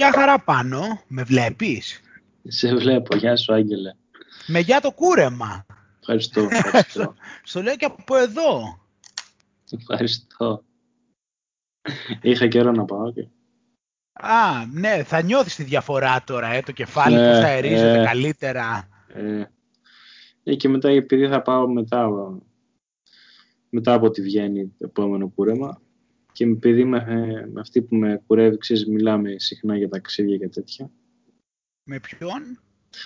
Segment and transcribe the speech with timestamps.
[0.00, 2.00] Ποια χαρά πάνω, με βλέπεις;
[2.42, 3.94] Σε βλέπω, γεια σου Άγγελε.
[4.46, 5.66] Με για το κούρεμα.
[5.98, 7.14] Ευχαριστώ, ευχαριστώ.
[7.42, 8.80] Στο λέω και από εδώ.
[9.70, 10.64] ευχαριστώ.
[12.22, 13.28] Είχα καιρό να πάω και...
[14.12, 18.04] Α, ναι, θα νιώθεις τη διαφορά τώρα, ε, το κεφάλι Ναι, που θα ερίζεται ε.
[18.04, 18.88] καλύτερα.
[19.08, 19.44] Ε,
[20.42, 22.08] ε, και μετά επειδή θα πάω μετά,
[23.68, 25.80] μετά από τη Βιέννη το επόμενο κούρεμα
[26.40, 30.48] και επειδή με, ε, με αυτή που με κουρεύει, ξέρεις, μιλάμε συχνά για ταξίδια και
[30.48, 30.90] τέτοια.
[31.84, 32.60] Με ποιον;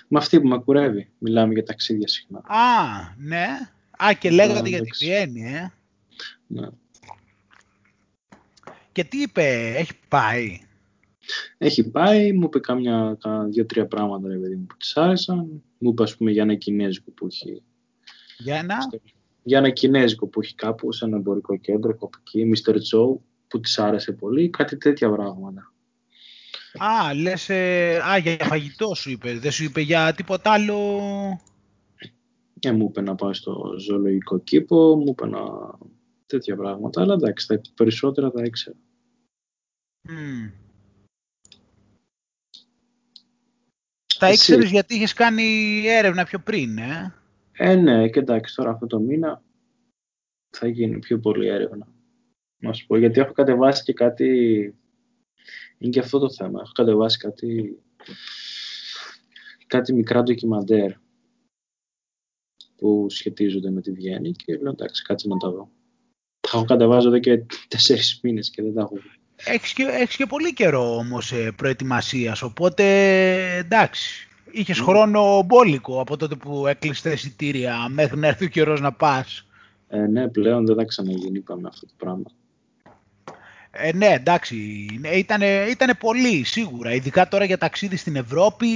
[0.09, 2.39] Με αυτή που με κουρεύει, μιλάμε για ταξίδια συχνά.
[2.39, 3.47] Α, ναι.
[4.05, 5.05] Α, και λέγατε για τη εντάξει.
[5.05, 5.73] Βιέννη, ε.
[6.47, 6.69] Ναι.
[8.93, 10.61] Και τι είπε, έχει πάει;
[11.59, 15.63] Έχει πάει, μου είπε κάμια κα- δύο-τρία πράγματα ρε παιδί μου, που της άρεσαν.
[15.79, 17.63] Μου είπε ας πούμε για ένα κινέζικο που έχει
[18.39, 18.77] Για ένα;
[19.47, 22.73] Για ένα κινέζικο που έχει κάπου σε ένα εμπορικό κέντρο, κάπου εκεί, Mr.
[22.73, 23.17] Joe,
[23.49, 25.73] που της άρεσε πολύ, κάτι τέτοια πράγματα.
[26.79, 29.39] Α, λες, ε, α, για φαγητό σου είπε.
[29.39, 30.99] Δεν σου είπε για τίποτα άλλο;
[32.61, 35.41] Ε, μου είπε να πάω στο ζωολογικό κήπο, μου είπε να...
[36.27, 38.77] τέτοια πράγματα, αλλά εντάξει, τα περισσότερα τα ήξερα.
[40.09, 40.51] Μμ.
[44.19, 45.43] Τα Εσύ; ήξερες γιατί είχες κάνει
[45.87, 47.15] έρευνα πιο πριν, ε;
[47.57, 49.43] Ε, ναι, και εντάξει, τώρα αυτό το μήνα
[50.57, 51.89] θα γίνει πιο πολύ έρευνα.
[52.59, 54.29] Να σου πω, γιατί έχω κατεβάσει και κάτι...
[55.79, 56.61] Είναι και αυτό το θέμα.
[56.63, 57.79] Έχω κατεβάσει κάτι...
[59.67, 60.93] κάτι μικρά ντοκιμαντέρ
[62.77, 65.71] που σχετίζονται με τη Βιέννη και λέω εντάξει, κάτσε να τα δω.
[66.41, 69.11] Τα έχω κατεβάσει εδώ και τέσσερις μήνες και δεν τα έχω δει.
[69.37, 72.85] Έχεις και, έχεις και πολύ καιρό όμως ε, προετοιμασίας, οπότε
[73.57, 74.29] εντάξει.
[74.51, 78.93] Είχες χρόνο μπόλικο από τότε που έκλεισες τα εισιτήρια μέχρι να έρθει ο καιρός να
[78.93, 79.47] πας.
[79.89, 82.25] Ε, ναι, πλέον δεν θα ξαναγίνει, είπαμε αυτό το πράγμα.
[83.71, 84.57] Ε, ναι, εντάξει,
[85.15, 88.67] ήταν ήτανε πολύ σίγουρα, ειδικά τώρα για ταξίδι στην Ευρώπη,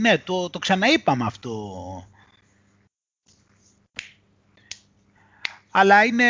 [0.00, 1.76] ναι, το, το ξαναείπαμε αυτό.
[5.70, 6.24] Αλλά είναι,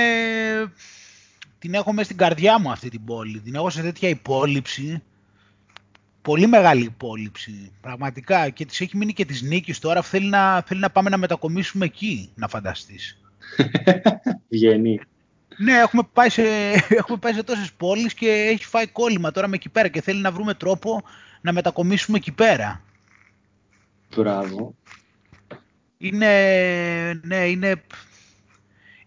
[1.59, 5.03] την έχω μέσα στην καρδιά μου αυτή την πόλη, την έχω σε τέτοια υπόλοιψη,
[6.23, 10.81] πολύ μεγάλη υπόλοιψη, πραγματικά, και της έχει μείνει και της νίκης τώρα, θέλει να, θέλει
[10.81, 13.21] να πάμε να μετακομίσουμε εκεί, να φανταστείς.
[14.51, 15.01] Βγαίνει.
[15.57, 16.43] Ναι, έχουμε πάει, σε,
[17.01, 20.21] έχουμε πάει σε τόσες πόλεις και έχει φάει κόλλημα τώρα με εκεί πέρα και θέλει
[20.21, 21.03] να βρούμε τρόπο
[21.41, 22.83] να μετακομίσουμε εκεί πέρα.
[24.17, 24.75] Μπράβο.
[25.99, 26.31] Είναι,
[27.23, 27.83] ναι, είναι,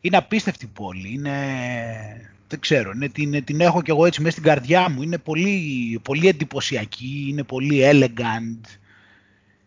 [0.02, 1.14] είναι απίστευτη πόλη.
[1.14, 5.02] Είναι, δεν ξέρω, ναι, την, την έχω κι εγώ έτσι μέσα στην καρδιά μου.
[5.02, 8.62] Είναι πολύ, πολύ εντυπωσιακή, είναι πολύ elegant.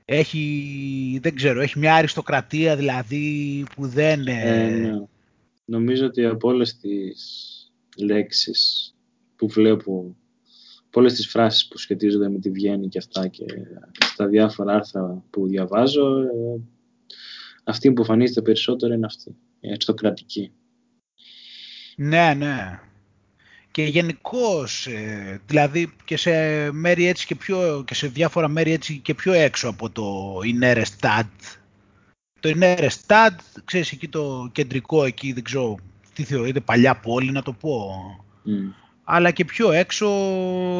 [0.05, 4.27] Έχει, δεν ξέρω, έχει μια αριστοκρατία δηλαδή που δεν...
[4.27, 5.07] Ε, ναι.
[5.65, 7.23] Νομίζω ότι από όλες τις
[7.97, 8.95] λέξεις
[9.37, 10.17] που βλέπω,
[10.87, 13.45] από όλες τις φράσεις που σχετίζονται με τη Βιέννη και αυτά και
[14.05, 16.61] στα διάφορα άρθρα που διαβάζω, ε,
[17.65, 20.53] αυτή που εμφανίζεται περισσότερο είναι αυτή, η αριστοκρατική.
[22.01, 22.81] Ναι, ναι.
[23.71, 24.89] Και γενικώς,
[25.47, 26.33] δηλαδή και σε
[26.73, 30.85] μέρη έτσι και, πιο, και σε διάφορα μέρη έτσι και πιο έξω από το Ινέρε
[30.85, 31.27] Στάντ.
[32.41, 35.77] Το Ινέρε Στάντ, ξέρεις εκεί το κεντρικό εκεί, δεν ξέρω
[36.13, 37.91] τι θεωρείται παλιά πόλη να το πω.
[38.47, 38.75] Mm.
[39.05, 40.09] Αλλά και πιο έξω,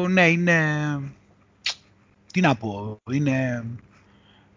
[0.09, 0.57] ναι, είναι,
[2.31, 3.65] τι να πω, είναι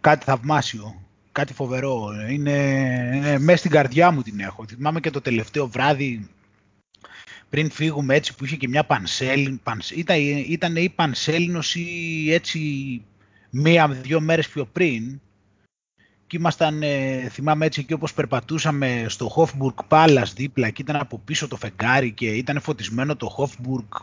[0.00, 1.02] κάτι θαυμάσιο,
[1.32, 2.10] κάτι φοβερό.
[2.30, 2.50] Είναι,
[3.14, 4.64] είναι μέσα στην καρδιά μου την έχω.
[4.66, 6.28] Θυμάμαι και το τελευταίο βράδυ
[7.52, 9.58] πριν φύγουμε έτσι που είχε και μια πανσέλινο,
[9.96, 10.16] ήταν,
[10.48, 12.60] ήταν η πανσέλινος ή έτσι
[13.50, 15.20] μία-δύο μέρες πιο πριν
[16.26, 21.20] και ήμασταν, ε, θυμάμαι έτσι εκεί όπως περπατούσαμε στο Hofburg Palace δίπλα και ήταν από
[21.24, 24.00] πίσω το φεγγάρι και ήταν φωτισμένο το Hofburg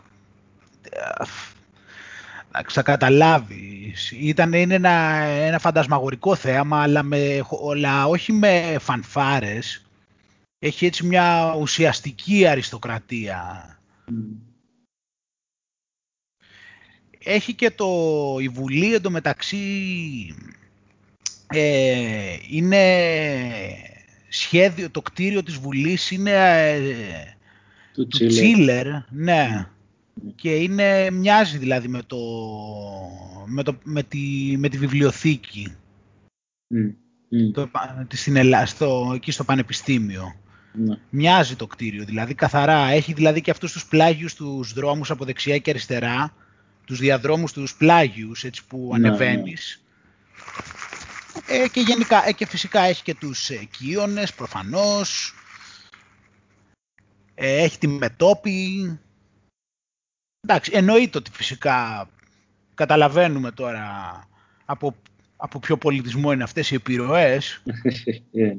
[2.68, 4.10] θα καταλάβεις.
[4.10, 4.90] Ήταν, είναι ένα,
[5.22, 9.84] ένα φαντασμαγορικό θέαμα αλλά, με, αλλά όχι με φανφάρες
[10.62, 13.64] έχει έτσι μια ουσιαστική αριστοκρατία.
[17.18, 17.86] Έχει και το,
[18.40, 19.58] η Βουλή εντωμεταξύ
[21.46, 22.82] ε, είναι
[24.28, 27.36] σχέδιο, το κτίριο της Βουλής είναι ε,
[27.92, 29.68] του, του Τσίλερ, ναι.
[30.34, 32.18] Και είναι, μοιάζει δηλαδή με, το,
[33.46, 35.76] με, το, με, τη, με τη βιβλιοθήκη.
[36.74, 36.94] Mm.
[37.32, 37.52] Mm.
[37.52, 37.70] Το,
[38.12, 40.34] στην Ελλάδα, στο, εκεί στο Πανεπιστήμιο.
[40.72, 40.98] Ναι.
[41.10, 42.86] Μοιάζει το κτίριο, δηλαδή καθαρά.
[42.86, 46.34] Έχει δηλαδή και αυτούς τους πλάγιους τους δρόμους από δεξιά και αριστερά,
[46.84, 49.82] τους διαδρόμους τους πλάγιους έτσι που Ναι, ανεβαίνεις.
[51.46, 55.34] Ε, και γενικά, ε, και φυσικά έχει και τους ε, κύονες προφανώς.
[57.34, 58.98] έχει τη μετόπη.
[60.40, 62.08] Εντάξει, εννοείται ότι φυσικά
[62.74, 63.88] καταλαβαίνουμε τώρα
[64.64, 64.96] από,
[65.36, 67.62] από ποιο πολιτισμό είναι αυτές οι επιρροές.
[68.32, 68.52] Ε,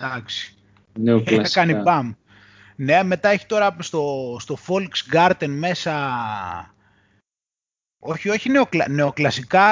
[0.00, 0.56] Εντάξει.
[0.98, 1.60] Νεοκλασικά.
[1.60, 2.12] Κάνει μπαμ.
[2.76, 5.94] Ναι, μετά έχει τώρα στο, στο Volksgarten μέσα...
[8.04, 8.88] Όχι, όχι νεοκλα...
[8.88, 9.68] νεοκλασικά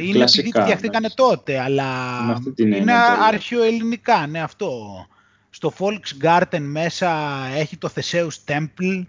[0.00, 1.16] είναι Κλασικά, επειδή φτιαχτήκανε εντάξει.
[1.16, 1.84] τότε, αλλά
[2.22, 3.24] Με αυτή την είναι έννοια το λέω.
[3.24, 5.06] αρχαιοελληνικά, ναι αυτό.
[5.50, 7.10] Στο Volksgarten μέσα
[7.54, 9.04] έχει το Theseus Temple,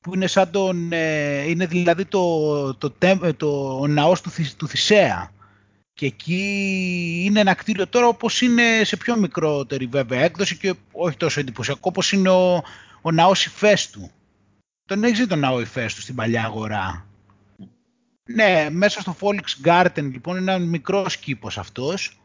[0.00, 4.30] που είναι σαν τον, ε, είναι δηλαδή το, το, τέμ- ε, το, ο ναός του,
[4.30, 5.30] Θη- του Θησέα.
[5.94, 11.16] Και εκεί είναι ένα κτίριο τώρα όπως είναι σε πιο μικρότερη βέβαια έκδοση και όχι
[11.16, 12.62] τόσο εντυπωσιακό όπως είναι ο,
[13.02, 14.10] ο ναός Ηφαίστου.
[14.86, 17.06] Τον έχεις δει τον ναό Ηφαίστου στην παλιά αγορά;
[18.24, 22.18] Ναι, μέσα στο Volksgarten λοιπόν είναι ένας μικρός κήπος αυτός.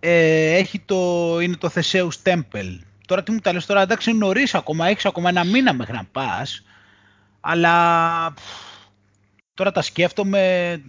[0.00, 2.78] Ε, έχει το, είναι το Theseus Temple.
[3.06, 5.92] Τώρα τι μου τα λες τώρα, εντάξει είναι νωρίς ακόμα, έχεις ακόμα ένα μήνα μέχρι
[5.92, 6.64] να πας.
[7.40, 8.42] Αλλά πφ,
[9.54, 10.82] τώρα τα σκέφτομαι,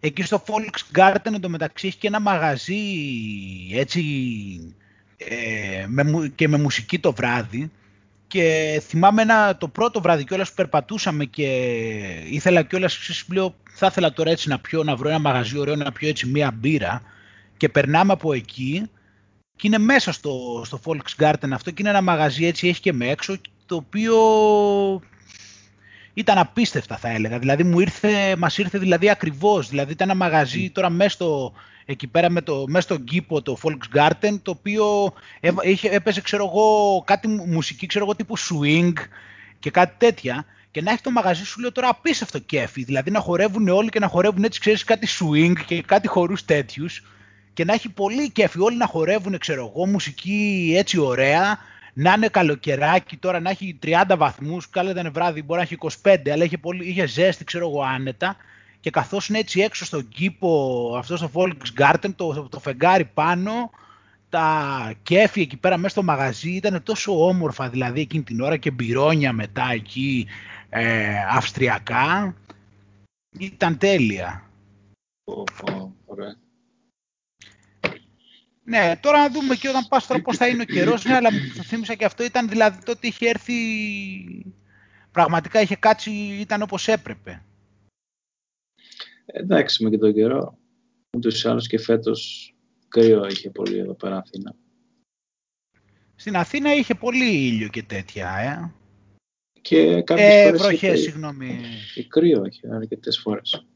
[0.00, 2.82] εκεί στο Volksgarten εντωμεταξύ έχει και ένα μαγαζί
[3.72, 4.02] έτσι
[5.16, 7.70] ε, με, μου- και με μουσική το βράδυ.
[8.26, 11.46] Και θυμάμαι ένα, το πρώτο βράδυ κιόλας που περπατούσαμε και
[12.30, 15.76] ήθελα κιόλας, ξέρεις, λέω, θα ήθελα τώρα έτσι να πιω, να βρω ένα μαγαζί ωραίο,
[15.76, 17.02] να πιω έτσι μία μπύρα.
[17.56, 18.90] Και περνάμε από εκεί
[19.56, 23.08] και είναι μέσα στο, στο Volksgarten αυτό και είναι ένα μαγαζί έτσι, έχει και με
[23.08, 23.36] έξω,
[23.66, 24.14] το οποίο
[26.18, 27.38] ήταν απίστευτα θα έλεγα.
[27.38, 29.68] Δηλαδή μου ήρθε, μας ήρθε δηλαδή ακριβώς.
[29.68, 31.52] Δηλαδή ήταν ένα μαγαζί τώρα μέσα στο,
[31.84, 36.44] εκεί πέρα με το, μέσα στον κήπο το Volksgarten το οποίο έβα- είχε, έπαιζε ξέρω
[36.44, 38.92] εγώ κάτι μου- μουσική ξέρω εγώ τύπου swing
[39.58, 42.84] και κάτι τέτοια και να έχει το μαγαζί σου λέω τώρα απίστευτο κέφι.
[42.84, 47.02] Δηλαδή να χορεύουν όλοι και να χορεύουν έτσι ξέρεις κάτι swing και κάτι χορούς τέτοιους
[47.54, 51.58] και να έχει πολύ κέφι όλοι να χορεύουν ξέρω εγώ μουσική έτσι ωραία
[51.92, 56.28] να είναι καλοκαιράκι τώρα να έχει 30 βαθμούς, καλά ήταν βράδυ, μπορεί να έχει 25,
[56.30, 58.36] αλλά είχε, πολύ, είχε ζέστη, ξέρω εγώ, άνετα.
[58.80, 63.70] Και καθώς είναι έτσι έξω στον κήπο, αυτό στο Volksgarten, το, το φεγγάρι πάνω,
[64.28, 68.70] τα κέφι εκεί πέρα μέσα στο μαγαζί ήταν τόσο όμορφα δηλαδή εκείνη την ώρα και
[68.70, 70.26] μπυρόνια μετά εκεί
[70.68, 72.34] ε, αυστριακά.
[73.38, 74.42] Ήταν τέλεια.
[75.24, 76.36] Πω, πω, ωραία.
[78.68, 81.32] Ναι, τώρα να δούμε και όταν πας τώρα πώς θα είναι ο καιρός, ναι, αλλά
[81.32, 83.54] μου το θύμισα και αυτό ήταν δηλαδή τότε είχε έρθει,
[85.10, 86.10] πραγματικά είχε κάτσει,
[86.40, 87.44] ήταν όπως έπρεπε.
[89.26, 90.58] Εντάξει, με και τον καιρό.
[91.16, 92.52] Ούτως ή άλλως και φέτος
[92.88, 94.54] κρύο είχε πολύ εδώ πέρα Αθήνα.
[96.16, 98.72] Στην Αθήνα είχε πολύ ήλιο και τέτοια, ε.
[99.60, 101.60] Και κάποιες Ε, φορές βροχές, είχε, συγγνώμη.
[101.88, 103.66] είχε κρύο είχε αρκετές φορές.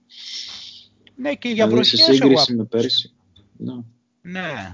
[1.16, 2.78] Ναι, και για δηλαδή σε βροχές εγώ σύγκριση με άκουσα.
[2.78, 3.12] πέρσι.
[3.56, 3.74] Ναι.
[4.22, 4.70] Ναι.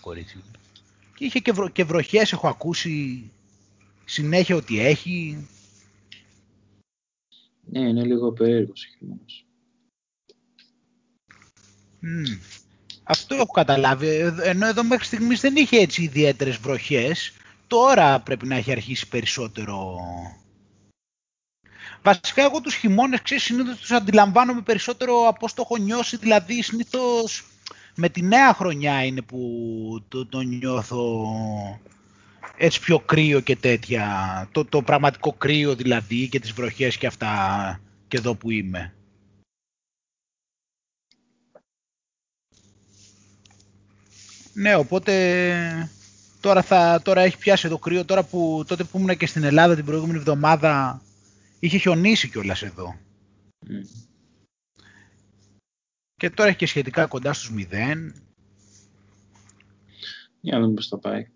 [0.00, 0.44] Κορίτσι μου.
[1.14, 3.30] Και είχε και, βρο, και βροχές, έχω ακούσει
[4.04, 5.46] συνέχεια ότι έχει.
[7.64, 9.44] ναι, είναι λίγο περίεργος ο χειμώνας.
[12.00, 12.22] Μμ.
[13.02, 14.06] Αυτό έχω καταλάβει.
[14.06, 17.32] Ε, Ενώ εδώ μέχρι στιγμής δεν είχε έτσι ιδιαίτερες βροχές.
[17.66, 19.98] Τώρα πρέπει να έχει αρχίσει περισσότερο.
[22.02, 26.16] Βασικά εγώ τους χειμώνες, ξέρεις, συνήθως τους αντιλαμβάνομαι περισσότερο από όσο το έχω νιώσει.
[26.16, 27.44] Δηλαδή συνήθως
[27.94, 31.26] με τη νέα χρονιά είναι που το, το νιώθω
[32.56, 34.48] έτσι πιο κρύο και τέτοια.
[34.52, 38.94] Το, το πραγματικό κρύο δηλαδή και τις βροχές και αυτά και εδώ που είμαι.
[44.54, 45.90] Ναι, οπότε
[46.40, 48.04] τώρα, θα, τώρα έχει πιάσει το κρύο.
[48.04, 51.02] Τώρα που τότε που ήμουν και στην Ελλάδα την προηγούμενη εβδομάδα
[51.58, 52.96] είχε χιονίσει κιόλας εδώ.
[53.68, 54.11] Μμ.
[56.22, 58.12] Και τώρα έχει και σχετικά κοντά στους 0.
[60.40, 61.26] Για να δούμε πώς θα πάει.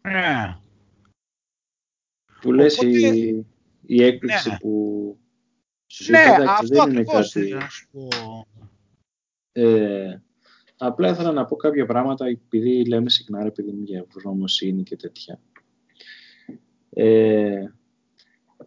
[0.00, 0.54] Ε,
[2.40, 3.46] Που λες Οπότε- η,
[3.86, 4.56] η έκπληξη Ναι.
[4.56, 5.18] που
[5.86, 7.46] σου ναι, είπα, εντάξει, αυτό δεν είναι ακριβώς κάτι...
[7.46, 8.08] ήθελα να σου πω.
[9.52, 10.22] Ε,
[10.76, 14.96] απλά ήθελα να πω κάποια πράγματα επειδή λέμε συχνά ρε παιδί μου για ευγνωμοσύνη και
[14.96, 15.40] τέτοια.
[16.90, 17.64] Ε,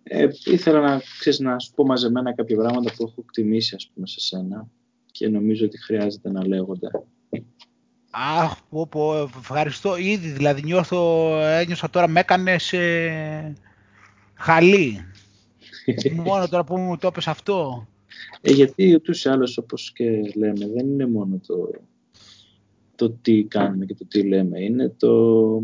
[0.04, 4.08] ε, ήθελα να, ξέρεις, να σου πω μαζεμένα κάποια πράγματα που έχω εκτιμήσει ας πούμε
[4.08, 4.70] σε σένα
[5.12, 6.88] και νομίζω ότι χρειάζεται να λέγονται.
[8.12, 10.30] Αχ, πω, πω, ευχαριστώ ήδη.
[10.30, 12.74] Δηλαδή νιώθω, ένιωσα τώρα με έκανες
[14.34, 15.06] χαλί.
[16.26, 17.88] Μόνο τώρα που μου το έπες αυτό.
[18.42, 21.70] Ε, γιατί ούτως ή άλλως όπως και λέμε δεν είναι μόνο το,
[22.96, 24.64] το τι κάνουμε και το τι λέμε.
[24.64, 25.64] Είναι το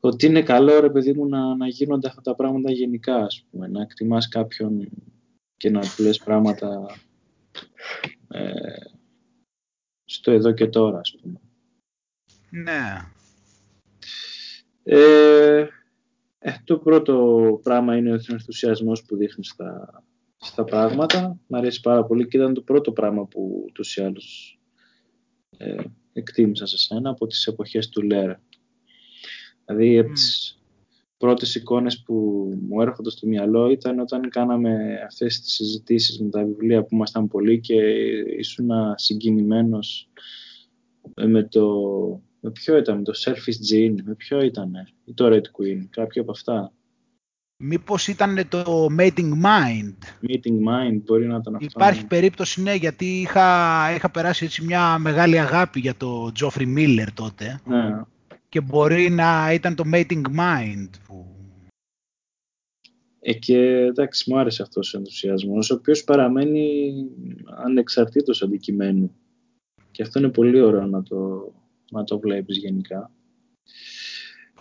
[0.00, 3.68] ότι είναι καλό ρε παιδί μου να, να γίνονται αυτά τα πράγματα γενικά ας πούμε.
[3.68, 4.88] Να εκτιμάς κάποιον
[5.56, 6.96] και να του λες πράγματα
[8.28, 8.52] ε,
[10.04, 11.40] στο εδώ και τώρα ας πούμε.
[12.50, 12.96] Ναι.
[14.82, 15.66] Ε,
[16.38, 20.02] Ε, το πρώτο πράγμα είναι ο ενθουσιασμός που δείχνει στα,
[20.36, 21.40] στα πράγματα.
[21.46, 24.58] Μ' αρέσει πάρα πολύ και ήταν το πρώτο πράγμα που τους ή άλλους
[25.56, 28.42] ε, εκτίμησα σε σένα από τις εποχές του Λέρα.
[29.64, 30.12] Δηλαδή, mm.
[30.12, 30.57] τις
[31.18, 32.14] πρώτες εικόνες που
[32.68, 37.28] μου έρχονται στο μυαλό ήταν όταν κάναμε αυτές τις συζητήσεις με τα βιβλία που ήμασταν
[37.28, 37.74] πολλοί και
[38.38, 40.10] ήσουν συγκινημένος
[41.14, 41.66] με το...
[42.40, 44.72] Με ποιο ήταν, με το Selfish Gene, με ποιο ήταν,
[45.04, 46.72] ή το Red Queen, κάποιο από αυτά.
[47.56, 50.28] Μήπως ήταν το Mating Mind.
[50.28, 51.66] Mating Mind, μπορεί να ήταν αυτό.
[51.74, 52.08] Υπάρχει ναι.
[52.08, 53.46] περίπτωση, ναι, γιατί είχα,
[53.94, 57.60] είχα περάσει έτσι μια μεγάλη αγάπη για το Geoffrey Miller τότε.
[57.64, 58.02] Ναι.
[58.48, 61.26] Και μπορεί να ήταν το Mating Mind που...
[63.20, 66.92] Ε, και εντάξει, μου άρεσε αυτός ο ενθουσιασμός, ο οποίος παραμένει
[67.64, 69.14] ανεξαρτήτως αντικειμένου.
[69.90, 71.52] Και αυτό είναι πολύ ωραίο να το,
[71.90, 73.12] να το βλέπεις γενικά.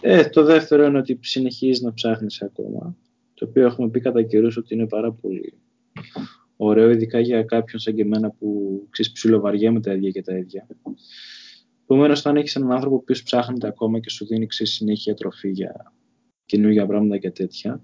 [0.01, 2.97] Ε, το δεύτερο είναι ότι συνεχίζεις να ψάχνεις ακόμα,
[3.33, 5.53] το οποίο έχουμε πει κατά καιρούς ότι είναι πάρα πολύ
[6.57, 10.67] ωραίο, ειδικά για κάποιον σαν και εμένα που ξέρεις ψιλοβαριέμαι τα ίδια και τα ίδια.
[11.89, 15.93] Επομένως, όταν έχεις έναν άνθρωπο που ψάχνεται ακόμα και σου δίνει ξέρεις, συνέχεια τροφή για
[16.45, 17.81] καινούργια πράγματα και τέτοια.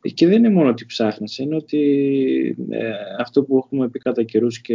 [0.00, 4.22] Ε, και δεν είναι μόνο ότι ψάχνεις, είναι ότι ε, αυτό που έχουμε πει κατά
[4.22, 4.74] καιρούς και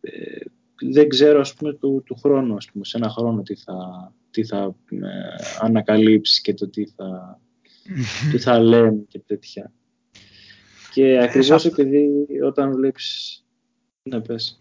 [0.00, 0.40] ε,
[0.80, 3.76] δεν ξέρω ας πούμε του, του χρόνου, ας πούμε, σε ένα χρόνο τι θα,
[4.30, 4.98] τι θα ε,
[5.60, 7.40] ανακαλύψεις και το τι θα,
[8.30, 9.72] τι θα λέμε και τέτοια.
[10.92, 12.08] Και ε, ακριβώς επειδή
[12.44, 13.34] όταν βλέπεις...
[14.02, 14.59] Να πες.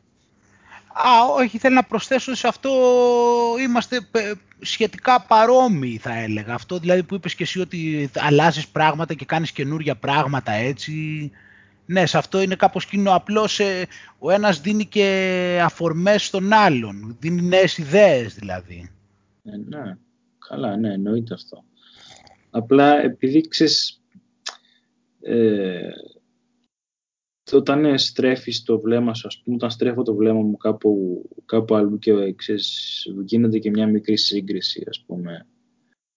[0.93, 2.71] Α, όχι, θέλω να προσθέσω σε αυτό
[3.61, 4.07] είμαστε
[4.59, 6.53] σχετικά παρόμοιοι θα έλεγα.
[6.53, 11.31] Αυτό δηλαδή που είπες και εσύ ότι αλλάζεις πράγματα και κάνεις καινούργια πράγματα έτσι.
[11.85, 13.15] Ναι, σε αυτό είναι κάπως κοινό.
[13.15, 13.87] Απλώς ε,
[14.19, 17.17] ο ένας δίνει και αφορμές στον άλλον.
[17.19, 18.91] Δίνει νέες ιδέες δηλαδή.
[19.43, 19.97] Ε, ναι,
[20.49, 21.63] καλά, ναι, εννοείται αυτό.
[22.49, 24.01] Απλά επειδή ξέρεις,
[25.21, 25.89] ε,
[27.57, 31.99] όταν στρέφεις το βλέμμα σου, ας πούμε, όταν στρέφω το βλέμμα μου κάπου, κάπου αλλού
[31.99, 35.47] και ξέρεις, γίνεται και μια μικρή σύγκριση, ας πούμε,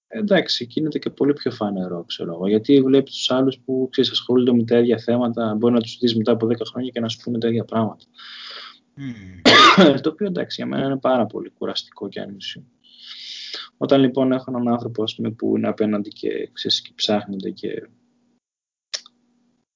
[0.07, 2.49] εντάξει, γίνεται και πολύ πιο φανερό, ξέρω εγώ.
[2.49, 6.17] Γιατί βλέπεις τους άλλους που ξέρεις, ασχολούνται με τα ίδια θέματα, μπορεί να τους δεις
[6.17, 8.05] μετά από 10 χρόνια και να σου πούνε τα ίδια πράγματα.
[8.97, 10.01] Mm.
[10.03, 12.65] το οποίο εντάξει, για μένα είναι πάρα πολύ κουραστικό και άνισιο.
[13.77, 17.89] Όταν λοιπόν έχω έναν άνθρωπο πούμε, που είναι απέναντι και, ξέρεις, και ψάχνεται και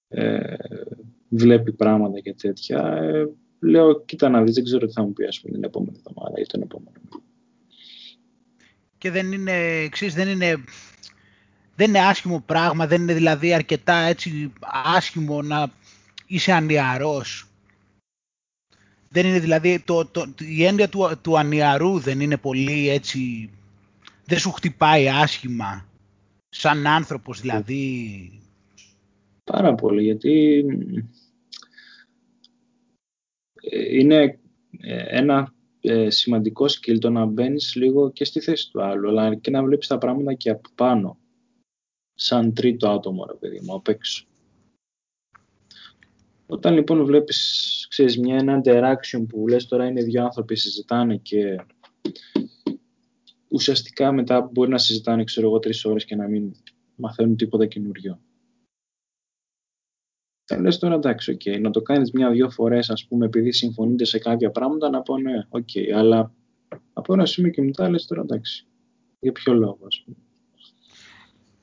[0.09, 0.55] ε,
[1.29, 3.29] βλέπει πράγματα και τέτοια, ε,
[3.61, 6.41] λέω κοίτα να δεις, δεν ξέρω τι θα μου πει ας πούμε, την επόμενη εβδομάδα
[6.41, 6.93] ή τον επόμενο
[8.99, 9.53] και δεν είναι,
[9.83, 10.65] εξής, δεν είναι,
[11.75, 14.53] δεν είναι άσχημο πράγμα, δεν είναι δηλαδή αρκετά έτσι
[14.97, 15.73] άσχημο να
[16.27, 17.47] είσαι ανιαρός.
[19.09, 23.51] Δεν είναι δηλαδή, το, το, η έννοια του, του ανιαρού δεν είναι πολύ έτσι,
[24.25, 25.87] δεν σου χτυπάει άσχημα,
[26.49, 28.31] σαν άνθρωπος δηλαδή.
[29.53, 30.65] Πάρα πολύ, γιατί
[33.55, 34.39] ε, είναι
[34.81, 39.35] ε, ένα ε, σημαντικό skill το να μπαίνεις λίγο και στη θέση του άλλου, αλλά
[39.35, 41.19] και να βλέπεις τα πράγματα και από πάνω,
[42.15, 44.27] σαν τρίτο άτομο, ρε παιδί μου, απ' έξω.
[46.47, 51.57] Όταν λοιπόν βλέπεις, ξέρεις, μια ένα interaction που λες τώρα είναι δύο άνθρωποι συζητάνε και
[53.49, 56.57] ουσιαστικά μετά μπορεί να συζητάνε, ξέρω εγώ, τρεις ώρες και να μην
[56.95, 58.21] μαθαίνουν τίποτα καινούριο.
[60.49, 64.19] Θα λες τώρα εντάξει, okay, να το κάνεις μια-δυο φορές ας πούμε επειδή συμφωνείτε σε
[64.19, 66.33] κάποια πράγματα να πω ναι, OK, okay, αλλά
[66.93, 68.67] από ένα σημείο και μετά λες τώρα εντάξει,
[69.21, 70.17] για ποιο λόγο ας πούμε.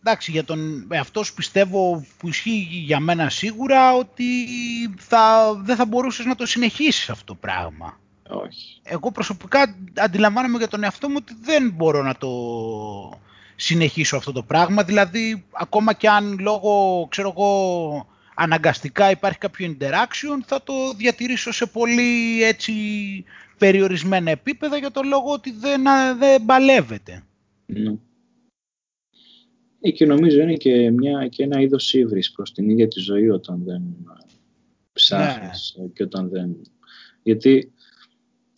[0.05, 4.25] Εντάξει, για τον εαυτό σου πιστεύω που ισχύει για μένα σίγουρα ότι
[4.97, 7.99] θα, δεν θα μπορούσες να το συνεχίσεις αυτό το πράγμα.
[8.29, 8.79] Όχι.
[8.83, 12.29] Εγώ προσωπικά αντιλαμβάνομαι για τον εαυτό μου ότι δεν μπορώ να το
[13.55, 14.83] συνεχίσω αυτό το πράγμα.
[14.83, 21.65] Δηλαδή, ακόμα και αν λόγω, ξέρω εγώ, αναγκαστικά υπάρχει κάποιο interaction, θα το διατηρήσω σε
[21.65, 22.73] πολύ έτσι
[23.57, 25.83] περιορισμένα επίπεδα για το λόγο ότι δεν,
[26.17, 27.23] δεν παλεύεται.
[27.65, 27.95] Ναι.
[29.79, 33.29] Ε, και νομίζω είναι και, μια, και ένα είδος ύβρις προς την ίδια τη ζωή
[33.29, 33.81] όταν δεν
[34.93, 35.87] ψάχνεις ναι.
[35.87, 36.55] και όταν δεν...
[37.23, 37.73] Γιατί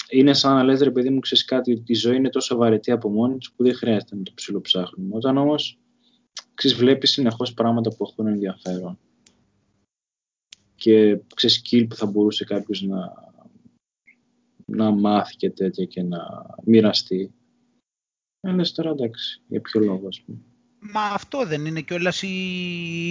[0.09, 2.91] είναι σαν να λες ρε παιδί μου ξέρεις κάτι ότι η ζωή είναι τόσο βαρετή
[2.91, 5.15] από μόνη της που δεν χρειάζεται να το ψιλοψάχνουμε.
[5.15, 5.79] Όταν όμως
[6.53, 8.99] ξέρεις, βλέπεις συνεχώς πράγματα που έχουν ενδιαφέρον
[10.75, 13.13] και ξέρεις skill που θα μπορούσε κάποιος να,
[14.65, 16.19] να μάθει και τέτοια και να
[16.63, 17.33] μοιραστεί.
[18.41, 20.37] Ε, λες τώρα εντάξει, για ποιο λόγο ας πούμε.
[20.79, 22.27] Μα αυτό δεν είναι κιόλας η,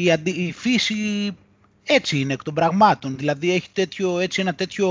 [0.02, 0.94] η, η φύση
[1.84, 3.16] έτσι είναι εκ των πραγμάτων.
[3.16, 4.90] Δηλαδή έχει τέτοιο, έτσι ένα τέτοιο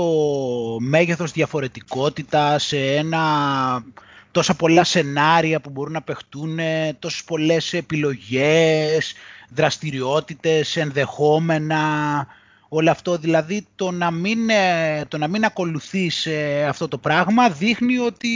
[0.80, 3.84] μέγεθος διαφορετικότητας σε ένα
[4.30, 6.58] τόσα πολλά σενάρια που μπορούν να παιχτούν,
[6.98, 9.14] τόσες πολλές επιλογές,
[9.50, 12.26] δραστηριότητες, ενδεχόμενα,
[12.74, 13.16] όλο αυτό.
[13.16, 18.28] Δηλαδή το να μην, ε, το να μην ακολουθείς ε, αυτό το πράγμα δείχνει ότι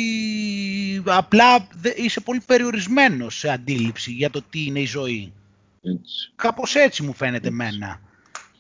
[1.04, 5.32] απλά είσαι πολύ περιορισμένος σε αντίληψη για το τι είναι η ζωή.
[5.82, 6.32] Έτσι.
[6.36, 8.00] Κάπως έτσι μου φαίνεται εμένα.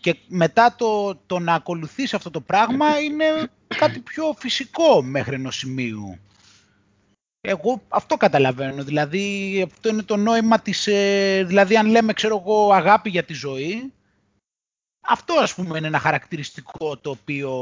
[0.00, 3.24] Και μετά το, το να ακολουθείς αυτό το πράγμα είναι
[3.78, 6.18] κάτι πιο φυσικό μέχρι ενός σημείου.
[7.40, 12.72] Εγώ αυτό καταλαβαίνω, δηλαδή αυτό είναι το νόημα της, ε, δηλαδή αν λέμε ξέρω εγώ
[12.72, 13.92] αγάπη για τη ζωή,
[15.08, 17.52] αυτό ας πούμε είναι ένα χαρακτηριστικό το οποίο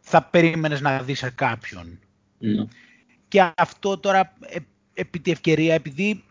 [0.00, 1.98] θα περίμενες να δεις σε κάποιον.
[2.38, 2.64] Ναι.
[3.28, 4.58] Και αυτό τώρα ε,
[4.94, 6.24] επί τη ευκαιρία, επειδή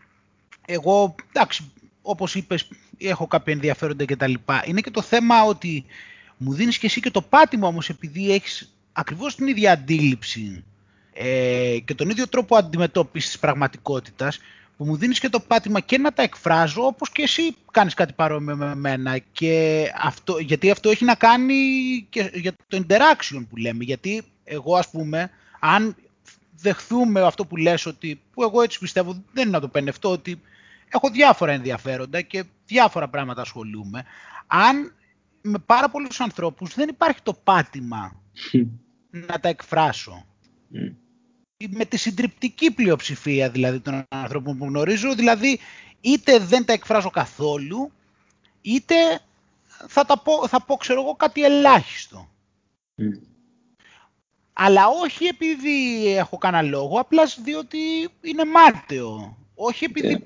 [0.66, 2.68] εγώ, εντάξει, όπως είπες,
[2.98, 5.84] έχω κάποια ενδιαφέροντα και τα λοιπά, είναι και το θέμα ότι
[6.36, 10.64] μου δίνεις και εσύ και το πάτημα όμως επειδή έχεις ακριβώς την ίδια αντίληψη
[11.12, 14.38] ε, και τον ίδιο τρόπο αντιμετώπισης της πραγματικότητας
[14.76, 18.12] που μου δίνεις και το πάτημα και να τα εκφράζω όπως και εσύ κάνεις κάτι
[18.12, 19.18] παρόμοιο με μένα.
[19.18, 21.54] Και αυτό, γιατί αυτό έχει να κάνει
[22.08, 23.84] και για το interaction που λέμε.
[23.84, 25.30] Γιατί εγώ ας πούμε
[25.60, 25.96] αν
[26.56, 30.40] δεχθούμε αυτό που λες ότι που εγώ έτσι πιστεύω δεν είναι να το πενευτώ ότι
[30.88, 34.04] έχω διάφορα ενδιαφέροντα και διάφορα πράγματα ασχολούμαι.
[34.46, 34.94] Αν
[35.40, 38.22] με πάρα πολλούς ανθρώπους δεν υπάρχει το πάτημα
[39.10, 40.26] να τα εκφράσω
[41.70, 45.58] με τη συντριπτική πλειοψηφία δηλαδή των ανθρώπων που γνωρίζω, δηλαδή
[46.00, 47.92] είτε δεν τα εκφράζω καθόλου,
[48.62, 48.94] είτε
[49.88, 52.28] θα, τα πω, θα πω ξέρω εγώ κάτι ελάχιστο.
[54.52, 57.78] Αλλά όχι επειδή έχω κανένα λόγο, απλάς διότι
[58.20, 59.36] είναι μάρτεο.
[59.54, 60.08] Όχι επειδή...
[60.08, 60.18] Ε.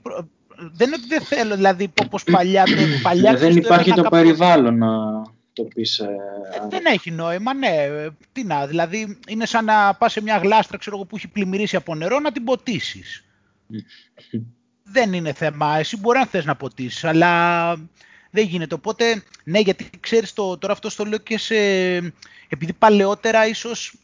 [0.73, 2.65] Δεν είναι ότι δεν θέλω, δηλαδή όπως παλιά...
[2.65, 2.73] Το,
[3.03, 4.89] παλιά δεν υπάρχει το περιβάλλον να
[5.63, 5.99] το πεις...
[5.99, 7.89] Ε, ε, δεν έχει νόημα, ναι.
[8.33, 11.77] Τι να, δηλαδή είναι σαν να πας σε μια γλάστρα ξέρω εγώ, που έχει πλημμυρίσει
[11.77, 13.25] από νερό να την ποτίσεις.
[14.93, 15.79] δεν είναι θέμα.
[15.79, 17.75] Εσύ μπορεί να θες να ποτίσεις, αλλά
[18.31, 18.75] δεν γίνεται.
[18.75, 21.55] Οπότε, ναι, γιατί ξέρεις το, τώρα αυτό το λέω και σε...
[22.53, 23.95] Επειδή παλαιότερα ίσως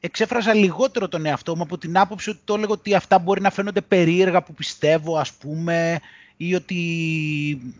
[0.00, 3.50] εξέφρασα λιγότερο τον εαυτό μου από την άποψη ότι το έλεγα ότι αυτά μπορεί να
[3.50, 6.00] φαίνονται περίεργα που πιστεύω, ας πούμε,
[6.36, 7.74] ή ότι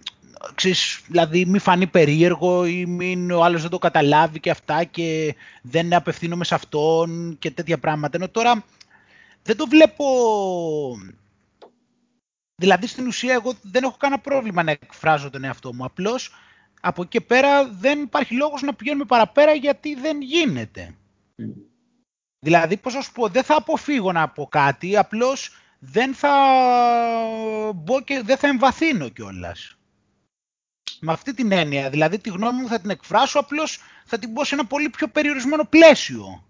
[0.55, 5.35] ξέρεις, δηλαδή μη φανεί περίεργο ή μην ο άλλος δεν το καταλάβει και αυτά και
[5.63, 8.17] δεν απευθύνομαι σε αυτόν και τέτοια πράγματα.
[8.17, 8.65] Ενώ τώρα
[9.43, 10.07] δεν το βλέπω...
[12.59, 15.85] Δηλαδή στην ουσία εγώ δεν έχω κανένα πρόβλημα να εκφράζω τον εαυτό μου.
[15.85, 16.35] Απλώς
[16.81, 20.95] από εκεί και πέρα δεν υπάρχει λόγος να πηγαίνουμε παραπέρα γιατί δεν γίνεται.
[22.39, 26.35] Δηλαδή, πώς να σου πω, δεν θα αποφύγω να πω κάτι, απλώς δεν θα
[27.75, 29.77] μπω και δεν θα εμβαθύνω κιόλας
[31.01, 31.91] με αυτή την έννοια.
[31.91, 35.09] Δηλαδή τη γνώμη μου θα την εκφράσω, απλώς θα την πω σε ένα πολύ πιο
[35.09, 36.45] περιορισμένο πλαίσιο.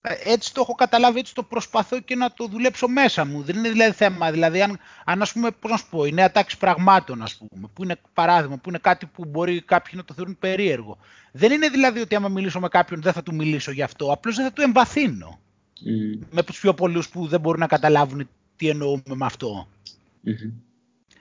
[0.00, 3.42] Ε, έτσι το έχω καταλάβει, έτσι το προσπαθώ και να το δουλέψω μέσα μου.
[3.42, 6.30] Δεν είναι δηλαδή θέμα, δηλαδή αν, αν ας πούμε, πώς να σου πω, η νέα
[6.30, 10.14] τάξη πραγμάτων, ας πούμε, που είναι παράδειγμα, που είναι κάτι που μπορεί κάποιοι να το
[10.14, 10.98] θεωρούν περίεργο.
[11.32, 14.36] Δεν είναι δηλαδή ότι άμα μιλήσω με κάποιον δεν θα του μιλήσω γι' αυτό, απλώς
[14.36, 15.43] δεν θα του εμβαθύνω.
[15.84, 16.26] Mm.
[16.30, 19.68] Με τους πιο πολλούς που δεν μπορούν να καταλάβουν τι εννοούμε με αυτό.
[20.26, 20.52] Mm-hmm.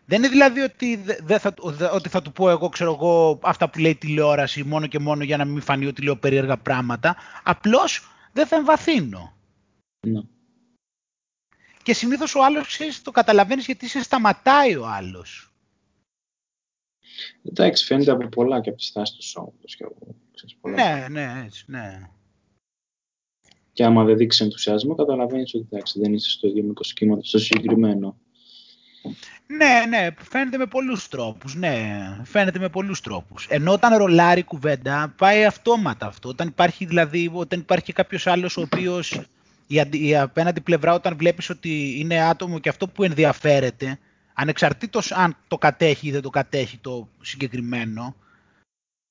[0.06, 1.54] Δεν είναι δηλαδή ότι, δεν θα,
[1.94, 5.38] ότι θα του πω εγώ, ξέρω εγώ, αυτά που λέει τηλεόραση μόνο και μόνο για
[5.38, 7.16] να μην φανεί ότι λέω περίεργα πράγματα.
[7.44, 9.34] Απλώς δεν θα εμβαθύνω.
[10.08, 10.22] Ναι.
[11.84, 15.54] Και συνήθως ο άλλος, ξέρεις, το καταλαβαίνεις γιατί σε σταματάει ο άλλος.
[17.46, 19.76] Εντάξει, φαίνεται από πολλά και από τη στάση του σώματος.
[19.76, 20.76] Και από, ξέρεις, πολλά.
[20.76, 22.10] Ναι, ναι, έτσι, ναι.
[23.74, 27.40] Και άμα δεν δείξει ενθουσιασμό, καταλαβαίνεις ότι εντάξει, δεν είσαι στο ίδιο μήκος κύματος, στο
[27.40, 28.16] συγκεκριμένο.
[29.48, 33.48] Ναι, ναι, φαίνεται με πολλούς τρόπους, ναι, φαίνεται με πολλούς τρόπους.
[33.50, 36.30] Ενώ όταν ρολάρει η κουβέντα πάει αυτόματα αυτό.
[36.30, 39.22] Όταν υπάρχει δηλαδή, όταν υπάρχει κάποιος άλλος ο οποίος
[39.68, 44.00] η, η απέναντι πλευρά όταν βλέπεις ότι είναι άτομο και αυτό που ενδιαφέρεται,
[44.34, 48.16] ανεξαρτήτως αν το κατέχει ή δεν το κατέχει το συγκεκριμένο,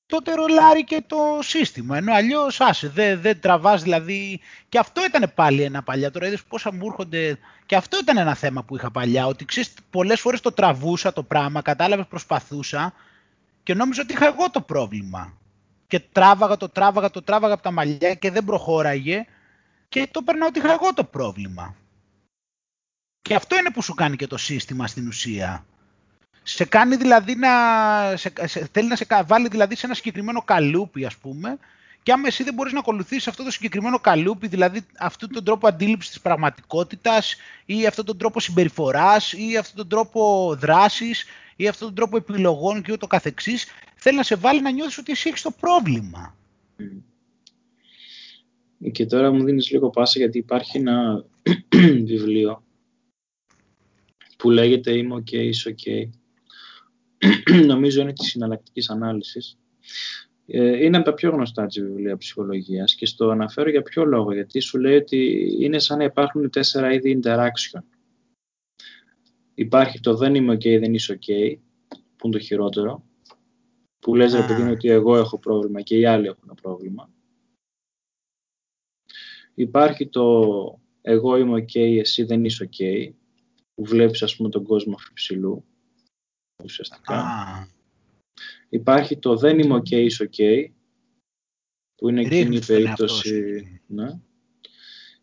[0.05, 1.97] τότε ρολάρει και το σύστημα.
[1.97, 4.39] Ενώ αλλιώς άσε, δεν δε τραβάς δηλαδή.
[4.69, 6.11] Και αυτό ήταν πάλι ένα παλιά.
[6.11, 7.39] Τώρα είδες πόσα μου έρχονται.
[7.65, 9.25] Και αυτό ήταν ένα θέμα που είχα παλιά.
[9.27, 12.93] Ότι ξέρεις, πολλές φορές το τραβούσα το πράγμα, κατάλαβες, προσπαθούσα
[13.63, 15.37] και νόμιζα ότι είχα εγώ το πρόβλημα.
[15.87, 19.25] Και τράβαγα, το τράβαγα, το τράβαγα από τα μαλλιά και δεν προχώραγε.
[19.89, 21.75] Και το περνάω ότι είχα εγώ το πρόβλημα.
[23.21, 25.65] Και αυτό είναι που σου κάνει και το σύστημα στην ουσία.
[26.43, 27.49] Σε κάνει δηλαδή να.
[28.17, 28.33] Σε,
[28.71, 31.57] θέλει να σε βάλει δηλαδή σε ένα συγκεκριμένο καλούπι, ας πούμε,
[32.03, 35.67] και άμα εσύ δεν μπορείς να ακολουθήσεις αυτό το συγκεκριμένο καλούπι, δηλαδή αυτόν τον τρόπο
[35.67, 41.25] αντίληψης της πραγματικότητας ή αυτόν τον τρόπο συμπεριφοράς ή αυτόν τον τρόπο δράσης
[41.55, 45.11] ή αυτόν τον τρόπο επιλογών και ούτω καθεξής, θέλει να σε βάλει να νιώθεις ότι
[45.11, 46.35] εσύ έχεις το πρόβλημα.
[48.91, 51.25] Και τώρα μου δίνεις λίγο πάσα γιατί υπάρχει ένα
[52.09, 52.63] βιβλίο
[54.37, 56.09] που λέγεται «Είμαι ok, είσαι ok».
[57.71, 59.57] Νομίζω είναι της συναλλακτικής ανάλυσης.
[60.45, 64.33] Ε, είναι από τα πιο γνωστά της βιβλία ψυχολογίας και στο αναφέρω για ποιο λόγο,
[64.33, 67.81] γιατί σου λέει ότι είναι σαν να υπάρχουν τέσσερα είδη interaction.
[69.53, 71.55] Υπάρχει το «δεν είμαι ok, δεν είσαι ok»,
[72.15, 73.03] που είναι το χειρότερο,
[73.99, 77.09] που λες ρε παιδί ότι εγώ έχω πρόβλημα και οι άλλοι έχουν πρόβλημα.
[79.53, 83.09] Υπάρχει το εγώ είμαι ok, εσύ δεν είσαι ok,
[83.73, 85.65] που βλέπεις ας πούμε τον κόσμο αφιψηλού,
[86.63, 87.23] ουσιαστικά.
[88.69, 90.65] Υπάρχει το δεν είμαι ok, είσαι ok,
[91.95, 93.81] που είναι εκείνη η περίπτωση.
[93.87, 94.19] Ναι.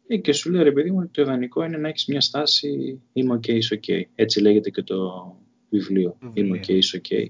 [0.07, 3.01] Ε, και σου λέει ρε παιδί μου ότι το ιδανικό είναι να έχεις μια στάση
[3.12, 4.03] είμαι ok, είσαι ok.
[4.14, 5.37] Έτσι λέγεται και το
[5.69, 7.27] βιβλίο, είμαι ok, είσαι ok.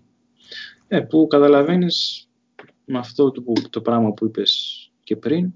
[0.89, 2.29] Ε, που καταλαβαίνεις
[2.85, 5.53] με αυτό το, το πράγμα που είπες και πριν,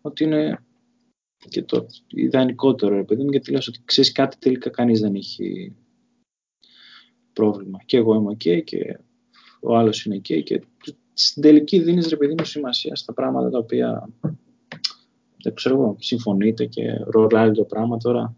[0.00, 0.64] ότι είναι
[1.48, 5.76] και το ιδανικότερο, παιδί μου, γιατί λες ότι ξέρεις κάτι τελικά κανείς δεν έχει
[7.36, 7.78] πρόβλημα.
[7.86, 8.98] Και εγώ είμαι ok και
[9.60, 10.62] ο άλλος είναι ok και
[11.12, 14.08] στην τελική δίνεις ρε παιδί μου σημασία στα πράγματα τα οποία
[15.46, 18.36] δεν ξέρω εγώ, συμφωνείτε και ρολάει το πράγμα τώρα.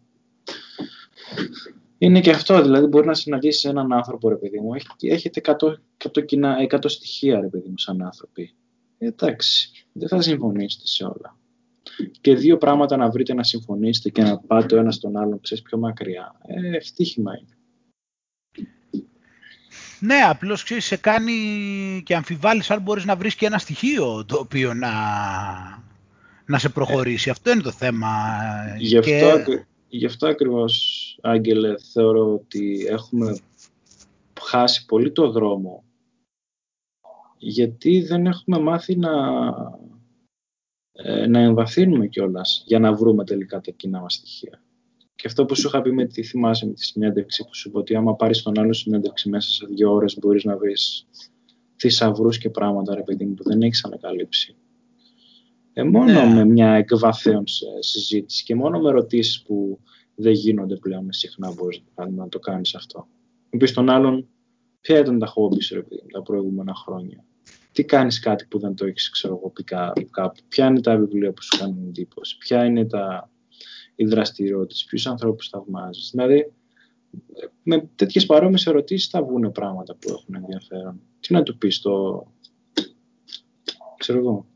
[1.99, 5.75] Είναι και αυτό, δηλαδή μπορεί να συναντήσεις έναν άνθρωπο, ρε παιδί μου, έχετε 100,
[6.15, 8.55] 100, κοινά, 100 στοιχεία, ρε παιδί μου, σαν άνθρωποι.
[8.99, 11.39] Εντάξει, δεν θα συμφωνήσετε σε όλα.
[12.21, 15.65] Και δύο πράγματα να βρείτε να συμφωνήσετε και να πάτε ο ένας στον άλλον, ξέρεις
[15.65, 16.41] πιο μακριά.
[16.47, 17.58] Ε, ευτύχημα είναι.
[20.01, 21.33] Ναι, απλώς ξέρεις, σε κάνει
[22.05, 24.91] και αμφιβάλλεις αν μπορείς να βρεις και ένα στοιχείο το οποίο να,
[26.47, 27.31] να σε προχωρήσει.
[27.31, 28.09] Αυτό είναι το θέμα.
[28.79, 29.65] Γι' αυτό, και...
[29.89, 33.39] γι αυτό ακριβώς, Άγγελε, θεωρώ ότι έχουμε
[34.41, 35.85] χάσει πολύ το δρόμο
[37.39, 39.11] γιατί δεν έχουμε μάθει να,
[40.93, 44.63] ε, να εμβαθύνουμε κιόλας για να βρούμε τελικά τα κοινά μας στοιχεία.
[45.19, 47.79] Και αυτό που σου είχα πει με τη θυμάσαι με τη συνέντευξη που σου είπα
[47.79, 51.07] ότι άμα πάρεις τον άλλο συνέντευξη μέσα σε δύο ώρες μπορείς να βρεις
[51.77, 54.57] θησαυρούς και πράγματα ρε παιδί μου που δεν έχεις ανακαλύψει.
[55.73, 56.35] Ε, μόνο ναι.
[56.35, 57.45] με μια εκβαθέων
[57.79, 59.81] συζήτηση και μόνο με ερωτήσεις που
[60.15, 63.07] δεν γίνονται πλέον συχνά μπορεί να το κάνεις αυτό.
[63.51, 64.29] Μου πεις τον άλλον,
[64.81, 67.25] ποια ήταν τα χόμπι σου τα προηγούμενα χρόνια;
[67.73, 71.33] Τι κάνεις κάτι που δεν το έχεις ξέρω εγώ πει κάπου; Ποια είναι τα βιβλία
[71.33, 73.31] που σου κάνουν εντύπωση; Ποια είναι τα,
[73.99, 74.85] οι δραστηριότητες.
[74.85, 76.11] Ποιους ανθρώπους θαυμάζεις.
[76.11, 76.53] Δηλαδή,
[77.63, 81.01] με τέτοιες παρόμοιες ερωτήσεις θα βγουν πράγματα που έχουν ενδιαφέρον.
[81.21, 82.27] Τι να του πεις το.
[83.97, 84.47] ξέρω εγώ.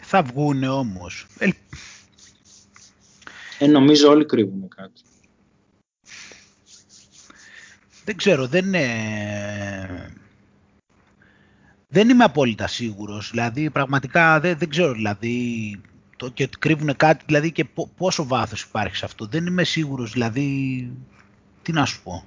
[0.00, 1.26] Θα βγουν όμως.
[1.38, 1.48] Ε,
[3.58, 5.02] ε, νομίζω όλοι κρύβουν κάτι.
[8.04, 10.12] Δεν ξέρω, δεν είναι...
[11.88, 13.30] Δεν είμαι απόλυτα σίγουρος.
[13.30, 15.80] Δηλαδή, πραγματικά δεν, δεν ξέρω, δηλαδή,
[16.18, 19.26] το, και κρύβουν κάτι, δηλαδή, και πόσο βάθος υπάρχει σε αυτό.
[19.26, 20.92] Δεν είμαι σίγουρος, δηλαδή,
[21.62, 22.24] τι να σου πω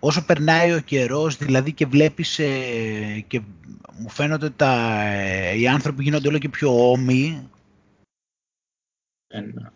[0.00, 3.40] όσο περνάει ο καιρός, δηλαδή και βλέπεις ε, και
[3.92, 7.48] μου φαίνεται ότι τα, ε, οι άνθρωποι γίνονται όλο και πιο όμοιοι.
[9.26, 9.72] Ένα.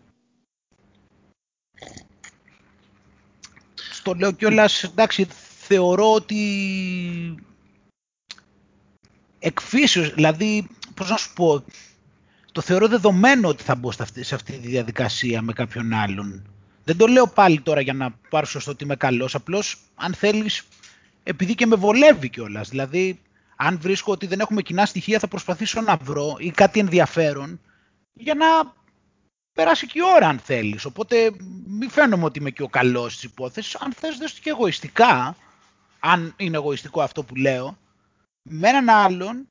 [3.75, 5.25] Στο λέω κιόλας, εντάξει,
[5.59, 7.45] θεωρώ ότι
[9.39, 11.63] εκφύσεως, δηλαδή, πώς να σου πω,
[12.51, 16.45] το θεωρώ δεδομένο ότι θα μπω σε αυτή τη διαδικασία με κάποιον άλλον.
[16.83, 20.63] Δεν το λέω πάλι τώρα για να πάρω σωστό ότι είμαι καλός, απλώς αν θέλεις,
[21.23, 22.69] επειδή και με βολεύει κιόλας.
[22.69, 23.19] Δηλαδή,
[23.55, 27.59] αν βρίσκω ότι δεν έχουμε κοινά στοιχεία, θα προσπαθήσω να βρω ή κάτι ενδιαφέρον
[28.13, 28.45] για να
[29.53, 30.85] περάσει και η ώρα αν θέλεις.
[30.85, 31.31] Οπότε
[31.67, 33.75] μην φαίνομαι ότι είμαι και ο καλός της υπόθεσης.
[33.75, 35.35] Αν θες δες και εγωιστικά,
[35.99, 37.77] αν είναι εγωιστικό αυτό που λέω,
[38.41, 39.47] με έναν άλλον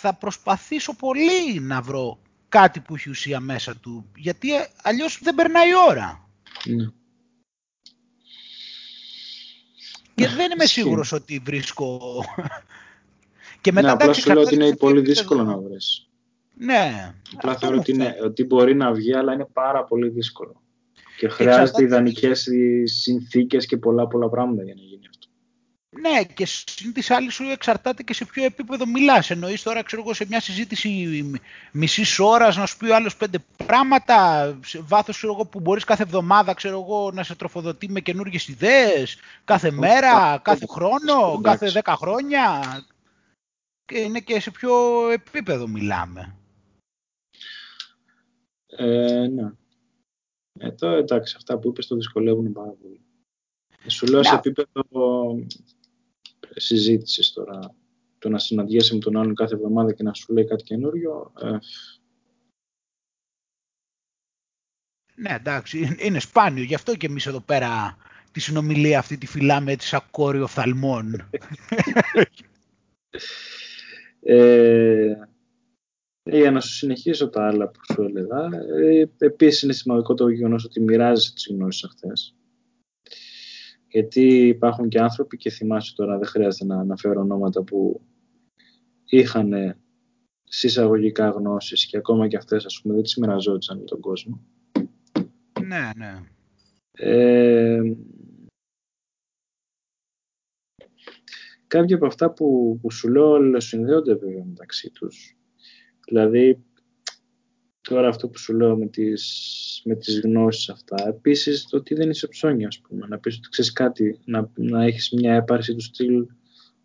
[0.00, 4.48] θα προσπαθήσω πολύ να βρω κάτι που έχει ουσία μέσα του, γιατί
[4.82, 6.28] αλλιώς δεν περνάει η ώρα.
[6.64, 6.88] Ναι.
[10.14, 12.00] Και δεν είμαι σίγουρος ότι βρίσκω.
[13.60, 16.08] και μετά, ναι, απλά σου λέω ότι είναι πολύ δύσκολο να βρεις.
[16.54, 17.14] Ναι.
[17.36, 20.62] Απλά θεωρώ ότι, ότι μπορεί να βγει, αλλά είναι πάρα πολύ δύσκολο.
[21.18, 22.48] Και χρειάζεται ιδανικές
[22.84, 24.97] συνθήκες και πολλά πολλά πράγματα για να γίνει αυτό.
[25.90, 29.30] Ναι, και συν της άλλης σου εξαρτάται και σε ποιο επίπεδο μιλάς.
[29.30, 31.30] Εννοείς τώρα, ξέρω εγώ, σε μια συζήτηση
[31.72, 36.54] μισής ώρας να σου πει ο άλλος πέντε πράγματα, σε βάθος που μπορείς κάθε εβδομάδα
[36.54, 42.62] ξέρω εγώ, να σε τροφοδοτεί με καινούργιες ιδέες, κάθε μέρα, κάθε χρόνο, κάθε δέκα χρόνια.
[43.84, 44.74] Και είναι και σε ποιο
[45.10, 46.36] επίπεδο μιλάμε.
[48.66, 49.50] Ε, ναι.
[50.58, 53.00] Ε, εντάξει, αυτά που είπες το δυσκολεύουν πάρα πολύ.
[53.86, 54.84] Σου λέω σε επίπεδο
[56.56, 57.74] συζήτηση τώρα.
[58.18, 61.58] το να συναντιέσαι με τον άλλον κάθε εβδομάδα και να σου λέει κάτι καινούριο, ε,
[65.18, 66.62] Ναι, εντάξει, είναι σπάνιο.
[66.62, 67.96] Γι' αυτό και εμείς εδώ πέρα
[68.32, 71.14] τη συνομιλία αυτή τη φυλάμε έτσι σαν κόριο φθαλμών.
[74.20, 75.14] ε,
[76.22, 78.48] για να σου συνεχίσω τα άλλα που σου έλεγα,
[78.82, 82.34] ε, επίσης είναι σημαντικό το γεγονός ότι μοιράζεσαι τις γνώσεις αυτές.
[83.88, 88.00] Γιατί υπάρχουν και άνθρωποι και θυμάσαι τώρα, δεν χρειάζεται να αναφέρω ονόματα που
[89.04, 89.76] είχαν
[90.44, 94.40] συσσαγωγικά γνώσεις και ακόμα και αυτές ας πούμε δεν τις μοιραζόντουσαν με τον κόσμο.
[95.66, 96.22] Ναι, ναι.
[96.90, 97.80] Ε,
[101.66, 105.36] κάποια από αυτά που, που σου λέω συνδέονται βέβαια μεταξύ τους.
[106.06, 106.64] Δηλαδή,
[107.88, 112.10] τώρα αυτό που σου λέω με τις, με τις γνώσεις αυτά, επίσης το ότι δεν
[112.10, 115.82] είσαι ψώνιο, ας πούμε, να πεις ότι ξέρεις κάτι, να, να έχεις μια έπαρση του
[115.82, 116.26] στυλ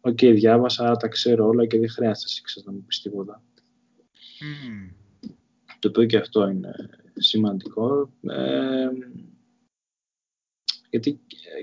[0.02, 3.44] «OK, okay, διάβασα, τα ξέρω όλα και δεν χρειάζεται να μου πεις τίποτα».
[4.14, 4.94] Μμ.
[5.80, 6.72] Το οποίο και αυτό είναι
[7.14, 8.14] σημαντικό.
[8.22, 8.88] Ε,
[10.94, 11.20] γιατί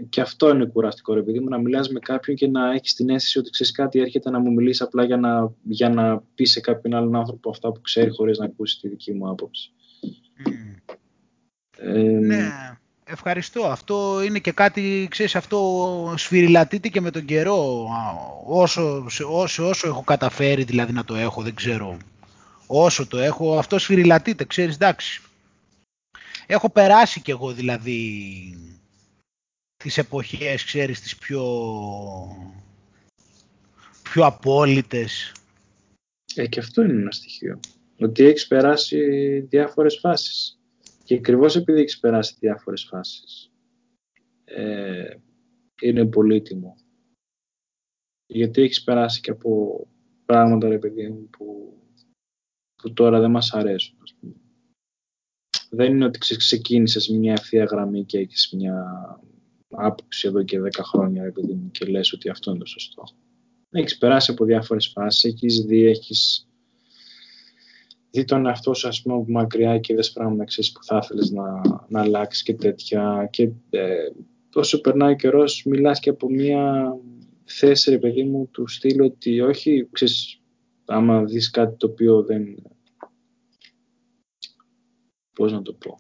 [0.09, 3.11] και αυτό είναι κουραστικό, ρε παιδί μου, να μιλάς με κάποιον και να έχεις την
[3.11, 6.61] αίσθηση ότι ξέρεις κάτι, έρχεται να μου μιλήσει απλά για να, για να πει σε
[6.61, 9.73] κάποιον άλλον άνθρωπο αυτά που ξέρει χωρίς να ακούσει τη δική μου άποψη.
[11.79, 12.49] Ε, ναι,
[13.05, 13.67] ευχαριστώ.
[13.67, 17.89] Αυτό είναι και κάτι, ξέρεις, αυτό σφυριλατείται και με τον καιρό.
[18.47, 21.97] Όσο, όσο, όσο έχω καταφέρει δηλαδή να το έχω, δεν ξέρω.
[22.67, 25.23] Όσο το έχω, αυτό σφυριλατείται, ξέρεις, εντάξει.
[26.47, 28.01] Έχω περάσει κι εγώ δηλαδή
[29.83, 31.45] τις εποχές, ξέρεις, τις πιο,
[34.03, 35.33] πιο απόλυτες.
[36.35, 37.61] Ε, και αυτό είναι ένα στοιχείο.
[37.99, 38.99] Ότι έχεις περάσει
[39.41, 40.61] διάφορες φάσεις.
[41.05, 43.53] Και ακριβώς επειδή έχεις περάσει διάφορες φάσεις,
[44.45, 45.15] ε,
[45.83, 46.77] είναι πολύτιμο.
[48.27, 49.87] Γιατί έχεις περάσει και από
[50.25, 51.79] πράγματα, ρε παιδί μου, που,
[52.83, 54.35] που τώρα δεν μας αρέσουν, ας πούμε.
[55.71, 58.87] Δεν είναι ότι ξεκίνησες μια ευθεία γραμμή και έχεις μια
[59.71, 63.03] άποψη εδώ και 10 χρόνια επειδή μου και λες ότι αυτό είναι το σωστό.
[63.71, 66.49] Έχεις περάσει από διάφορες φάσεις, έχεις δει, έχεις
[68.11, 71.31] δει τον εαυτό σου ας πούμε από μακριά και δες πράγματα ξέρεις, που θα ήθελες
[71.31, 73.95] να, να αλλάξεις και τέτοια και ε,
[74.55, 76.95] όσο περνάει ο καιρός μιλάς και από μια
[77.45, 80.41] θέση ρε παιδί μου του στείλω ότι όχι ξέρεις
[80.85, 82.63] άμα δεις κάτι το οποίο δεν
[85.33, 85.99] πώς να το πω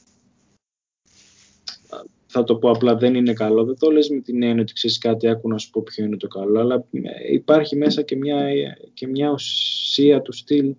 [2.32, 3.64] θα το πω απλά δεν είναι καλό.
[3.64, 6.16] Δεν το λες με την έννοια ότι ξέρεις κάτι, άκου να σου πω ποιο είναι
[6.16, 8.46] το καλό, αλλά ε, υπάρχει μέσα και μια,
[8.94, 10.74] και μια ουσία του στυλ.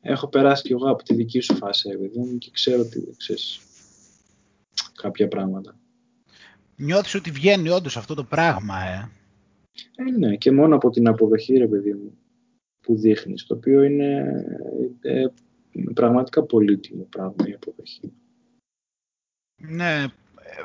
[0.00, 3.60] Έχω περάσει κι εγώ από τη δική σου φάση, παιδί μου, και ξέρω ότι ξέρεις
[4.94, 5.78] κάποια πράγματα.
[6.76, 9.10] Νιώθεις ότι βγαίνει όντως αυτό το πράγμα, ε;
[9.96, 12.18] ε ναι, και μόνο από την αποδοχή, ρε παιδί μου,
[12.80, 14.34] που δείχνεις, το οποίο είναι
[15.00, 15.24] ε,
[15.94, 18.12] πραγματικά πολύτιμο πράγμα η αποδοχή.
[19.60, 20.04] Ναι,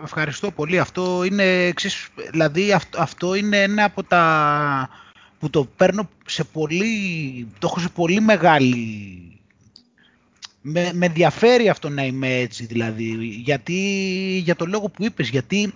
[0.04, 0.80] ευχαριστώ πολύ.
[0.80, 1.74] Αυτό είναι,
[2.32, 4.90] δηλαδή αυτό, είναι ένα από τα
[5.40, 9.18] που το παίρνω σε πολύ, το έχω σε πολύ μεγάλη...
[10.66, 13.82] Με, με ενδιαφέρει αυτό να είμαι έτσι δηλαδή, γιατί,
[14.44, 15.74] για το λόγο που είπες, γιατί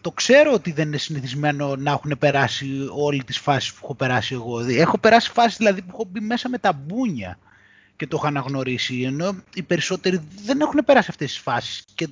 [0.00, 4.34] το ξέρω ότι δεν είναι συνηθισμένο να έχουν περάσει όλη τις φάσεις που έχω περάσει
[4.34, 4.60] εγώ.
[4.60, 7.38] Έχω περάσει φάσεις δηλαδή που έχω μπει μέσα με τα μπούνια
[8.00, 12.08] και το έχω αναγνωρίσει, ενώ οι περισσότεροι δεν έχουν περάσει αυτές τις φάσεις και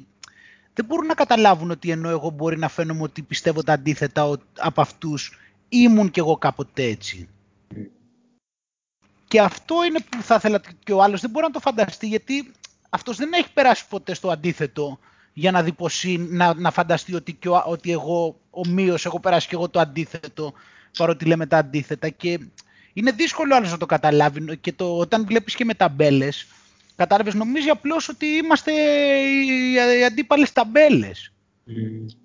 [0.74, 4.80] δεν μπορούν να καταλάβουν ότι ενώ εγώ μπορεί να φαίνομαι ότι πιστεύω τα αντίθετα από
[4.80, 7.28] αυτούς, ήμουν κι εγώ κάποτε έτσι.
[9.28, 12.52] Και αυτό είναι που θα ήθελα και ο άλλος δεν μπορεί να το φανταστεί, γιατί
[12.88, 14.98] αυτός δεν έχει περάσει ποτέ στο αντίθετο
[15.32, 15.64] για να,
[16.28, 20.52] να, να φανταστεί ότι, και ο, ότι εγώ ομοίως έχω περάσει κι εγώ το αντίθετο,
[20.96, 22.08] παρότι λέμε τα αντίθετα.
[22.08, 22.40] Και
[22.92, 26.46] είναι δύσκολο άλλος να το καταλάβει και το, όταν βλέπεις και με ταμπέλες,
[26.96, 28.72] κατάλαβες, νομίζει απλώς ότι είμαστε
[29.98, 31.32] οι αντίπαλες ταμπέλες.
[31.66, 32.16] Mm.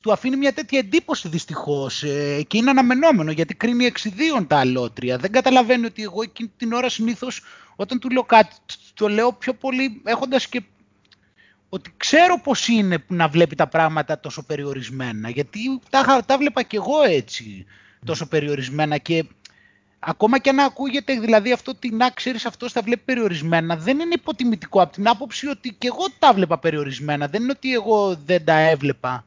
[0.00, 5.18] Του αφήνει μια τέτοια εντύπωση δυστυχώς ε, και είναι αναμενόμενο γιατί κρίνει εξιδίων τα αλότρια.
[5.18, 7.42] Δεν καταλαβαίνει ότι εγώ εκείνη την ώρα συνήθως
[7.76, 8.56] όταν του λέω κάτι
[8.94, 10.62] το λέω πιο πολύ έχοντας και
[11.68, 15.58] ότι ξέρω πώς είναι να βλέπει τα πράγματα τόσο περιορισμένα γιατί
[15.90, 17.66] τα, τα βλέπα κι εγώ έτσι
[18.04, 19.24] τόσο περιορισμένα και
[19.98, 24.14] ακόμα και να ακούγεται δηλαδή αυτό ότι να ξέρεις αυτός τα βλέπει περιορισμένα, δεν είναι
[24.14, 27.28] υποτιμητικό από την άποψη ότι και εγώ τα βλέπα περιορισμένα.
[27.28, 29.24] Δεν είναι ότι εγώ δεν τα έβλεπα.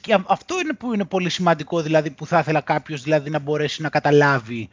[0.00, 3.82] Και αυτό είναι που είναι πολύ σημαντικό δηλαδή που θα ήθελα κάποιος δηλαδή να μπορέσει
[3.82, 4.68] να καταλάβει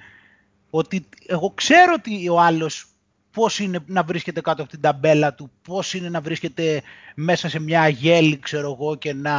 [0.69, 2.90] ότι εγώ ξέρω ότι ο άλλος
[3.31, 6.81] πώς είναι να βρίσκεται κάτω από την ταμπέλα του, πώς είναι να βρίσκεται
[7.15, 9.33] μέσα σε μια γέλη, ξέρω εγώ, και να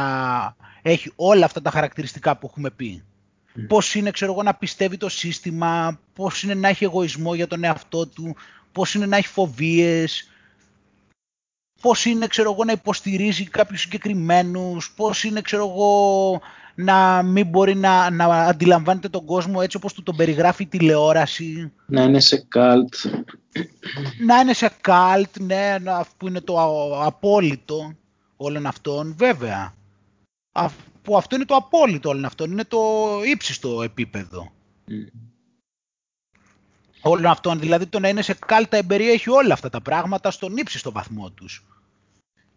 [0.81, 3.03] έχει όλα αυτά τα χαρακτηριστικά που έχουμε πει.
[3.55, 3.59] Mm.
[3.67, 7.63] Πώς είναι, ξέρω εγώ, να πιστεύει το σύστημα, πώς είναι να έχει εγωισμό για τον
[7.63, 8.35] εαυτό του,
[8.71, 10.32] πώς είναι να έχει φοβίες,
[11.83, 16.41] πώς είναι, ξέρω εγώ, να υποστηρίζει κάποιους συγκεκριμένους, πώς είναι, ξέρω εγώ,
[16.75, 21.71] να μην μπορεί να, να αντιλαμβάνεται τον κόσμο έτσι όπως του τον περιγράφει η τηλεόραση.
[21.85, 22.93] Να είναι σε καλτ.
[24.25, 25.75] Να είναι σε καλτ, ναι,
[26.17, 26.55] που είναι το
[27.03, 27.95] απόλυτο
[28.35, 29.73] όλων αυτών, βέβαια.
[31.01, 32.79] Που αυτό είναι το απόλυτο όλων αυτών, είναι το
[33.25, 34.51] ύψιστο επίπεδο.
[34.87, 34.91] Mm.
[37.01, 40.91] Όλων αυτών, δηλαδή το να είναι σε κάλτα εμπεριέχει όλα αυτά τα πράγματα στον ύψιστο
[40.91, 41.65] βαθμό τους.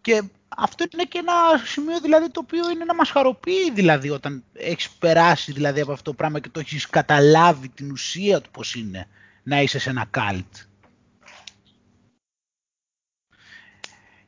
[0.07, 1.33] Και αυτό είναι και ένα
[1.65, 6.03] σημείο δηλαδή το οποίο είναι να μας χαροποιεί δηλαδή όταν έχεις περάσει δηλαδή από αυτό
[6.03, 9.07] το πράγμα και το έχεις καταλάβει την ουσία του πώς είναι
[9.43, 10.55] να είσαι σε ένα καλτ.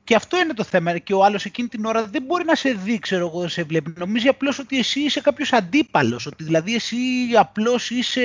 [0.03, 0.97] Και αυτό είναι το θέμα.
[0.97, 3.93] Και ο άλλος εκείνη την ώρα δεν μπορεί να σε δει, ξέρω εγώ, σε βλέπει.
[3.97, 6.25] Νομίζει απλώς ότι εσύ είσαι κάποιος αντίπαλος.
[6.25, 6.97] Ότι δηλαδή εσύ
[7.37, 8.21] απλώς είσαι,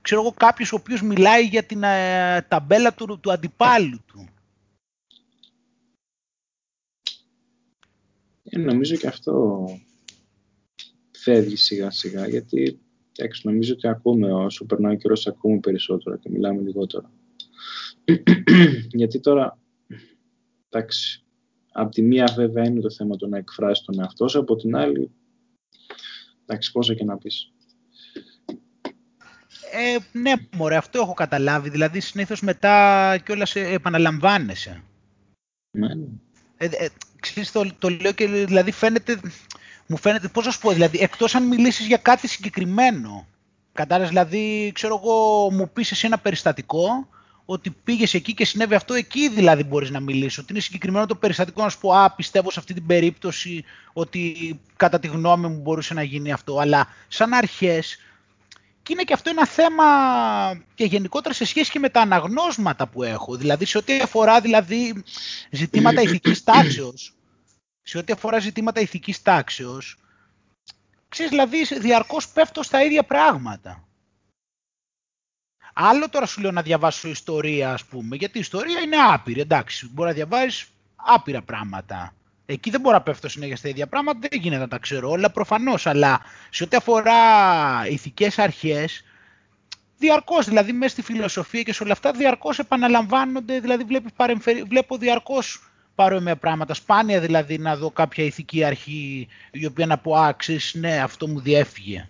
[0.00, 4.26] ξέρω εγώ, κάποιος ο οποίος μιλάει για την ε, ταμπέλα του, του αντιπάλου του.
[8.54, 9.64] Ε, νομίζω και αυτό
[11.10, 12.80] φεύγει σιγά σιγά γιατί
[13.16, 17.10] έξω, νομίζω ότι ακούμε όσο περνάει ο καιρός ακούμε περισσότερο και μιλάμε λιγότερο.
[19.00, 19.58] γιατί τώρα,
[20.68, 21.24] εντάξει,
[21.72, 24.76] από τη μία βέβαια είναι το θέμα το να εκφράσεις τον εαυτό σου, από την
[24.76, 25.10] άλλη,
[26.42, 27.52] εντάξει, πόσο και να πεις.
[29.72, 31.70] Ε, ναι, μωρέ, αυτό έχω καταλάβει.
[31.70, 34.82] Δηλαδή, συνήθως μετά κιόλας επαναλαμβάνεσαι.
[35.78, 36.06] Ναι, ναι.
[36.62, 36.88] Ε, ε,
[37.20, 39.20] ξέρεις, το, το λέω και δηλαδή φαίνεται,
[39.86, 43.26] μου φαίνεται, πώς να σου πω, δηλαδή, εκτός αν μιλήσεις για κάτι συγκεκριμένο.
[43.72, 47.08] Κατάλαβες, δηλαδή, ξέρω εγώ, μου πεις εσύ ένα περιστατικό,
[47.44, 50.38] ότι πήγες εκεί και συνέβη αυτό, εκεί δηλαδή μπορείς να μιλήσεις.
[50.38, 54.60] Ότι είναι συγκεκριμένο το περιστατικό να σου πω, Α, πιστεύω σε αυτή την περίπτωση ότι
[54.76, 56.58] κατά τη γνώμη μου μπορούσε να γίνει αυτό.
[56.58, 57.98] Αλλά σαν αρχές,
[58.82, 59.84] και είναι και αυτό ένα θέμα
[60.74, 63.36] και γενικότερα σε σχέση και με τα αναγνώσματα που έχω.
[63.36, 65.04] Δηλαδή σε ό,τι αφορά δηλαδή,
[65.50, 67.14] ζητήματα ηθικής τάξεως.
[67.82, 69.96] Σε ό,τι αφορά ζητήματα ηθικής τάξεως.
[71.08, 73.86] Ξέρεις, δηλαδή διαρκώς πέφτω στα ίδια πράγματα.
[75.74, 79.88] Άλλο τώρα σου λέω να διαβάσω ιστορία, ας πούμε, γιατί η ιστορία είναι άπειρη, εντάξει.
[79.88, 80.66] Μπορεί να διαβάζεις
[80.96, 82.14] άπειρα πράγματα.
[82.52, 85.30] Εκεί δεν μπορώ να πέφτω συνέχεια στα ίδια πράγματα, δεν γίνεται να τα ξέρω όλα
[85.30, 85.86] προφανώς.
[85.86, 87.14] Αλλά σε ό,τι αφορά
[87.88, 89.04] ηθικές αρχές,
[89.98, 93.60] διαρκώς, δηλαδή μέσα στη φιλοσοφία και σε όλα αυτά, διαρκώς επαναλαμβάνονται.
[93.60, 93.86] Δηλαδή
[94.68, 96.74] βλέπω διαρκώς παρόμοια πράγματα.
[96.74, 101.40] Σπάνια δηλαδή να δω κάποια ηθική αρχή η οποία να πω άξι, ναι, αυτό μου
[101.40, 102.08] διέφυγε.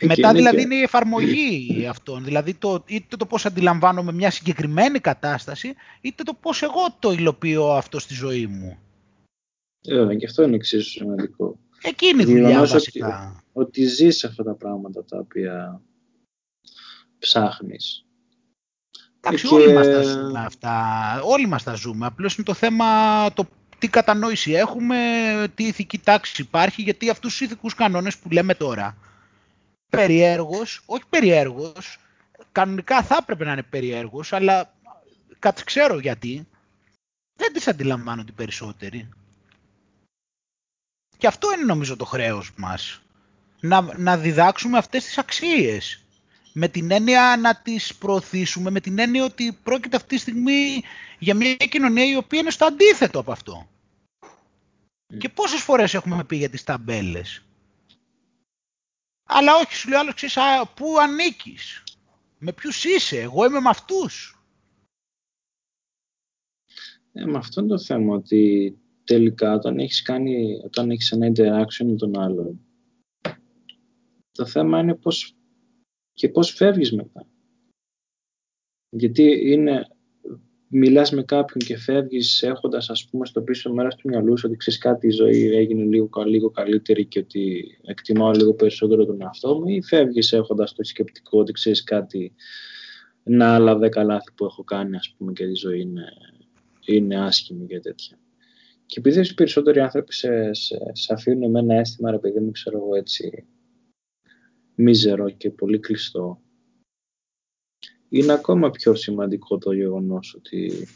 [0.00, 5.74] Μετά δηλαδή είναι η εφαρμογή αυτών, δηλαδή το, είτε το πώς αντιλαμβάνομαι μια συγκεκριμένη κατάσταση,
[6.00, 8.78] είτε το πώς εγώ το υλοποιώ αυτό στη ζωή μου.
[9.86, 11.58] Ε, και αυτό είναι εξίσου σημαντικό.
[11.82, 13.42] Εκείνη η δουλειά βασικά.
[13.52, 15.80] Ότι, ότι ζεις αυτά τα πράγματα τα οποία
[17.18, 18.04] ψάχνεις.
[19.20, 19.54] Εντάξει, και...
[19.54, 21.20] όλοι μας τα ζούμε αυτά.
[21.24, 22.06] Όλοι μας τα ζούμε.
[22.06, 22.86] Απλώς είναι το θέμα
[23.32, 23.46] το
[23.78, 24.96] τι κατανόηση έχουμε,
[25.54, 28.96] τι ηθική τάξη υπάρχει, γιατί αυτούς τους ηθικούς κανόνες που λέμε τώρα,
[29.94, 31.98] περιέργως, όχι περιέργως,
[32.52, 34.74] κανονικά θα έπρεπε να είναι περιέργως, αλλά
[35.64, 36.48] ξέρω γιατί,
[37.36, 39.08] δεν τις αντιλαμβάνονται οι περισσότεροι.
[41.16, 43.02] Και αυτό είναι νομίζω το χρέος μας.
[43.60, 46.04] Να, να διδάξουμε αυτές τις αξίες.
[46.52, 50.82] Με την έννοια να τις προωθήσουμε, με την έννοια ότι πρόκειται αυτή τη στιγμή
[51.18, 53.68] για μια κοινωνία η οποία είναι στο αντίθετο από αυτό.
[55.18, 57.42] Και πόσες φορές έχουμε πει για τις ταμπέλες;
[59.36, 60.36] Αλλά όχι, σου λέει άλλο, ξέρεις,
[60.74, 61.82] πού ανήκεις,
[62.38, 64.38] με ποιους είσαι, εγώ είμαι με αυτούς.
[67.12, 71.84] Ε, με αυτό είναι το θέμα, ότι τελικά όταν έχεις, κάνει, όταν έχεις ένα interaction
[71.84, 72.60] με τον άλλον,
[74.32, 75.36] το θέμα είναι πώς
[76.12, 77.26] και πώς φεύγεις μετά.
[78.88, 79.93] Γιατί είναι
[80.76, 84.56] μιλάς με κάποιον και φεύγεις έχοντας ας πούμε στο πίσω μέρος του μυαλού σου ότι
[84.56, 89.54] ξέρεις κάτι η ζωή έγινε λίγο, λίγο καλύτερη και ότι εκτιμάω λίγο περισσότερο τον εαυτό
[89.54, 92.34] μου ή φεύγεις έχοντας το σκεπτικό ότι ξέρεις κάτι
[93.22, 96.04] να άλλα δέκα λάθη που έχω κάνει ας πούμε και η ζωή είναι,
[96.84, 98.18] είναι άσχημη και τέτοια.
[98.86, 102.50] Και επειδή οι περισσότεροι άνθρωποι σε, σε, σε αφήνουν με ένα αίσθημα ρε παιδί μου
[102.50, 103.46] ξέρω εγώ έτσι
[104.74, 106.43] μίζερο και πολύ κλειστό
[108.14, 110.86] είναι ακόμα πιο σημαντικό το γεγονός ότι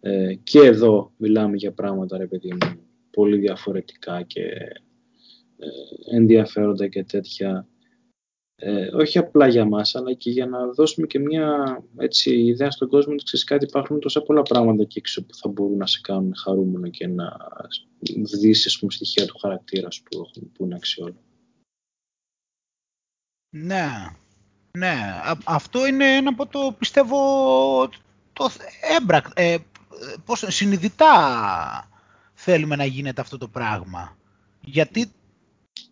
[0.00, 2.80] ε, και εδώ μιλάμε για πράγματα, ρε παιδί μου,
[3.10, 4.42] πολύ διαφορετικά και
[5.58, 5.68] ε,
[6.10, 7.68] ενδιαφέροντα και τέτοια.
[8.56, 12.88] ε, όχι απλά για μας, αλλά και για να δώσουμε και μια έτσι, ιδέα στον
[12.88, 16.00] κόσμο ότι ξέρεις κάτι υπάρχουν τόσα πολλά πράγματα εκεί έξω που θα μπορούν να σε
[16.02, 17.36] κάνουν χαρούμενο και να
[18.40, 21.20] δεις πούμε, στοιχεία του χαρακτήρα σου που, που είναι αξιόλογο.
[23.54, 23.86] Ναι,
[24.78, 25.20] ναι.
[25.44, 27.18] αυτό είναι ένα από το πιστεύω
[28.32, 28.50] το
[28.96, 29.56] έμπρακ, ε,
[30.24, 31.88] πώς, συνειδητά
[32.34, 34.16] θέλουμε να γίνεται αυτό το πράγμα.
[34.60, 35.12] Γιατί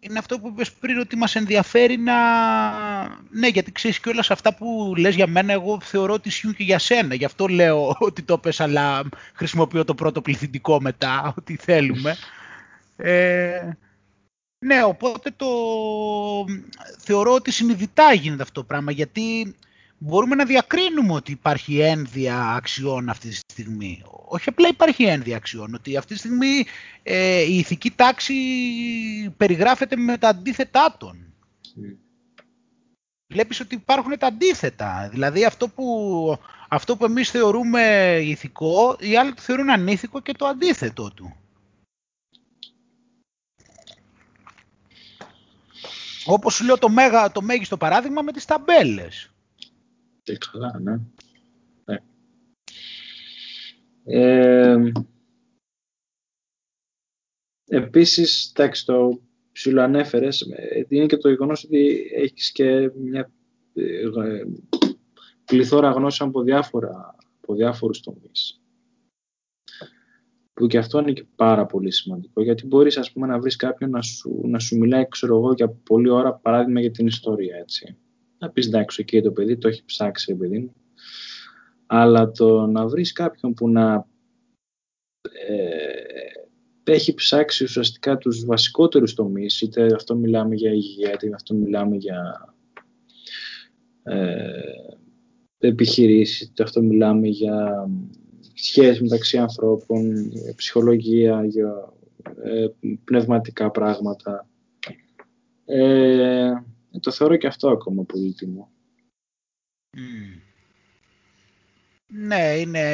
[0.00, 2.14] είναι αυτό που είπες πριν ότι μας ενδιαφέρει να...
[3.30, 6.62] Ναι, γιατί ξέρεις και όλα αυτά που λες για μένα, εγώ θεωρώ ότι ισχύουν και
[6.62, 7.14] για σένα.
[7.14, 9.02] Γι' αυτό λέω ότι το πες, αλλά
[9.34, 12.16] χρησιμοποιώ το πρώτο πληθυντικό μετά, ότι θέλουμε.
[12.96, 13.70] Ε,
[14.66, 15.46] ναι, οπότε το
[16.98, 19.54] θεωρώ ότι συνειδητά γίνεται αυτό το πράγμα, γιατί
[19.98, 24.02] μπορούμε να διακρίνουμε ότι υπάρχει ένδια αξιών αυτή τη στιγμή.
[24.28, 26.64] Όχι απλά υπάρχει ένδια αξιών, ότι αυτή τη στιγμή
[27.02, 28.34] ε, η ηθική τάξη
[29.36, 31.34] περιγράφεται με τα αντίθετά των.
[31.64, 31.96] Mm.
[33.26, 35.08] Βλέπεις ότι υπάρχουν τα αντίθετα.
[35.12, 36.38] Δηλαδή αυτό που,
[36.68, 41.36] αυτό που εμείς θεωρούμε ηθικό, οι άλλοι το θεωρούν ανήθικο και το αντίθετο του.
[46.26, 49.30] Όπως σου λέω το, μέγα, το μέγιστο παράδειγμα με τις ταμπέλες.
[50.22, 51.00] Και καλά, ναι.
[51.84, 51.98] ναι.
[54.04, 54.92] Ε,
[57.64, 59.20] επίσης, εντάξει, το
[59.52, 63.30] ψιλοανέφερες, ε, είναι και το γεγονός ότι έχεις και μια
[63.74, 64.42] ε,
[65.44, 68.59] πληθώρα γνώσεων από, διάφορα, από διάφορους τομείς.
[70.60, 73.90] Που και αυτό είναι και πάρα πολύ σημαντικό, γιατί μπορείς ας πούμε, να βρεις κάποιον
[73.90, 77.96] να σου, να σου μιλάει, ξέρω εγώ, για πολλή ώρα, παράδειγμα για την ιστορία, έτσι
[78.40, 80.74] να πεις εντάξει, εκεί το παιδί το έχει ψάξει, παιδί μου.
[81.86, 84.06] Αλλά το να βρεις κάποιον που να
[85.48, 91.96] ε, έχει ψάξει ουσιαστικά τους βασικότερους τομείς, είτε αυτό μιλάμε για υγεία, είτε αυτό μιλάμε
[91.96, 92.54] για
[94.02, 94.62] ε,
[95.58, 97.88] επιχειρήσεις, είτε αυτό μιλάμε για
[98.62, 101.92] σχέσεις μεταξύ ανθρώπων, ψυχολογία, για
[102.44, 102.66] ε,
[103.04, 104.46] πνευματικά πράγματα.
[105.64, 106.52] Ε,
[107.00, 108.70] το θεωρώ και αυτό ακόμα πολύτιμο.
[109.96, 110.40] Mm.
[112.06, 112.84] Ναι, είναι...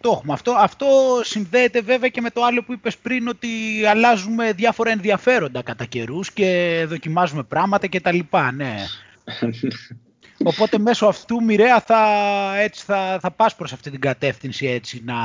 [0.00, 0.32] Το έχουμε.
[0.32, 0.86] Αυτό, αυτό
[1.22, 3.48] συνδέεται βέβαια και με το άλλο που είπες πριν ότι
[3.88, 8.76] αλλάζουμε διάφορα ενδιαφέροντα κατά καιρούς και δοκιμάζουμε πράγματα και τα λοιπά, ναι.
[10.44, 12.02] Οπότε μέσω αυτού μοιραία θα,
[12.56, 15.16] έτσι, θα, θα πας προς αυτή την κατεύθυνση έτσι να,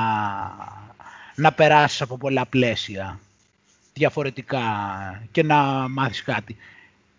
[1.36, 3.20] να περάσεις από πολλά πλαίσια
[3.94, 4.62] διαφορετικά
[5.32, 5.56] και να
[5.90, 6.58] μάθεις κάτι.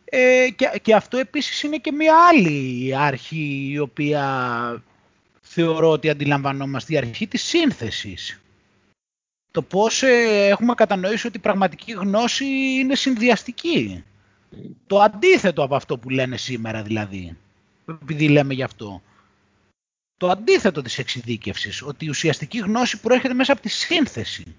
[0.05, 0.47] Ε,
[0.83, 4.83] και, αυτό επίσης είναι και μια άλλη αρχή η οποία
[5.41, 8.41] θεωρώ ότι αντιλαμβανόμαστε, η αρχή της σύνθεσης.
[9.51, 12.45] Το πώς ε, έχουμε κατανοήσει ότι η πραγματική γνώση
[12.81, 14.05] είναι συνδυαστική.
[14.87, 17.37] Το αντίθετο από αυτό που λένε σήμερα δηλαδή,
[17.87, 19.03] επειδή λέμε γι' αυτό.
[20.17, 24.57] Το αντίθετο της εξειδίκευσης, ότι η ουσιαστική γνώση προέρχεται μέσα από τη σύνθεση.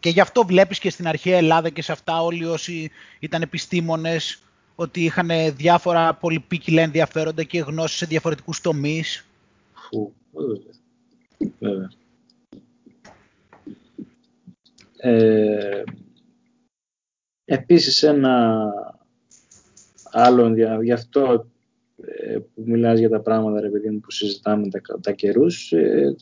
[0.00, 4.42] Και γι' αυτό βλέπεις και στην αρχαία Ελλάδα και σε αυτά όλοι όσοι ήταν επιστήμονες
[4.74, 9.26] ότι είχαν διάφορα πολυπίκυλα ενδιαφέροντα και γνώσεις σε διαφορετικούς τομείς.
[9.72, 10.12] Φου,
[11.58, 11.90] βέβαια.
[14.96, 15.82] Ε,
[17.44, 18.64] επίσης ένα
[20.12, 21.46] άλλο γι' αυτό
[21.96, 26.16] ε, που μιλάς για τα πράγματα ρε παιδί μου, που συζητάμε τα, τα καιρούς ε,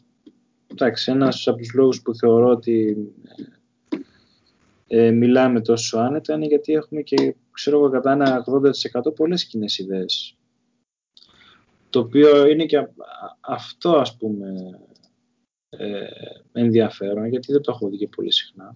[0.66, 2.96] εντάξει, ένας από τους λόγους που θεωρώ ότι
[4.86, 8.44] ε, μιλάμε τόσο άνετα είναι γιατί έχουμε και ξέρω εγώ κατά ένα
[9.06, 10.34] 80% πολλές κοινές ιδέες.
[11.90, 12.88] Το οποίο είναι και
[13.40, 14.80] αυτό ας πούμε
[15.68, 16.06] ε,
[16.52, 18.74] ενδιαφέρον γιατί δεν το έχω δει και πολύ συχνά.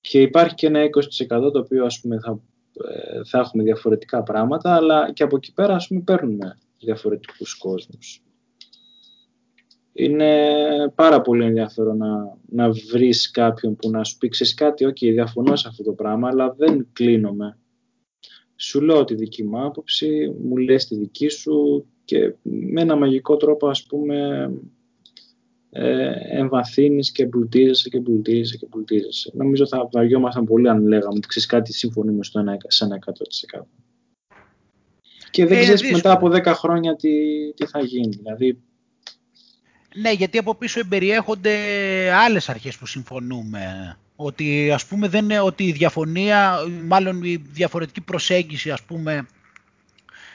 [0.00, 0.84] Και υπάρχει και ένα
[1.28, 2.40] 20% το οποίο ας πούμε θα, ε,
[3.26, 8.22] θα έχουμε διαφορετικά πράγματα αλλά και από εκεί πέρα ας πούμε παίρνουμε διαφορετικούς κόσμους
[9.92, 14.98] είναι πάρα πολύ ενδιαφέρον να, να βρεις κάποιον που να σου πει ξέρεις κάτι, ok,
[14.98, 17.58] διαφωνώ σε αυτό το πράγμα, αλλά δεν κλείνομαι.
[18.56, 23.36] Σου λέω τη δική μου άποψη, μου λες τη δική σου και με ένα μαγικό
[23.36, 24.50] τρόπο ας πούμε
[25.74, 29.30] ε, εμβαθύνεις και εμπλουτίζεσαι και εμπλουτίζεσαι και εμπλουτίζεσαι.
[29.34, 32.98] Νομίζω θα βαριόμασταν πολύ αν λέγαμε ότι ξέρεις κάτι συμφωνούμε στο ένα, σε ένα
[33.58, 33.62] 100%.
[35.30, 37.10] Και δεν ε, ξέρεις μετά από 10 χρόνια τι,
[37.54, 38.16] τι θα γίνει.
[38.16, 38.58] Δηλαδή
[39.94, 41.56] ναι, γιατί από πίσω εμπεριέχονται
[42.12, 43.96] άλλες αρχές που συμφωνούμε.
[44.16, 49.26] Ότι ας πούμε δεν είναι ότι η διαφωνία, μάλλον η διαφορετική προσέγγιση ας πούμε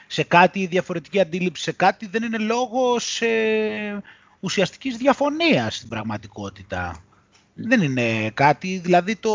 [0.06, 4.02] σε κάτι, η διαφορετική αντίληψη σε κάτι δεν είναι λόγος ε,
[4.40, 7.02] ουσιαστικής διαφωνίας στην πραγματικότητα.
[7.54, 9.32] Δεν είναι κάτι, δηλαδή το...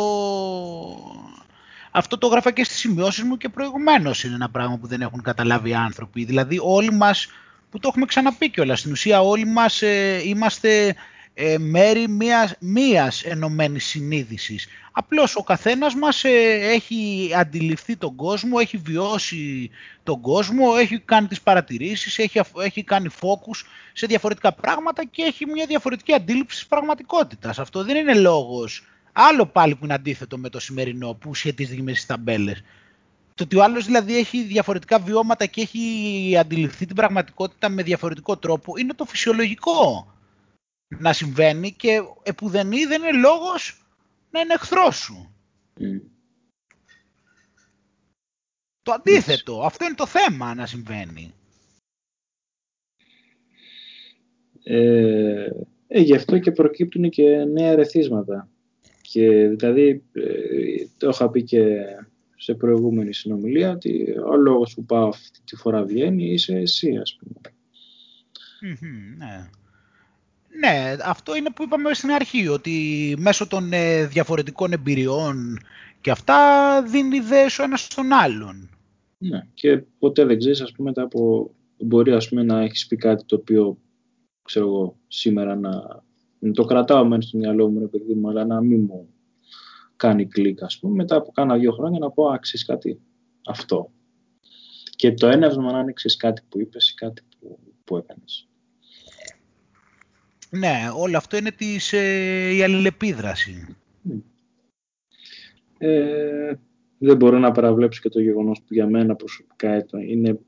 [1.91, 5.21] αυτό το έγραφα και στις σημειώσεις μου και προηγουμένως είναι ένα πράγμα που δεν έχουν
[5.21, 6.23] καταλάβει οι άνθρωποι.
[6.23, 7.27] Δηλαδή όλοι μας,
[7.71, 10.95] που το έχουμε ξαναπεί κιόλας, στην ουσία όλοι μας ε, είμαστε
[11.33, 14.67] ε, μέρη μίας, μίας ενωμένης συνείδησης.
[14.91, 16.29] Απλώς ο καθένας μας ε,
[16.73, 19.69] έχει αντιληφθεί τον κόσμο, έχει βιώσει
[20.03, 25.45] τον κόσμο, έχει κάνει τις παρατηρήσεις, έχει, έχει κάνει focus σε διαφορετικά πράγματα και έχει
[25.45, 27.59] μια διαφορετική αντίληψη της πραγματικότητας.
[27.59, 28.87] Αυτό δεν είναι λόγος.
[29.11, 32.63] Άλλο πάλι που είναι αντίθετο με το σημερινό που σχετίζεται με τις ταμπέλες.
[33.35, 38.37] Το ότι ο άλλος δηλαδή έχει διαφορετικά βιώματα και έχει αντιληφθεί την πραγματικότητα με διαφορετικό
[38.37, 40.07] τρόπο είναι το φυσιολογικό
[40.99, 43.87] να συμβαίνει και επουδενή δεν είναι λόγος
[44.31, 45.33] να είναι εχθρός σου.
[48.81, 51.33] Το αντίθετο, αυτό είναι το θέμα να συμβαίνει.
[54.63, 55.49] Ε,
[55.87, 58.49] ε, γι' αυτό και προκύπτουν και νέα ερεθίσματα.
[59.01, 61.75] Και δηλαδή, ε, το είχα πει και
[62.35, 67.17] σε προηγούμενη συνομιλία, ότι ο λόγος που πάω αυτή τη φορά βγαίνει είσαι εσύ, ας
[67.19, 67.55] πούμε.
[69.17, 69.49] ναι.
[70.59, 75.59] Ναι, αυτό είναι που είπαμε στην αρχή, ότι μέσω των ε, διαφορετικών εμπειριών
[76.01, 76.37] και αυτά
[76.83, 78.69] δίνει ιδέες ο ένας στον άλλον.
[79.17, 81.51] Ναι, και ποτέ δεν ξέρεις, ας πούμε, μετά από...
[81.77, 83.77] μπορεί ας πούμε, να έχεις πει κάτι το οποίο,
[84.41, 85.71] ξέρω εγώ, σήμερα να,
[86.53, 89.07] το κρατάω μέσα στο μυαλό μου, παιδί μου, αλλά να μην μου
[89.95, 92.99] κάνει κλικ, ας πούμε, μετά από κάνα δύο χρόνια να πω, άξιες κάτι
[93.45, 93.91] αυτό.
[94.95, 98.47] Και το έναυσμα να είναι κάτι που είπες ή κάτι που, που έκανες.
[100.55, 103.75] Ναι, όλο αυτό είναι της, ε, η αλληλεπίδραση.
[105.77, 106.53] Ε,
[106.97, 110.39] δεν μπορώ να παραβλέψω και το γεγονός που για μένα προσωπικά είναι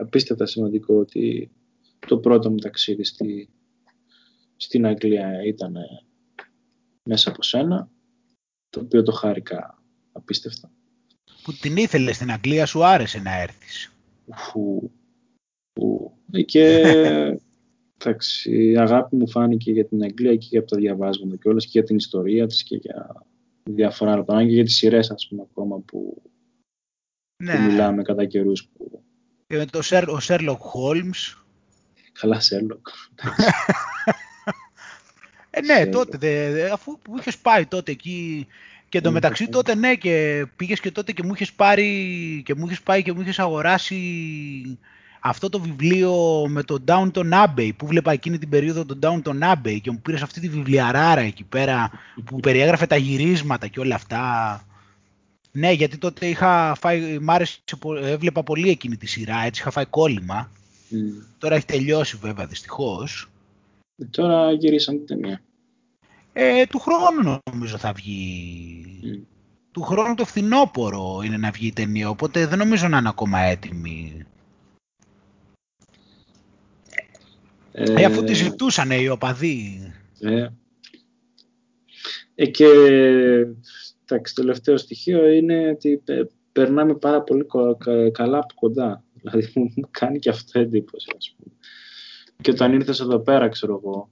[0.00, 1.50] απίστευτα σημαντικό ότι
[2.06, 3.48] το πρώτο μου ταξίδι στη,
[4.56, 5.76] στην Αγγλία ήταν
[7.02, 7.90] μέσα από σένα,
[8.70, 10.70] το οποίο το χάρηκα απίστευτα.
[11.42, 13.92] Που την ήθελες στην Αγγλία, σου άρεσε να έρθεις.
[14.34, 14.90] Φου,
[15.72, 16.12] φου.
[16.44, 16.82] Και
[18.04, 21.70] Εντάξει, η αγάπη μου φάνηκε για την Αγγλία και για τα διαβάσματα και όλες και
[21.72, 23.24] για την ιστορία της και για
[23.62, 26.22] διάφορα άλλα πράγματα και για τις σειρές ας πούμε ακόμα που,
[27.42, 27.54] ναι.
[27.54, 28.68] που μιλάμε κατά καιρούς.
[28.76, 29.02] Που...
[29.46, 31.44] Και με το Σέρ, ο Σέρλοκ Χόλμς.
[32.12, 32.88] Καλά Σέρλοκ.
[35.50, 38.46] ε, ναι, τότε, δε, αφού που είχες πάει τότε εκεί
[38.88, 42.80] και εντωμεταξύ τότε ναι και πήγες και τότε και μου είχες πάρει και μου είχες
[42.80, 43.98] πάει και μου είχες αγοράσει
[45.20, 49.78] αυτό το βιβλίο με το Downton Abbey που βλέπα εκείνη την περίοδο το Downton Abbey
[49.82, 51.90] και μου πήρες αυτή τη βιβλιαράρα εκεί πέρα
[52.24, 54.64] που περιέγραφε τα γυρίσματα και όλα αυτά.
[55.52, 57.58] Ναι, γιατί τότε είχα φάει, μ' άρεσε,
[58.00, 60.50] έβλεπα πολύ εκείνη τη σειρά, έτσι είχα φάει κόλλημα.
[60.90, 61.24] Mm.
[61.38, 63.30] Τώρα έχει τελειώσει βέβαια δυστυχώς.
[63.96, 65.40] Ε, τώρα γυρίσαν την ταινία.
[66.32, 68.84] Ε, του χρόνου νομίζω θα βγει.
[69.04, 69.24] Mm.
[69.72, 73.38] Του χρόνου το φθινόπωρο είναι να βγει η ταινία, οπότε δεν νομίζω να είναι ακόμα
[73.38, 74.24] έτοιμη.
[77.72, 79.92] Ε, ε, αφού τη ζητούσαν οι οπαδοί.
[80.20, 80.48] Ε,
[82.34, 82.66] ε, και
[84.06, 86.02] το τελευταίο στοιχείο είναι ότι
[86.52, 87.46] περνάμε πάρα πολύ
[88.12, 89.04] καλά από κοντά.
[89.12, 91.54] Δηλαδή μου κάνει και αυτό εντύπωση, ας πούμε.
[92.42, 94.10] Και όταν ήρθες εδώ πέρα, ξέρω εγώ,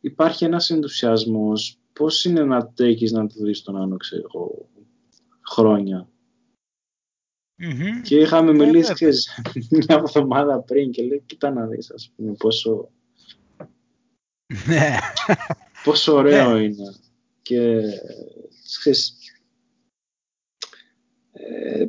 [0.00, 1.78] υπάρχει ένας ενθουσιασμός.
[1.92, 4.68] Πώς είναι να τρέχεις να το δεις τον άλλο, ξέρω εγώ,
[5.50, 6.08] χρόνια;
[7.60, 8.02] Mm-hmm.
[8.02, 9.08] Και είχαμε μιλήσει και
[9.76, 12.90] μια εβδομάδα πριν και λέει, κοίτα να δεις, ας πούμε, πόσο...
[14.66, 14.96] Ναι.
[15.84, 16.62] πόσο ωραίο ναι.
[16.62, 16.94] είναι.
[17.42, 17.80] Και,
[18.78, 19.14] ξέρεις,
[21.32, 21.86] ε,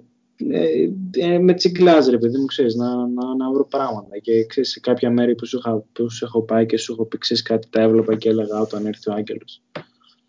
[0.49, 4.17] ε, ε, με τσιγκλάζει ρε παιδί μου, ξέρεις, να, να, να βρω πράγματα.
[4.17, 7.05] Και ξέρεις, σε κάποια μέρη που σου, είχα, που σου έχω πάει και σου έχω
[7.05, 9.61] πει, ξέρεις, κάτι τα έβλεπα και έλεγα όταν έρθει ο Άγγελος.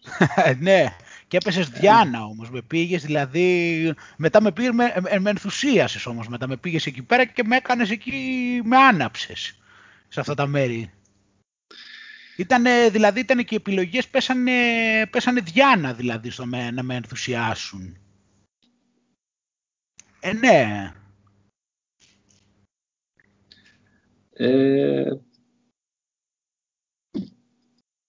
[0.60, 0.84] ναι,
[1.32, 6.48] και έπεσες Διάνα όμως, με πήγες δηλαδή, μετά με, πήγες, με, με ενθουσίασες όμως, μετά
[6.48, 8.12] με πήγες εκεί πέρα και με έκανες εκεί,
[8.64, 9.58] με άναψες
[10.08, 10.92] σε αυτά τα μέρη.
[12.36, 14.52] Ήτανε, δηλαδή ήταν και οι επιλογές πέσανε,
[15.10, 17.96] πέσανε Διάνα δηλαδή στο με, να με ενθουσιάσουν.
[20.20, 20.92] Ε, ναι.
[24.32, 25.10] Ε,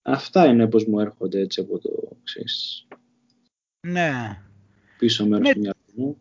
[0.01, 2.87] αυτά είναι πως μου έρχονται έτσι από το ξέρεις,
[3.87, 4.41] ναι.
[4.97, 5.53] Πίσω μέρος ναι.
[5.53, 6.17] του μυαλού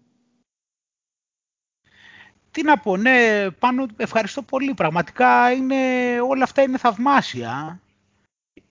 [2.50, 4.74] Τι να πω, ναι, πάνω ευχαριστώ πολύ.
[4.74, 5.76] Πραγματικά είναι,
[6.20, 7.80] όλα αυτά είναι θαυμάσια.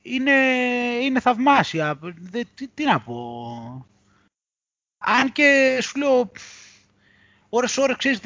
[0.02, 0.32] Είναι,
[1.02, 2.00] είναι θαυμάσια.
[2.56, 3.86] τι, τι να πω.
[4.98, 6.32] Αν και σου λέω,
[7.50, 8.20] ώρες ώρες ξέρεις,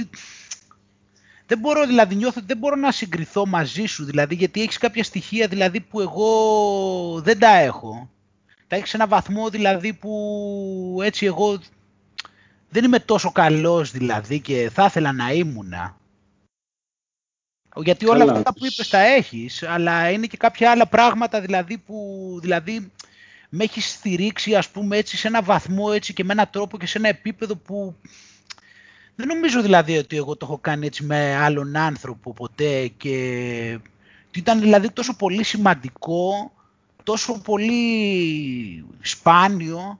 [1.45, 5.47] δεν μπορώ δηλαδή, νιώθω δεν μπορώ να συγκριθώ μαζί σου δηλαδή, γιατί έχεις κάποια στοιχεία
[5.47, 8.09] δηλαδή που εγώ δεν τα έχω.
[8.67, 11.59] Θα έχεις ένα βαθμό δηλαδή που έτσι εγώ
[12.69, 15.97] δεν είμαι τόσο καλός δηλαδή και θα ήθελα να ήμουνα.
[17.75, 22.37] Γιατί όλα αυτά που είπες τα έχεις, αλλά είναι και κάποια άλλα πράγματα δηλαδή που
[22.41, 22.91] δηλαδή,
[23.49, 26.85] με έχεις στηρίξει ας πούμε έτσι σε ένα βαθμό έτσι και με έναν τρόπο και
[26.85, 27.95] σε ένα επίπεδο που
[29.15, 33.79] δεν νομίζω δηλαδή ότι εγώ το έχω κάνει έτσι με άλλον άνθρωπο ποτέ και
[34.35, 36.51] ήταν δηλαδή τόσο πολύ σημαντικό,
[37.05, 39.99] τόσο πολύ σπάνιο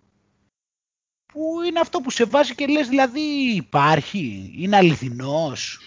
[1.26, 3.20] που είναι αυτό που σε βάζει και λες δηλαδή
[3.56, 5.80] υπάρχει, είναι αληθινός.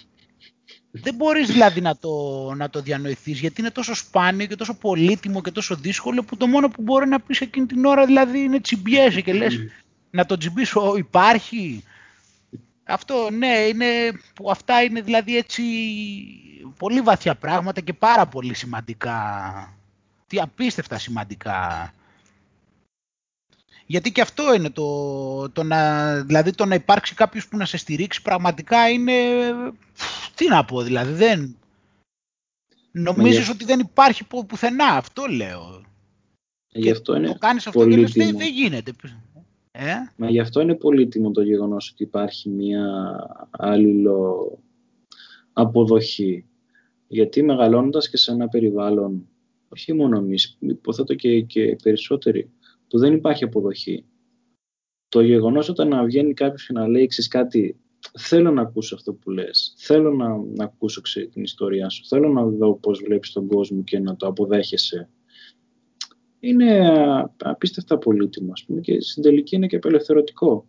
[0.90, 2.10] Δεν μπορείς δηλαδή να το,
[2.54, 6.46] να το διανοηθείς γιατί είναι τόσο σπάνιο και τόσο πολύτιμο και τόσο δύσκολο που το
[6.46, 9.58] μόνο που μπορεί να πεις εκείνη την ώρα δηλαδή είναι τσιμπιέσαι και λες
[10.10, 11.84] να το τσιμπήσω υπάρχει.
[12.84, 13.86] Αυτό ναι, είναι,
[14.34, 15.62] που αυτά είναι δηλαδή έτσι
[16.78, 19.77] πολύ βαθιά πράγματα και πάρα πολύ σημαντικά.
[20.28, 21.92] Τι απίστευτα σημαντικά.
[23.86, 27.76] Γιατί και αυτό είναι το, το να, δηλαδή το να υπάρξει κάποιος που να σε
[27.76, 29.12] στηρίξει πραγματικά είναι,
[30.34, 31.56] τι να πω δηλαδή, δεν,
[32.90, 35.82] νομίζεις ότι δεν υπάρχει πουθενά, αυτό λέω.
[36.72, 38.92] Γι' αυτό είναι το κάνεις αυτό και λες, δεν, δεν γίνεται.
[39.70, 42.86] Ε; Μα γι' αυτό είναι πολύτιμο το γεγονός ότι υπάρχει μια
[43.50, 44.58] άλληλο
[45.52, 46.44] αποδοχή.
[47.06, 49.28] Γιατί μεγαλώνοντας και σε ένα περιβάλλον,
[49.68, 52.50] όχι μόνο εμείς, υποθέτω και, και περισσότεροι,
[52.88, 54.04] που δεν υπάρχει αποδοχή.
[55.08, 57.80] Το γεγονός όταν να βγαίνει κάποιος και να λέει κάτι,
[58.18, 61.00] θέλω να ακούσω αυτό που λες, θέλω να, να ακούσω
[61.30, 65.08] την ιστορία σου, θέλω να δω πώς βλέπεις τον κόσμο και να το αποδέχεσαι.
[66.40, 66.88] Είναι
[67.36, 70.68] απίστευτα πολύτιμο, ας πούμε, και στην τελική είναι και απελευθερωτικό.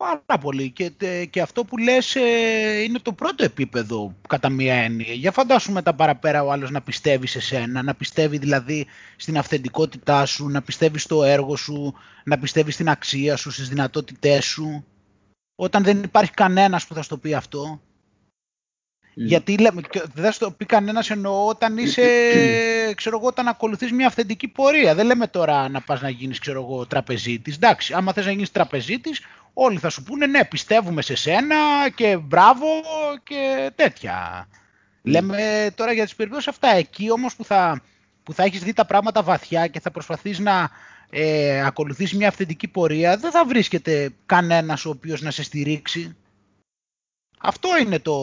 [0.00, 0.70] Πάρα πολύ.
[0.70, 0.90] Και,
[1.30, 5.12] και αυτό που λες ε, είναι το πρώτο επίπεδο κατά μία έννοια.
[5.12, 8.86] Για φαντάσου μετά παραπέρα ο άλλος να πιστεύει σε σένα, να πιστεύει δηλαδή
[9.16, 11.94] στην αυθεντικότητά σου, να πιστεύει στο έργο σου,
[12.24, 14.84] να πιστεύει στην αξία σου, στις δυνατότητές σου.
[15.54, 17.80] Όταν δεν υπάρχει κανένας που θα στο πει αυτό.
[19.14, 19.82] Γιατί λέμε,
[20.14, 22.02] δεν θα στο πει κανένας εννοώ όταν είσαι,
[22.94, 24.94] ξέρω εγώ, όταν ακολουθείς μια αυθεντική πορεία.
[24.94, 27.54] Δεν λέμε τώρα να πας να γίνεις, ξέρω εγώ, τραπεζίτης.
[27.54, 29.20] Εντάξει, άμα θες να γίνεις τραπεζίτης,
[29.52, 31.56] όλοι θα σου πούνε ναι, πιστεύουμε σε σένα
[31.94, 32.66] και μπράβο
[33.22, 34.48] και τέτοια.
[35.02, 36.68] Λέμε τώρα για τις περιπτώσεις αυτά.
[36.68, 37.82] Εκεί όμως που θα,
[38.22, 40.70] που θα έχεις δει τα πράγματα βαθιά και θα προσπαθείς να
[41.10, 46.16] ε, ακολουθείς μια αυθεντική πορεία, δεν θα βρίσκεται κανένας ο οποίος να σε στηρίξει.
[47.38, 48.14] Αυτό είναι το,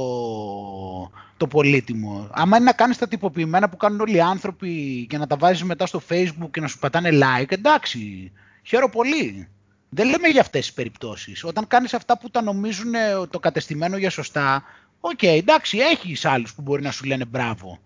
[1.38, 2.30] το πολύτιμο.
[2.32, 5.63] Άμα είναι να κάνεις τα τυποποιημένα που κάνουν όλοι οι άνθρωποι και να τα βάζεις
[5.63, 8.32] μετά στο facebook και να σου πατάνε like, εντάξει,
[8.63, 9.47] χαίρομαι πολύ.
[9.89, 11.43] Δεν λέμε για αυτές τις περιπτώσεις.
[11.43, 14.63] Όταν κάνεις αυτά που τα νομίζουν ε, το κατεστημένο για σωστά,
[14.99, 17.79] OK, okay, εντάξει, έχεις άλλους που μπορεί να σου λένε μπράβο.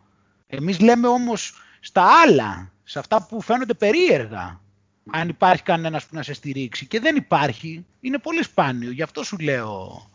[0.48, 4.62] Εμείς λέμε όμως στα άλλα, σε αυτά που φαίνονται περίεργα,
[5.12, 6.86] αν υπάρχει κανένας που να σε στηρίξει.
[6.86, 10.10] Και δεν υπάρχει, είναι πολύ σπάνιο, γι' αυτό σου λέω.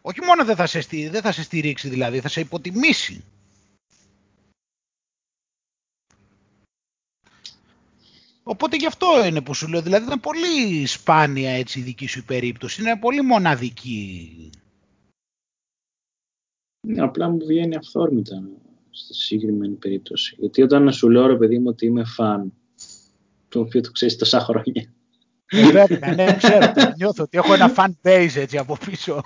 [0.00, 3.24] Όχι μόνο δεν θα σε, δεν θα σε στηρίξει δηλαδή, θα σε υποτιμήσει.
[8.42, 12.24] Οπότε γι' αυτό είναι που σου λέω, δηλαδή είναι πολύ σπάνια έτσι η δική σου
[12.24, 14.50] περίπτωση, είναι πολύ μοναδική.
[16.86, 18.42] Ναι, απλά μου βγαίνει αυθόρμητα
[18.90, 20.36] στη συγκεκριμένη περίπτωση.
[20.38, 22.52] Γιατί όταν σου λέω ρε παιδί μου ότι είμαι φαν,
[23.48, 24.92] το οποίο το ξέρεις τόσα χρόνια.
[25.46, 29.20] Ε, βέβαια, ναι, ξέρω, νιώθω ότι έχω ένα fan base έτσι από πίσω.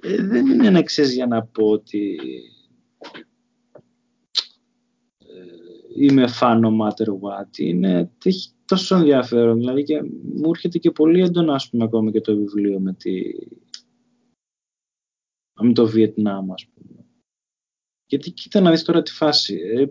[0.00, 2.18] Ε, δεν είναι να ξέρεις για να πω ότι
[5.96, 7.58] είμαι fan no matter what.
[7.58, 9.58] Είναι, έχει τόσο ενδιαφέρον.
[9.58, 13.22] Δηλαδή και μου έρχεται και πολύ έντονα, ας πούμε, ακόμα και το βιβλίο με, τη...
[15.60, 17.06] με το Βιετνάμ, ας πούμε.
[18.06, 19.54] Γιατί κοίτα να δεις τώρα τη φάση.
[19.54, 19.86] Ε,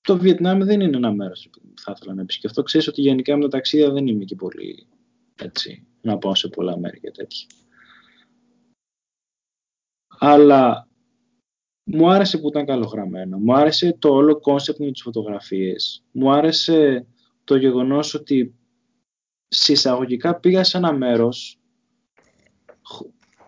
[0.00, 2.62] το Βιετνάμ δεν είναι ένα μέρος που θα ήθελα να επισκεφτώ.
[2.62, 4.86] Ξέρεις ότι γενικά με τα ταξίδια δεν είμαι και πολύ
[5.34, 7.46] έτσι, να πάω σε πολλά μέρη και τέτοια.
[10.18, 10.85] Αλλά
[11.88, 13.38] μου άρεσε που ήταν καλογραμμένο.
[13.38, 16.04] Μου άρεσε το όλο concept με τις φωτογραφίες.
[16.12, 17.06] Μου άρεσε
[17.44, 18.54] το γεγονός ότι
[19.48, 21.60] σε εισαγωγικά πήγα σε ένα μέρος,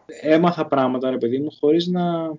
[0.07, 2.37] έμαθα πράγματα, ρε παιδί μου, χωρίς να,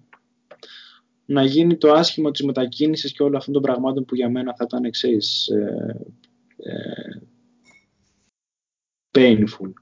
[1.26, 4.64] να γίνει το άσχημο της μετακίνησης και όλων αυτών των πραγμάτων που για μένα θα
[4.68, 6.00] ήταν εξής ε,
[6.58, 7.22] ε,
[9.12, 9.74] painful.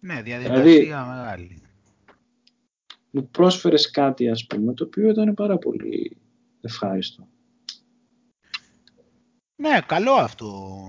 [0.00, 1.69] Ναι, διαδικασία δηλαδή, μεγάλη
[3.10, 6.16] μου πρόσφερες κάτι ας πούμε το οποίο ήταν πάρα πολύ
[6.60, 7.28] ευχάριστο.
[9.56, 10.82] Ναι, καλό αυτό.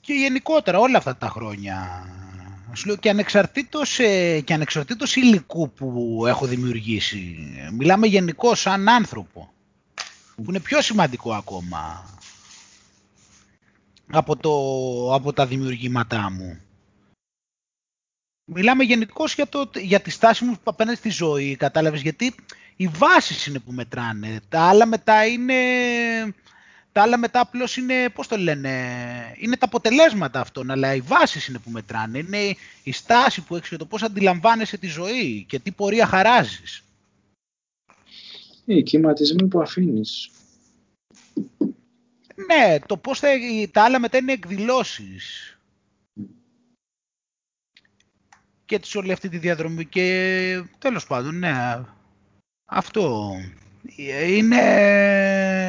[0.00, 2.06] Και γενικότερα όλα αυτά τα χρόνια.
[2.72, 7.36] Σου λέω και ανεξαρτήτως, ε, και ανεξαρτήτως υλικού που έχω δημιουργήσει.
[7.72, 9.50] Μιλάμε γενικώ σαν άνθρωπο.
[10.36, 12.04] Που είναι πιο σημαντικό ακόμα.
[14.12, 14.54] από, το,
[15.14, 16.60] από τα δημιουργήματά μου.
[18.48, 22.34] Μιλάμε γενικώ για, για τη στάση μου απέναντι στη ζωή, κατάλαβες, γιατί
[22.76, 24.40] οι βάσεις είναι που μετράνε.
[24.48, 25.54] Τα άλλα μετά είναι...
[26.92, 28.70] Τα άλλα μετά απλώς είναι, πώς το λένε,
[29.38, 32.18] είναι τα αποτελέσματα αυτών, αλλά οι βάσεις είναι που μετράνε.
[32.18, 36.84] Είναι η στάση που έχεις και το πώς αντιλαμβάνεσαι τη ζωή και τι πορεία χαράζεις.
[38.64, 40.30] Οι κυματισμοί που αφήνεις.
[42.46, 43.28] Ναι, το πώς θα,
[43.70, 45.55] τα άλλα μετά είναι εκδηλώσεις.
[48.66, 51.80] Και τη όλη αυτή τη διαδρομή και τέλος πάντων, ναι,
[52.64, 53.34] αυτό
[54.26, 54.62] είναι,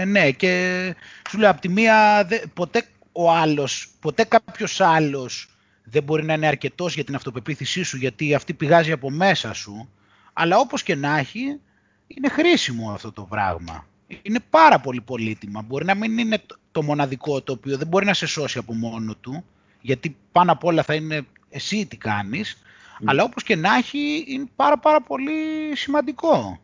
[0.07, 0.95] ναι, και
[1.29, 5.49] σου λέω από τη μία, ποτέ ο άλλος, ποτέ κάποιος άλλος
[5.83, 9.89] δεν μπορεί να είναι αρκετός για την αυτοπεποίθησή σου, γιατί αυτή πηγάζει από μέσα σου,
[10.33, 11.59] αλλά όπως και να έχει,
[12.07, 13.87] είναι χρήσιμο αυτό το πράγμα.
[14.21, 15.61] Είναι πάρα πολύ πολύτιμα.
[15.61, 16.41] Μπορεί να μην είναι
[16.71, 19.45] το μοναδικό το οποίο δεν μπορεί να σε σώσει από μόνο του,
[19.81, 22.57] γιατί πάνω απ' όλα θα είναι εσύ τι κάνεις,
[23.05, 25.33] αλλά όπως και να έχει είναι πάρα πάρα πολύ
[25.75, 26.59] σημαντικό.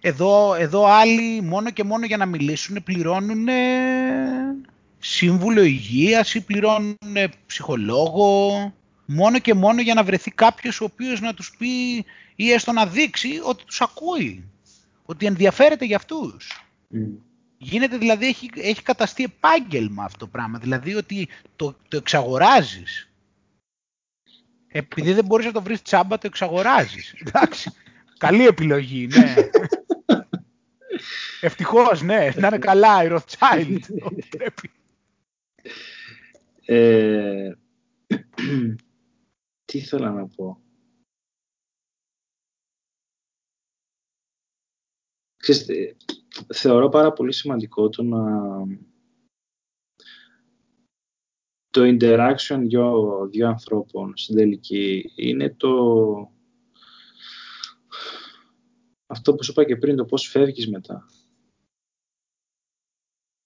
[0.00, 3.48] Εδώ, εδώ άλλοι μόνο και μόνο για να μιλήσουν πληρώνουν
[4.98, 6.96] σύμβουλο υγείας ή πληρώνουν
[7.46, 8.50] ψυχολόγο
[9.06, 12.04] μόνο και μόνο για να βρεθεί κάποιος ο οποίος να τους πει
[12.36, 14.44] ή έστω να δείξει ότι τους ακούει,
[15.04, 16.66] ότι ενδιαφέρεται για αυτούς.
[17.58, 23.05] Γίνεται δηλαδή, έχει, έχει καταστεί επάγγελμα αυτό το πράγμα, δηλαδή ότι το, το εξαγοράζεις.
[24.68, 27.12] Επειδή δεν μπορείς να το βρεις τσάμπα, το εξαγοράζεις.
[27.12, 27.72] Εντάξει,
[28.18, 29.34] καλή επιλογή, ναι.
[31.40, 33.78] Ευτυχώς, ναι, να είναι καλά η Rothschild.
[36.64, 37.52] ε,
[39.64, 40.60] τι ήθελα να πω.
[45.36, 45.96] Ξέρετε,
[46.54, 48.20] θεωρώ πάρα πολύ σημαντικό το να
[51.76, 55.70] το interaction δύο, δύο ανθρώπων στην τελική είναι το
[59.06, 61.06] αυτό που σου είπα και πριν, το πώς φεύγεις μετά.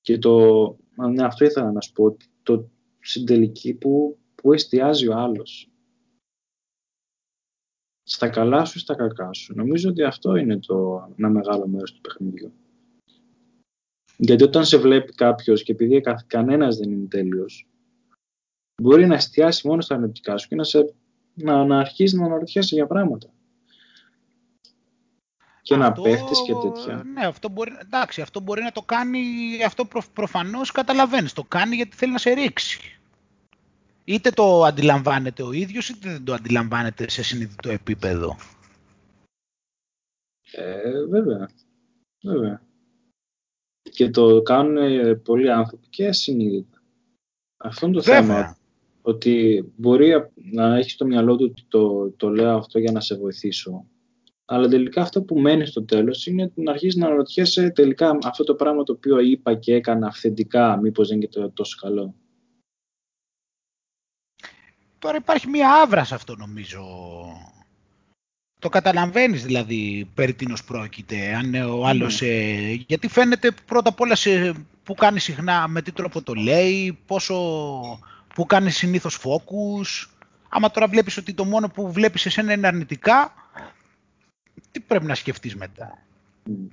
[0.01, 0.77] Και το,
[1.13, 2.71] ναι, αυτό ήθελα να σου πω, το
[3.01, 5.71] στην τελική που, που εστιάζει ο άλλος.
[8.03, 9.55] Στα καλά σου, στα κακά σου.
[9.55, 12.53] Νομίζω ότι αυτό είναι το ένα μεγάλο μέρος του παιχνιδιού.
[14.17, 17.71] Γιατί όταν σε βλέπει κάποιος και επειδή κανένας δεν είναι τέλειος,
[18.81, 20.95] μπορεί να εστιάσει μόνο στα αρνητικά σου και να, σε,
[21.35, 23.29] να, να αρχίσει να αναρωτιέσαι για πράγματα
[25.63, 27.03] και αυτό, να πέφτεις και τέτοια.
[27.05, 29.21] Ναι, αυτό μπορεί, εντάξει, αυτό μπορεί να το κάνει,
[29.67, 32.99] αυτό προ, προφανώς καταλαβαίνεις, το κάνει γιατί θέλει να σε ρίξει.
[34.05, 38.37] Είτε το αντιλαμβάνεται ο ίδιος, είτε δεν το αντιλαμβάνεται σε συνειδητό επίπεδο.
[40.53, 41.49] Ε, βέβαια,
[42.23, 42.63] βέβαια.
[43.83, 46.83] Και το κάνουν πολλοί άνθρωποι και ασυνείδητα.
[47.57, 48.57] Αυτό είναι το θέμα.
[49.03, 50.13] Ότι μπορεί
[50.53, 53.85] να έχει στο μυαλό του ότι το, το λέω αυτό για να σε βοηθήσω
[54.53, 58.55] αλλά τελικά αυτό που μένει στο τέλος είναι να αρχίσει να αναρωτιέσαι τελικά αυτό το
[58.55, 62.15] πράγμα το οποίο είπα και έκανα αυθεντικά, μήπως δεν είναι τόσο καλό.
[64.99, 66.83] Τώρα υπάρχει μία άβρα σε αυτό νομίζω.
[68.59, 72.21] Το καταλαβαίνεις δηλαδή περί τίνος πρόκειται, αν ο άλλος...
[72.21, 72.29] Ναι.
[72.29, 76.99] Ε, γιατί φαίνεται πρώτα απ' όλα σε, που κάνει συχνά, με τι τρόπο το λέει,
[77.07, 77.35] πόσο,
[78.35, 80.15] που κάνεις συνήθως φόκους.
[80.49, 83.33] Άμα τώρα βλέπεις ότι το μόνο που βλέπεις εσένα είναι αρνητικά,
[84.71, 86.07] τι πρέπει να σκεφτείς μετά;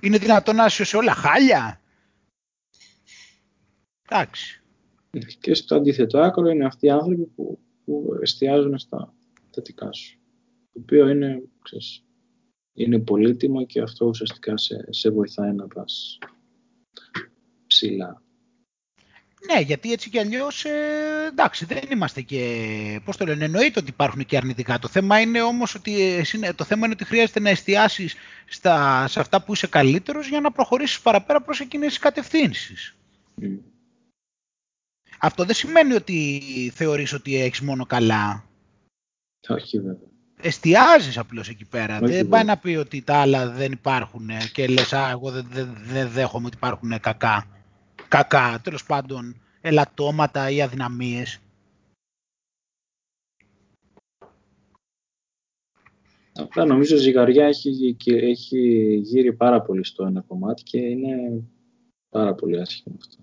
[0.00, 1.80] Είναι δυνατόν να είσαι σε όλα χάλια;
[4.08, 4.62] Εντάξει.
[5.40, 9.14] Και στο αντίθετο άκρο είναι αυτοί οι άνθρωποι που, που εστιάζουν στα
[9.50, 10.18] θετικά σου.
[10.72, 12.04] Το οποίο είναι, ξέρεις,
[12.72, 16.18] είναι πολύτιμο και αυτό ουσιαστικά σε, σε βοηθάει να πας
[17.66, 18.22] ψηλά.
[19.46, 20.70] Ναι, γιατί έτσι κι αλλιώς ε,
[21.28, 23.00] εντάξει, δεν είμαστε και.
[23.04, 24.78] Πώς το λένε, εννοείται ότι υπάρχουν και αρνητικά.
[24.78, 26.22] Το θέμα είναι όμως ότι,
[26.54, 28.14] το θέμα είναι ότι χρειάζεται να εστιάσεις
[29.04, 32.96] σε αυτά που είσαι καλύτερος για να προχωρήσεις παραπέρα προς εκείνες τις κατευθύνσεις.
[33.42, 33.58] Mm.
[35.18, 36.42] Αυτό δεν σημαίνει ότι
[36.74, 38.44] θεωρείς ότι έχεις μόνο καλά.
[39.48, 40.08] Όχι βέβαια.
[40.40, 41.98] Εστιάζεις απλώς εκεί πέρα.
[41.98, 45.76] δεν πάει να πει ότι τα άλλα δεν υπάρχουν και λες «Α, εγώ δεν, δεν,
[45.80, 47.57] δεν δέχομαι ότι υπάρχουν κακά»
[48.08, 51.40] κακά, τέλος πάντων, ελαττώματα ή αδυναμίες.
[56.34, 61.42] Απλά νομίζω η ζυγαριά έχει, έχει γύρει πάρα πολύ στο ένα κομμάτι και είναι
[62.08, 63.16] πάρα πολύ άσχημο αυτό.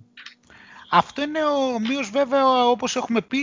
[0.89, 3.39] Αυτό είναι ο μείος βέβαια όπως έχουμε πει,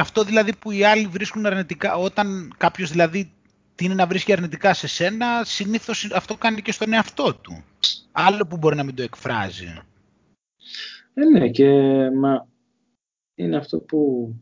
[0.00, 3.32] αυτό δηλαδή που οι άλλοι βρίσκουν αρνητικά, όταν κάποιος δηλαδή
[3.80, 7.64] είναι να βρίσκει αρνητικά σε σένα, συνήθως αυτό κάνει και στον εαυτό του.
[8.12, 9.82] Άλλο που μπορεί να μην το εκφράζει.
[11.14, 11.70] Ε, ναι, και
[12.10, 12.48] μα,
[13.34, 14.32] είναι αυτό που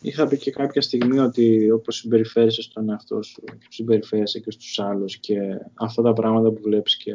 [0.00, 5.18] είχα πει και κάποια στιγμή ότι όπως συμπεριφέρεσαι στον εαυτό σου, συμπεριφέρεσαι και στους άλλους
[5.18, 5.38] και
[5.74, 7.12] αυτά τα πράγματα που βλέπεις και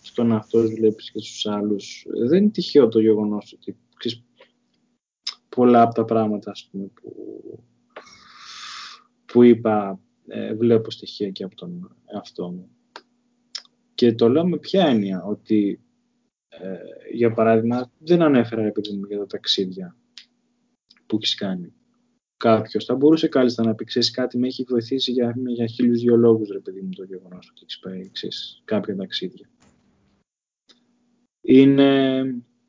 [0.00, 2.06] στον εαυτό σου βλέπεις και στους άλλους.
[2.28, 3.76] Δεν είναι τυχαίο το γεγονός ότι
[5.48, 6.92] πολλά από τα πράγματα που,
[9.24, 12.68] που είπα ε, βλέπω στοιχεία και από τον εαυτό μου.
[13.94, 15.83] Και το λέω με ποια έννοια, ότι
[16.60, 16.78] ε,
[17.12, 19.96] για παράδειγμα δεν ανέφερα επειδή μου για τα ταξίδια
[21.06, 21.72] που έχεις κάνει.
[22.36, 26.16] Κάποιος θα μπορούσε κάλλιστα να πει: Ξέρεις κάτι, με έχει βοηθήσει για, για χίλιους δύο
[26.16, 29.48] λόγους, ρε παιδί μου, το γεγονός ότι έχεις πάει ξέρεις, κάποια ταξίδια.
[31.40, 32.22] Είναι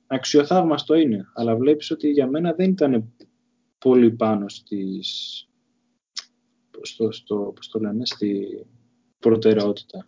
[0.08, 3.14] αξιοθαύμαστο είναι, αλλά βλέπεις ότι για μένα δεν ήταν
[3.78, 5.48] πολύ πάνω στις,
[6.82, 8.66] στο, στο, πώς το λένε, στη
[9.20, 10.08] προτεραιότητα.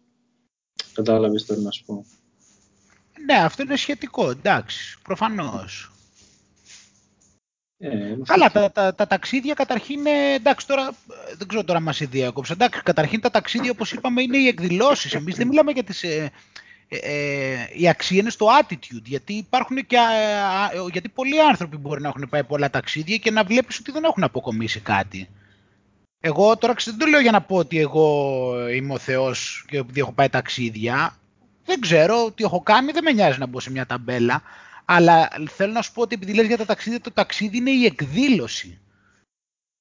[0.94, 2.06] Κατάλαβες τώρα να σου πω.
[3.26, 5.92] Ναι, αυτό είναι σχετικό, εντάξει, προφανώς.
[7.78, 10.90] Ε, Καλά, τα, τα, τα, ταξίδια καταρχήν είναι, εντάξει τώρα,
[11.38, 15.36] δεν ξέρω τώρα μας διέκοψε, εντάξει, καταρχήν τα ταξίδια όπως είπαμε είναι οι εκδηλώσεις, εμείς
[15.36, 16.32] δεν μιλάμε για τις, ε,
[16.90, 22.02] ε, ε, η αξία είναι στο attitude, γιατί υπάρχουν και, ε, γιατί πολλοί άνθρωποι μπορεί
[22.02, 25.30] να έχουν πάει πολλά ταξίδια και να βλέπεις ότι δεν έχουν αποκομίσει κάτι.
[26.20, 30.00] Εγώ τώρα δεν το λέω για να πω ότι εγώ είμαι ο Θεός και επειδή
[30.00, 31.18] έχω πάει ταξίδια.
[31.68, 34.42] Δεν ξέρω τι έχω κάνει, δεν με νοιάζει να μπω σε μια ταμπέλα.
[34.86, 37.86] Αλλά θέλω να σου πω ότι επειδή λες για τα ταξίδια, το ταξίδι είναι η
[37.86, 38.80] εκδήλωση.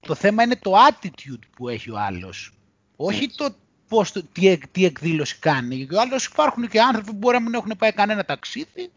[0.07, 2.59] Το θέμα είναι το attitude που έχει ο άλλος.
[2.97, 3.55] Όχι το
[3.89, 5.75] πώς, τι, τι εκδήλωση κάνει.
[5.75, 8.91] Γιατί άλλως υπάρχουν και άνθρωποι που μπορεί να μην έχουν πάει κανένα ταξίδι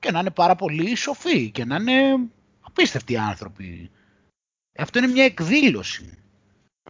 [0.00, 2.28] και να είναι πάρα πολύ σοφοί και να είναι
[2.60, 3.90] απίστευτοι άνθρωποι.
[4.78, 6.18] Αυτό είναι μια εκδήλωση.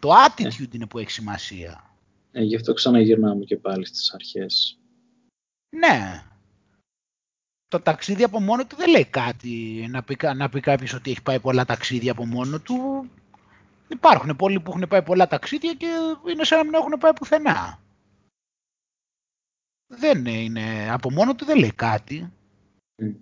[0.00, 1.96] Το attitude είναι που έχει σημασία.
[2.32, 4.78] Ε, γι' αυτό ξαναγυρνάμε και πάλι στις αρχές.
[5.78, 6.22] Ναι.
[7.68, 11.22] Το ταξίδι από μόνο του δεν λέει κάτι να πει, να πει κάποιος ότι έχει
[11.22, 13.08] πάει πολλά ταξίδια από μόνο του.
[13.88, 15.86] Υπάρχουν πολλοί που έχουν πάει πολλά ταξίδια και
[16.30, 17.78] είναι σαν να μην έχουν πάει πουθενά.
[19.86, 22.32] Δεν είναι, από μόνο του δεν λέει κάτι.
[23.02, 23.14] Mm.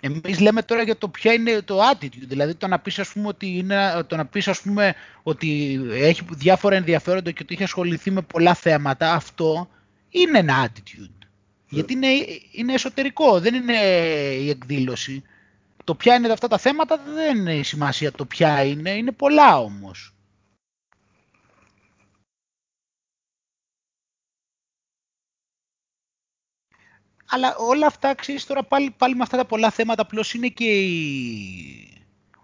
[0.00, 3.28] Εμείς λέμε τώρα για το ποια είναι το attitude, δηλαδή το να πεις ας πούμε
[3.28, 8.10] ότι, είναι, το να πεις, ας πούμε, ότι έχει διάφορα ενδιαφέροντα και ότι έχει ασχοληθεί
[8.10, 9.68] με πολλά θέματα, αυτό
[10.08, 11.21] είναι ένα attitude.
[11.72, 12.08] Γιατί είναι,
[12.52, 13.78] είναι εσωτερικό, δεν είναι
[14.40, 15.22] η εκδήλωση.
[15.84, 19.58] Το ποια είναι αυτά τα θέματα δεν είναι η σημασία το ποια είναι, είναι πολλά
[19.58, 20.14] όμως.
[27.28, 30.70] Αλλά όλα αυτά, ξέρεις τώρα πάλι, πάλι με αυτά τα πολλά θέματα απλώς είναι και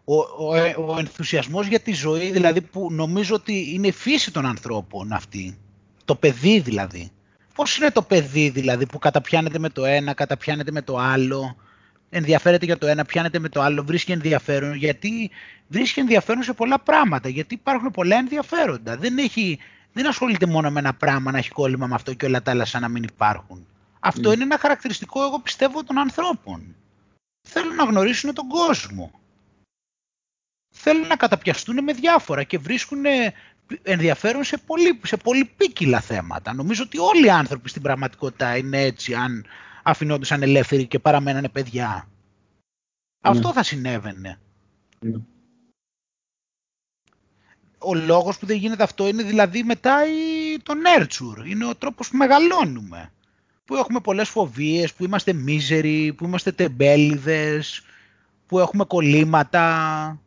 [0.05, 0.55] ο, ο,
[0.87, 5.59] ο ενθουσιασμός για τη ζωή, δηλαδή που νομίζω ότι είναι η φύση των ανθρώπων αυτή.
[6.05, 7.13] Το παιδί δηλαδή.
[7.59, 11.57] Πώς είναι το παιδί δηλαδή που καταπιάνεται με το ένα, καταπιάνεται με το άλλο
[12.11, 15.31] ενδιαφέρεται για το ένα, πιάνεται με το άλλο, βρίσκει ενδιαφέρον, γιατί
[15.69, 18.97] βρίσκει ενδιαφέρον σε πολλά πράγματα, γιατί υπάρχουν πολλά ενδιαφέροντα.
[18.97, 19.59] Δεν, έχει,
[19.93, 22.65] δεν ασχολείται μόνο με ένα πράγμα να έχει κόλλημα με αυτό και όλα τα άλλα
[22.65, 23.67] σαν να μην υπάρχουν.
[24.01, 24.35] Αυτό mm.
[24.35, 26.77] είναι ένα χαρακτηριστικό, εγώ πιστεύω, των ανθρώπων.
[27.49, 29.11] Θέλουν να γνωρίσουν τον κόσμο.
[30.75, 33.05] Θέλουν να καταπιαστούν με διάφορα και βρίσκουν
[33.83, 36.55] ενδιαφέρον σε πολύ, σε πολύ πίκυλα θέματα.
[36.55, 39.45] Νομίζω ότι όλοι οι άνθρωποι στην πραγματικότητα είναι έτσι, αν
[39.83, 42.09] αφινόντουσαν ελεύθεροι και παραμένανε παιδιά.
[43.21, 43.31] Ναι.
[43.31, 44.41] Αυτό θα συνέβαινε.
[45.01, 45.19] Ναι.
[47.79, 50.57] Ο λόγος που δεν γίνεται αυτό είναι δηλαδή μετά η...
[50.63, 51.47] το nurture.
[51.47, 53.13] Είναι ο τρόπος που μεγαλώνουμε.
[53.65, 57.83] Που έχουμε πολλές φοβίες, που είμαστε μίζεροι, που είμαστε τεμπέληδες,
[58.47, 60.21] που έχουμε κολλήματα,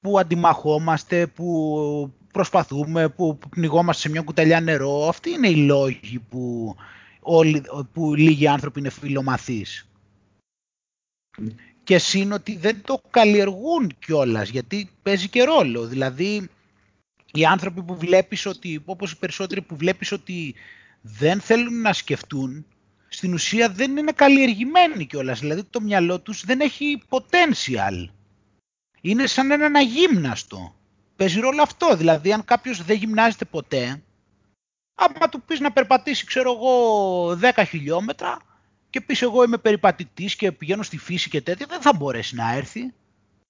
[0.00, 5.08] που αντιμαχόμαστε, που προσπαθούμε, που πνιγόμαστε σε μια κουταλιά νερό.
[5.08, 6.74] Αυτοί είναι οι λόγοι που
[7.20, 7.62] όλοι,
[7.92, 9.86] που λίγοι άνθρωποι είναι φιλομαθείς.
[11.84, 15.86] Και σύν ότι δεν το καλλιεργούν κιόλας, γιατί παίζει και ρόλο.
[15.86, 16.48] Δηλαδή,
[17.32, 20.54] οι άνθρωποι που βλέπεις ότι, όπως οι περισσότεροι που βλέπεις ότι
[21.00, 22.66] δεν θέλουν να σκεφτούν,
[23.08, 25.40] στην ουσία δεν είναι καλλιεργημένοι κιόλας.
[25.40, 28.08] Δηλαδή, το μυαλό τους δεν έχει potential.
[29.00, 30.74] Είναι σαν ένα αγύμναστο.
[31.22, 31.96] Παίζει ρόλο αυτό.
[31.96, 34.02] Δηλαδή, αν κάποιος δεν γυμνάζεται ποτέ,
[34.94, 38.36] άμα του πεις να περπατήσει, ξέρω εγώ, 10 χιλιόμετρα
[38.90, 42.54] και πεις εγώ είμαι περιπατητής και πηγαίνω στη φύση και τέτοια, δεν θα μπορέσει να
[42.54, 42.92] έρθει.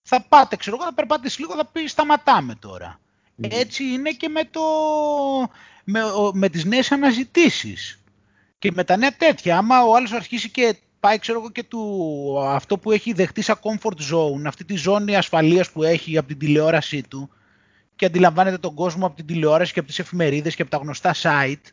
[0.02, 3.00] Θα πάτε, ξέρω εγώ, θα περπατήσεις λίγο, θα πεις σταματάμε τώρα.
[3.40, 4.62] Έτσι είναι και με, το,
[5.84, 6.00] με,
[6.32, 8.00] με τις νέες αναζητήσεις.
[8.58, 12.36] Και με τα νέα τέτοια, άμα ο άλλος αρχίσει και πάει, ξέρω εγώ, και του,
[12.46, 16.38] αυτό που έχει δεχτεί σαν comfort zone, αυτή τη ζώνη ασφαλείας που έχει από την
[16.38, 17.30] τηλεόρασή του,
[18.02, 21.14] και αντιλαμβάνεται τον κόσμο από την τηλεόραση και από τις εφημερίδες και από τα γνωστά
[21.22, 21.70] site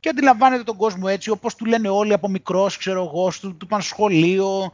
[0.00, 3.66] και αντιλαμβάνεται τον κόσμο έτσι όπως του λένε όλοι από μικρός, ξέρω εγώ, του, του
[3.66, 4.72] πάνε σχολείο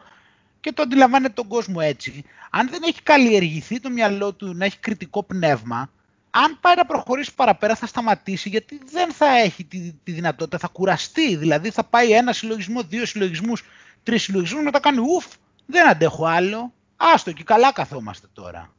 [0.61, 2.25] και το αντιλαμβάνεται τον κόσμο έτσι.
[2.51, 5.91] Αν δεν έχει καλλιεργηθεί το μυαλό του να έχει κριτικό πνεύμα,
[6.31, 10.69] αν πάει να προχωρήσει παραπέρα θα σταματήσει γιατί δεν θα έχει τη, τη δυνατότητα, θα
[10.69, 11.37] κουραστεί.
[11.37, 13.65] Δηλαδή θα πάει ένα συλλογισμό, δύο συλλογισμούς,
[14.03, 15.27] τρεις συλλογισμούς, μετά κάνει ουφ,
[15.67, 16.73] δεν αντέχω άλλο.
[16.97, 18.75] Άστο και καλά καθόμαστε τώρα.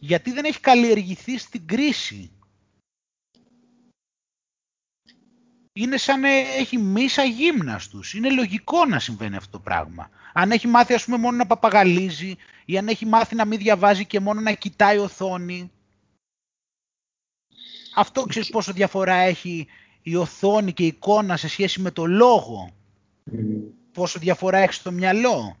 [0.00, 2.30] Γιατί δεν έχει καλλιεργηθεί στην κρίση.
[5.72, 8.14] Είναι σαν να έχει μίσα γύμναστους.
[8.14, 10.10] Είναι λογικό να συμβαίνει αυτό το πράγμα.
[10.32, 14.06] Αν έχει μάθει ας πούμε μόνο να παπαγαλίζει ή αν έχει μάθει να μην διαβάζει
[14.06, 15.70] και μόνο να κοιτάει οθόνη.
[17.94, 19.66] Αυτό ξέρεις πόσο διαφορά έχει
[20.02, 22.70] η οθόνη και η εικόνα σε σχέση με το λόγο.
[23.92, 25.56] Πόσο διαφορά έχει στο μυαλό.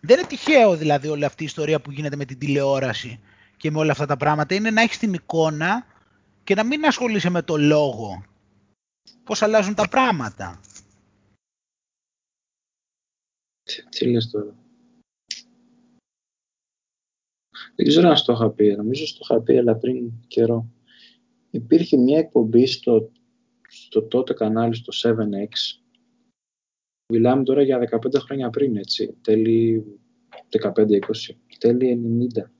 [0.00, 3.20] Δεν είναι τυχαίο δηλαδή όλη αυτή η ιστορία που γίνεται με την τηλεόραση
[3.56, 4.54] και με όλα αυτά τα πράγματα.
[4.54, 5.86] Είναι να έχεις την εικόνα
[6.44, 8.24] και να μην ασχολείσαι με το λόγο.
[9.24, 10.60] Πώς αλλάζουν τα πράγματα.
[13.88, 14.56] Τι λες τώρα.
[17.74, 20.70] Δεν ξέρω αν στο είχα πει, νομίζω στο είχα πει, αλλά πριν καιρό.
[21.50, 23.10] Υπήρχε μια εκπομπή στο,
[23.68, 25.82] στο τότε κανάλι, στο 7X.
[27.08, 29.14] Μιλάμε τώρα για 15 χρόνια πριν, έτσι.
[29.22, 29.84] Τέλη
[30.62, 30.70] 15-20,
[31.58, 32.00] τέλη
[32.36, 32.50] 90.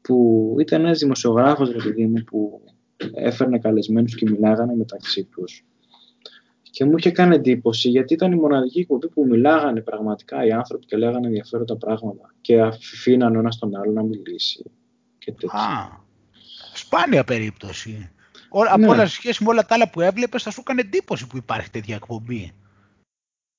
[0.00, 2.60] Που ήταν ένας δημοσιογράφος, ρε παιδί μου, που
[3.14, 5.64] έφερνε καλεσμένους και μιλάγανε μεταξύ τους
[6.76, 10.86] και μου είχε κάνει εντύπωση γιατί ήταν η μοναδική εκπομπή που μιλάγανε πραγματικά οι άνθρωποι
[10.86, 14.70] και λέγανε ενδιαφέροντα πράγματα και αφήναν ο ένας τον άλλο να μιλήσει.
[15.18, 15.88] Και Α,
[16.74, 17.90] σπάνια περίπτωση.
[17.90, 18.10] Ναι.
[18.68, 21.70] Από όλα σχέση με όλα τα άλλα που έβλεπες, θα σου έκανε εντύπωση που υπάρχει
[21.70, 22.52] τέτοια εκπομπή.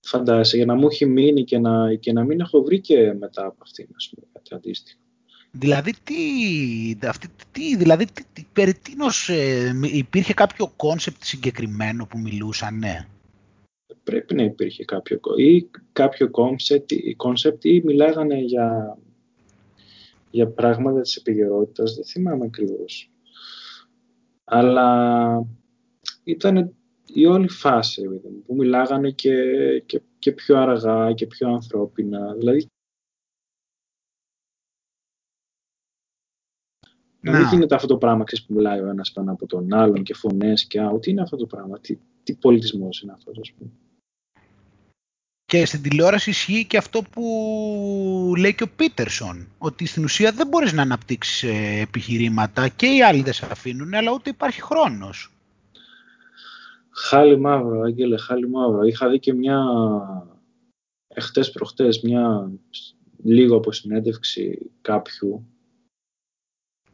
[0.09, 3.45] Φαντάζεσαι, για να μου έχει μείνει και να, και να μην έχω βρει και μετά
[3.45, 4.99] από αυτήν, ας πούμε, κάτι αντίστοιχο.
[5.51, 6.15] Δηλαδή, τι,
[7.07, 13.07] αυτή, τι, δηλαδή, τι, περί τίνος, ε, υπήρχε κάποιο concept συγκεκριμένο που μιλούσαν, ναι;
[14.03, 16.29] Πρέπει να υπήρχε κάποιο, ή κάποιο
[17.15, 18.97] concept ή μιλάγανε για,
[20.29, 23.11] για πράγματα της επικαιρότητας, δεν θυμάμαι ακριβώς.
[24.43, 25.27] Αλλά
[26.23, 26.75] ήταν
[27.13, 28.07] η όλη φάση
[28.45, 29.33] που μιλάγανε και,
[29.85, 32.33] και, και πιο αργά και πιο ανθρώπινα.
[32.33, 32.67] Δηλαδή
[37.19, 40.03] Να μην γίνεται αυτό το πράγμα ξέρεις, που μιλάει ο ένας πάνω από τον άλλον
[40.03, 40.99] και φωνές και άου.
[40.99, 43.71] Τι είναι αυτό το πράγμα, τι, τι πολιτισμός είναι αυτός, ας πούμε.
[45.45, 50.47] Και στην τηλεόραση ισχύει και αυτό που λέει και ο Πίτερσον, ότι στην ουσία δεν
[50.47, 55.36] μπορείς να αναπτύξεις ε, επιχειρήματα και οι άλλοι δεν σε αφήνουν, αλλά ούτε υπάρχει χρόνος.
[56.97, 58.83] Χάλι μαύρο, Άγγελε, χάλι μαύρο.
[58.83, 59.63] Είχα δει και μια
[61.07, 62.51] εχθές προχτές, μια
[63.23, 65.47] λίγο από συνέντευξη κάποιου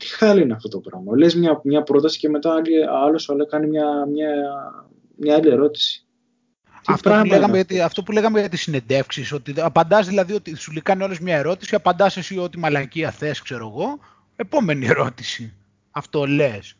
[0.03, 1.17] τι χάλι είναι αυτό το πράγμα.
[1.17, 4.29] Λες μια, μια πρόταση και μετά άλλος σου κάνει μια, μια,
[5.15, 6.05] μια άλλη ερώτηση.
[6.87, 10.73] Αυτό που, λέγαμε, γιατί, αυτό; που λέγαμε για τις συνεντεύξεις, ότι απαντάς δηλαδή ότι σου
[10.83, 13.99] κάνει όλες μια ερώτηση, απαντάς εσύ ό,τι μαλακία θες, ξέρω εγώ,
[14.35, 15.53] επόμενη ερώτηση.
[15.91, 16.75] Αυτό λες.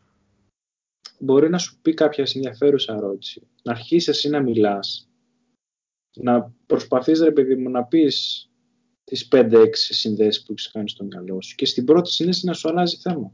[1.24, 3.48] Μπορεί να σου πει κάποια ενδιαφέρουσα ερώτηση.
[3.62, 5.08] Να αρχίσεις εσύ να μιλάς,
[6.14, 8.48] να προσπαθείς ρε παιδί μου να πεις
[9.04, 12.68] τις 5-6 συνδέσεις που έχεις κάνει στο μυαλό σου και στην πρώτη σύνδεση να σου
[12.68, 13.32] αλλάζει θέμα.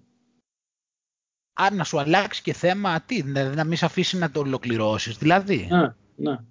[1.53, 5.17] Αν να σου αλλάξει και θέμα, τι, δηλαδή να μην σε αφήσει να το ολοκληρώσεις,
[5.17, 5.67] δηλαδή.
[5.71, 6.45] Να, να.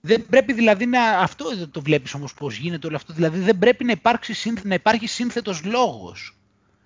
[0.00, 3.84] Δεν πρέπει δηλαδή να, αυτό το βλέπεις όμως πώς γίνεται όλο αυτό, δηλαδή δεν πρέπει
[3.84, 6.41] να, υπάρξει, να υπάρχει σύνθετος λόγος.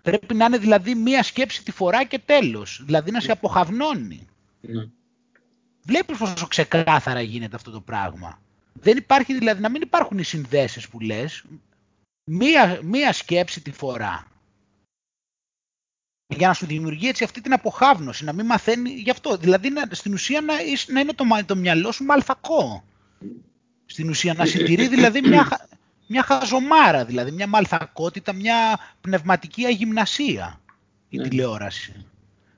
[0.06, 4.28] Πρέπει να είναι δηλαδή μία σκέψη τη φορά και τέλος, δηλαδή να σε αποχαυνώνει.
[4.60, 4.88] Ναι.
[5.82, 8.40] Βλέπεις πόσο ξεκάθαρα γίνεται αυτό το πράγμα.
[8.72, 11.44] Δεν υπάρχει δηλαδή να μην υπάρχουν οι συνδέσεις που λες,
[12.24, 14.26] μία, μία σκέψη τη φορά.
[16.26, 19.36] Για να σου δημιουργεί έτσι αυτή την αποχάβνωση, να μην μαθαίνει γι' αυτό.
[19.36, 20.54] Δηλαδή να, στην ουσία να,
[20.86, 22.84] να είναι το, το μυαλό σου μαλθακό.
[23.86, 25.68] Στην ουσία να συντηρεί δηλαδή μια,
[26.06, 30.60] μια χαζομάρα, δηλαδή μια μαλθακότητα, μια πνευματική αγυμνασία
[31.08, 31.28] η ναι.
[31.28, 32.06] τηλεόραση.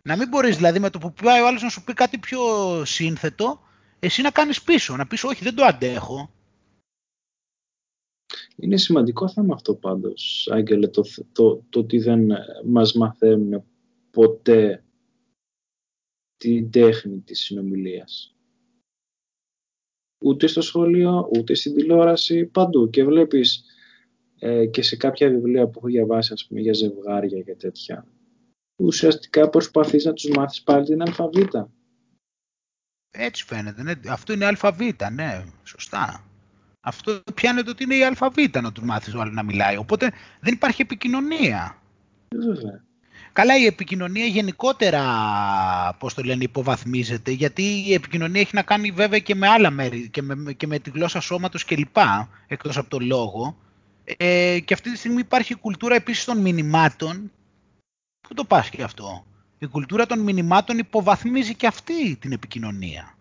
[0.03, 2.41] Να μην μπορείς δηλαδή με το που πάει ο άλλος να σου πει κάτι πιο
[2.85, 3.61] σύνθετο,
[3.99, 6.31] εσύ να κάνεις πίσω, να πεις όχι δεν το αντέχω.
[8.57, 12.29] Είναι σημαντικό θέμα αυτό πάντως, Άγγελε, το, το, το ότι δεν
[12.65, 13.65] μας μαθαίνουν
[14.11, 14.85] ποτέ
[16.37, 18.38] την τέχνη της συνομιλίας.
[20.19, 22.91] Ούτε στο σχολείο, ούτε στην τηλεόραση, παντού.
[22.91, 23.65] Και βλέπεις
[24.39, 28.07] ε, και σε κάποια βιβλία που έχω διαβάσει, ας πούμε, για ζευγάρια και τέτοια,
[28.77, 31.71] ουσιαστικά προσπαθείς να τους μάθεις πάλι την αλφαβήτα.
[33.11, 33.83] Έτσι φαίνεται.
[33.83, 33.93] Ναι.
[34.09, 34.81] Αυτό είναι ΑΒ,
[35.13, 36.25] ναι, σωστά.
[36.81, 39.77] Αυτό πιάνεται ότι είναι η ΑΒ να τους μάθεις ο άλλο να μιλάει.
[39.77, 41.83] Οπότε δεν υπάρχει επικοινωνία.
[42.37, 42.85] Βέβαια.
[43.39, 45.03] Καλά η επικοινωνία γενικότερα,
[45.99, 50.09] πώς το λένε, υποβαθμίζεται, γιατί η επικοινωνία έχει να κάνει βέβαια και με άλλα μέρη
[50.09, 51.97] και με, και με τη γλώσσα σώματος κλπ,
[52.47, 53.57] εκτός από το λόγο.
[54.05, 57.33] Ε, και αυτή τη στιγμή υπάρχει κουλτούρα επίσης των μηνυμάτων.
[58.21, 59.25] Πού το πας και αυτό;
[59.59, 63.15] Η κουλτούρα των μηνυμάτων υποβαθμίζει και αυτή την επικοινωνία.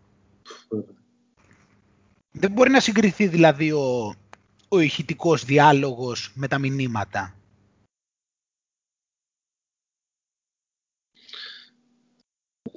[2.31, 4.15] Δεν μπορεί να συγκριθεί δηλαδή ο,
[4.67, 7.35] ο ηχητικός διάλογος με τα μηνύματα.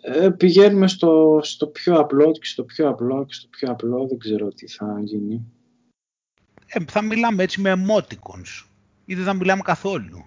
[0.02, 4.18] Ε, πηγαίνουμε στο, στο πιο απλό και στο πιο απλό και στο πιο απλό δεν
[4.18, 5.44] ξέρω τι θα γίνει.
[6.66, 8.66] Ε, θα μιλάμε έτσι με emoticons
[9.04, 10.24] ή δεν θα μιλάμε καθόλου.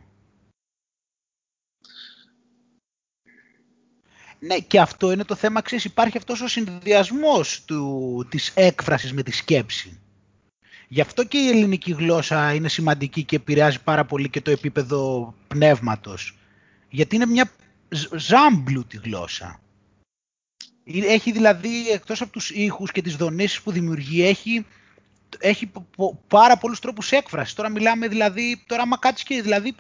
[4.39, 9.24] Ναι, και αυτό είναι το θέμα, ξέρεις, υπάρχει αυτός ο συνδυασμός του, της έκφρασης με
[9.24, 9.99] τη σκέψη.
[10.88, 15.34] Γι' αυτό και η ελληνική γλώσσα είναι σημαντική και επηρεάζει πάρα πολύ και το επίπεδο
[15.47, 16.38] πνεύματος.
[16.89, 17.51] Γιατί είναι μια
[18.16, 19.60] ζάμπλουτη γλώσσα.
[20.86, 24.66] Έχει δηλαδή, εκτός από τους ήχους και τις δονήσεις που δημιουργεί, έχει,
[25.39, 25.72] έχει
[26.28, 27.54] πάρα πολλούς τρόπους έκφρασης.
[27.54, 29.76] Τώρα μιλάμε δηλαδή, τώρα άμα κάτσεις και δηλαδή,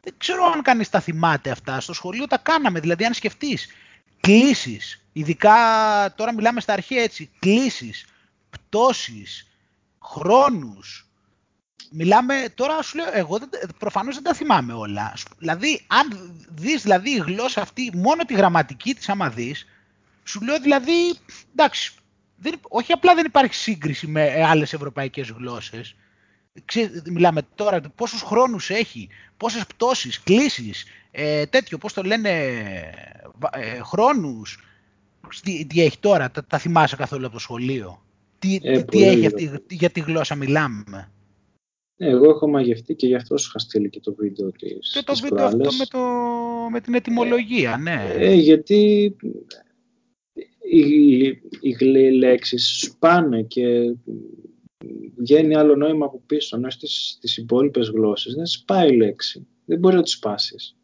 [0.00, 1.80] δεν ξέρω αν κανείς τα θυμάται αυτά.
[1.80, 3.66] Στο σχολείο τα κάναμε, δηλαδή αν σκεφτείς.
[4.20, 5.54] Κλήσεις, ειδικά
[6.16, 8.06] τώρα μιλάμε στα αρχαία έτσι, κλήσεις,
[8.50, 9.48] πτώσεις,
[10.02, 11.06] χρόνους.
[11.92, 15.12] Μιλάμε, τώρα σου λέω, εγώ δεν, προφανώς δεν τα θυμάμαι όλα.
[15.38, 19.66] Δηλαδή, αν δεις δηλαδή η γλώσσα αυτή, μόνο τη γραμματική της άμα δεις,
[20.24, 20.92] σου λέω δηλαδή,
[21.52, 21.94] εντάξει,
[22.36, 25.94] δεν, όχι απλά δεν υπάρχει σύγκριση με άλλες ευρωπαϊκές γλώσσες.
[27.04, 32.30] μιλάμε τώρα πόσους χρόνους έχει, πόσες πτώσεις, κλήσεις, ε, τέτοιο, πώς το λένε,
[33.52, 34.58] ε, χρόνους.
[35.42, 38.02] Τι, τι, έχει τώρα, τα, τα θυμάσαι καθόλου από το σχολείο;
[38.38, 41.10] Τι, ε, τι, έχει αυτή, για τη γλώσσα μιλάμε;
[42.02, 45.02] Ε, εγώ έχω μαγευτεί και γι' αυτό σου είχα στείλει και το βίντεο της Και
[45.02, 45.98] το βίντεο αυτό με, το,
[46.70, 48.14] με την ετοιμολογία, ναι.
[48.16, 49.14] Ε, γιατί
[50.70, 51.26] οι,
[51.60, 53.94] οι λέξεις σπάνε και
[55.16, 59.46] βγαίνει άλλο νόημα από πίσω, ενώ στις, στις υπόλοιπες γλώσσες δεν σπάει η λέξη.
[59.64, 60.76] Δεν μπορεί να τη σπάσεις.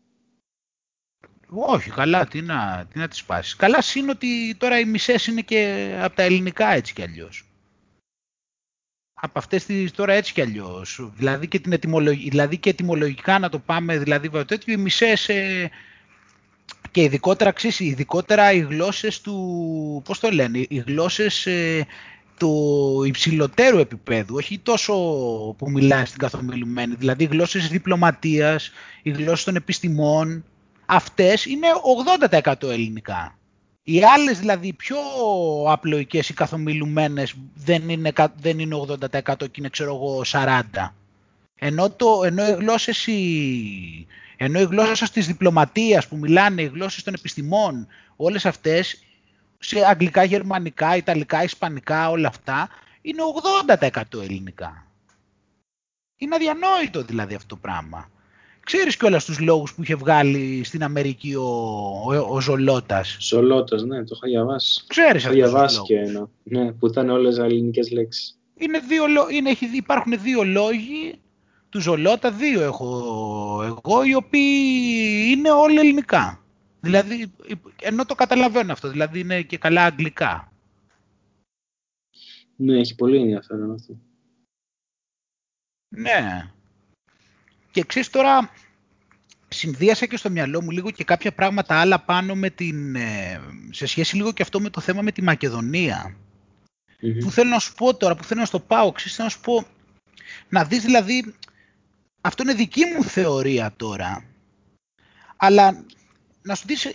[1.48, 3.56] Όχι, καλά, τι να, τι να τη σπάσεις.
[3.56, 7.47] Καλά, είναι ότι τώρα οι μισές είναι και από τα ελληνικά έτσι κι αλλιώς.
[9.20, 11.10] Από αυτές τις τώρα έτσι κι αλλιώς.
[11.16, 12.28] Δηλαδή και, την ετοιμολογ...
[12.28, 15.70] δηλαδή και ετοιμολογικά να το πάμε, δηλαδή τέτοιο, οι μισές ε,
[16.90, 21.86] και ειδικότερα, ξέρεις, ειδικότερα οι γλώσσες του, πώς το λένε, οι γλώσσες ε,
[22.38, 24.94] του υψηλότερου επίπεδου, όχι τόσο
[25.58, 28.70] που μιλάει στην καθομιλουμένη, δηλαδή οι γλώσσες διπλωματίας,
[29.02, 30.44] οι γλώσσες των επιστημών,
[30.86, 31.66] αυτές είναι
[32.30, 33.37] 80% ελληνικά.
[33.90, 34.98] Οι άλλες δηλαδή πιο
[35.66, 40.60] απλοϊκές ή καθομιλουμένες δεν είναι, δεν είναι 80% και είναι ξέρω εγώ 40%.
[41.54, 47.02] Ενώ, το, ενώ οι γλώσσες οι, ενώ οι γλώσσες της διπλωματίας που μιλάνε, οι γλώσσες
[47.02, 47.86] των επιστημών,
[48.16, 49.04] όλες αυτές,
[49.58, 52.68] σε αγγλικά, γερμανικά, ιταλικά, ισπανικά, όλα αυτά,
[53.00, 53.22] είναι
[54.12, 54.86] 80% ελληνικά.
[56.16, 58.10] Είναι αδιανόητο δηλαδή αυτό το πράγμα.
[58.68, 64.04] Ξέρεις κιόλας τους λόγους που είχε βγάλει στην Αμερική ο, ο, ο Ζολότας; Ζολότας, ναι,
[64.04, 64.84] το είχα διαβάσει.
[64.86, 65.38] Ξέρεις αυτό.
[65.38, 68.38] Το διαβάσει και ένα, ναι, που ήταν όλες ελληνικές λέξεις.
[68.54, 71.20] Είναι δύο, είναι, υπάρχουν δύο λόγοι
[71.68, 72.86] του Ζολότα δύο έχω
[73.62, 76.44] εγώ, οι οποίοι είναι όλα ελληνικά.
[76.80, 77.32] Δηλαδή,
[77.82, 80.52] ενώ το καταλαβαίνω αυτό, δηλαδή είναι και καλά αγγλικά.
[82.56, 83.98] Ναι, έχει πολύ ενδιαφέρον αυτό.
[85.88, 86.52] Ναι.
[87.78, 88.50] Και ξέρεις τώρα,
[89.48, 93.40] συνδύασα και στο μυαλό μου λίγο και κάποια πράγματα άλλα πάνω με την, ε,
[93.70, 96.16] σε σχέση λίγο και αυτό με το θέμα με τη μακεδονια
[97.20, 99.66] Που θέλω να σου πω τώρα, που θέλω να στο πάω, ξέρεις, να σου πω,
[100.48, 101.34] να δεις δηλαδή
[102.20, 104.24] αυτό είναι δική μου θεωρία τώρα.
[105.36, 105.84] Αλλά
[106.42, 106.86] να σου δεις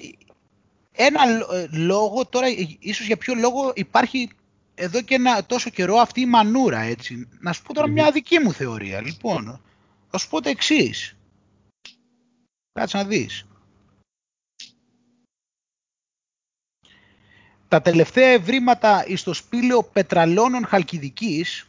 [0.91, 1.21] ένα
[1.53, 4.29] ε, λόγο τώρα, ε, ίσως για ποιο λόγο υπάρχει
[4.75, 7.27] εδώ και ένα τόσο καιρό αυτή η μανούρα, έτσι.
[7.39, 9.01] Να σου πω τώρα μια δική μου θεωρία.
[9.01, 9.61] Λοιπόν,
[10.13, 11.15] θα σου πω το εξής.
[12.73, 13.45] Κάτσε να δεις.
[17.67, 21.67] Τα τελευταία ευρήματα στο σπήλαιο πετραλώνων Χαλκιδικής,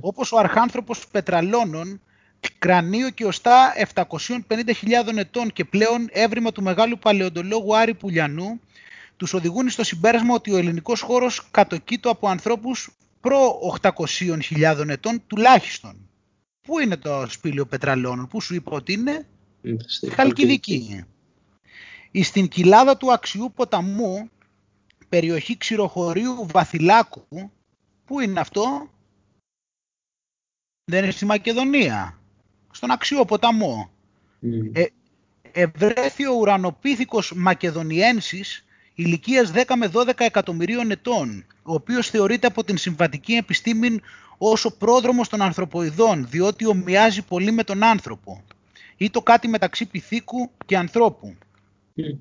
[0.00, 2.00] όπως ο αρχάνθρωπος πετραλώνων,
[2.58, 8.60] κρανίο και οστά 750.000 ετών και πλέον έβριμα του μεγάλου παλαιοντολόγου Άρη Πουλιανού
[9.16, 12.90] τους οδηγούν στο συμπέρασμα ότι ο ελληνικός χώρος κατοκείτο από ανθρώπους
[13.20, 16.06] προ 800.000 ετών τουλάχιστον.
[16.62, 19.26] Πού είναι το σπήλαιο πετραλώνων, πού σου είπα ότι είναι,
[19.86, 21.04] στη Χαλκιδική.
[22.22, 24.30] Στην κοιλάδα του Αξιού ποταμού,
[25.08, 27.50] περιοχή ξηροχωρίου Βαθυλάκου,
[28.04, 28.90] πού είναι αυτό,
[30.84, 32.20] δεν είναι στη Μακεδονία
[32.70, 33.90] στον αξιό ποταμό.
[34.42, 34.70] Mm.
[34.72, 34.86] Ε,
[35.52, 38.64] ευρέθη ο ουρανοπίθηκος Μακεδονιένσης
[38.94, 44.00] ηλικίας 10 με 12 εκατομμυρίων ετών, ο οποίος θεωρείται από την συμβατική επιστήμη
[44.38, 48.42] ως ο πρόδρομος των ανθρωποειδών, διότι ομοιάζει πολύ με τον άνθρωπο
[48.96, 51.36] ή το κάτι μεταξύ πυθίκου και ανθρώπου.
[51.96, 52.18] Mm.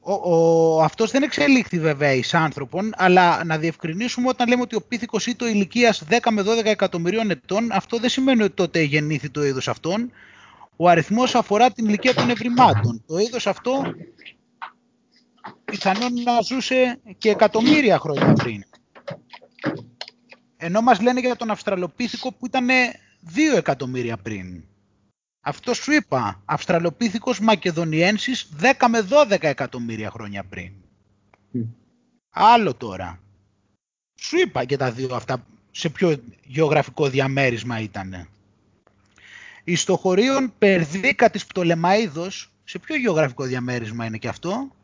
[0.00, 4.80] Ο, ο, αυτός δεν εξελίχθη βέβαια εις άνθρωπον, αλλά να διευκρινίσουμε όταν λέμε ότι ο
[4.88, 9.30] πίθηκος ή το ηλικίας 10 με 12 εκατομμυρίων ετών, αυτό δεν σημαίνει ότι τότε γεννήθη
[9.30, 10.10] το είδος αυτόν.
[10.76, 13.02] Ο αριθμός αφορά την ηλικία των ευρημάτων.
[13.06, 13.94] Το είδος αυτό
[15.66, 18.64] πιθανόν να ζούσε και εκατομμύρια χρόνια πριν.
[20.56, 22.68] Ενώ μας λένε για τον Αυστραλοπίθηκο που ήταν
[23.20, 24.64] δύο εκατομμύρια πριν.
[25.40, 30.72] Αυτό σου είπα, Αυστραλοπίθηκος Μακεδονιένσης 10 με 12 εκατομμύρια χρόνια πριν.
[32.30, 33.20] Άλλο τώρα.
[34.20, 38.28] Σου είπα και τα δύο αυτά σε ποιο γεωγραφικό διαμέρισμα ήταν.
[39.64, 44.75] Η στο χωρίον Περδίκα της Πτολεμαίδος, σε ποιο γεωγραφικό διαμέρισμα είναι και αυτό,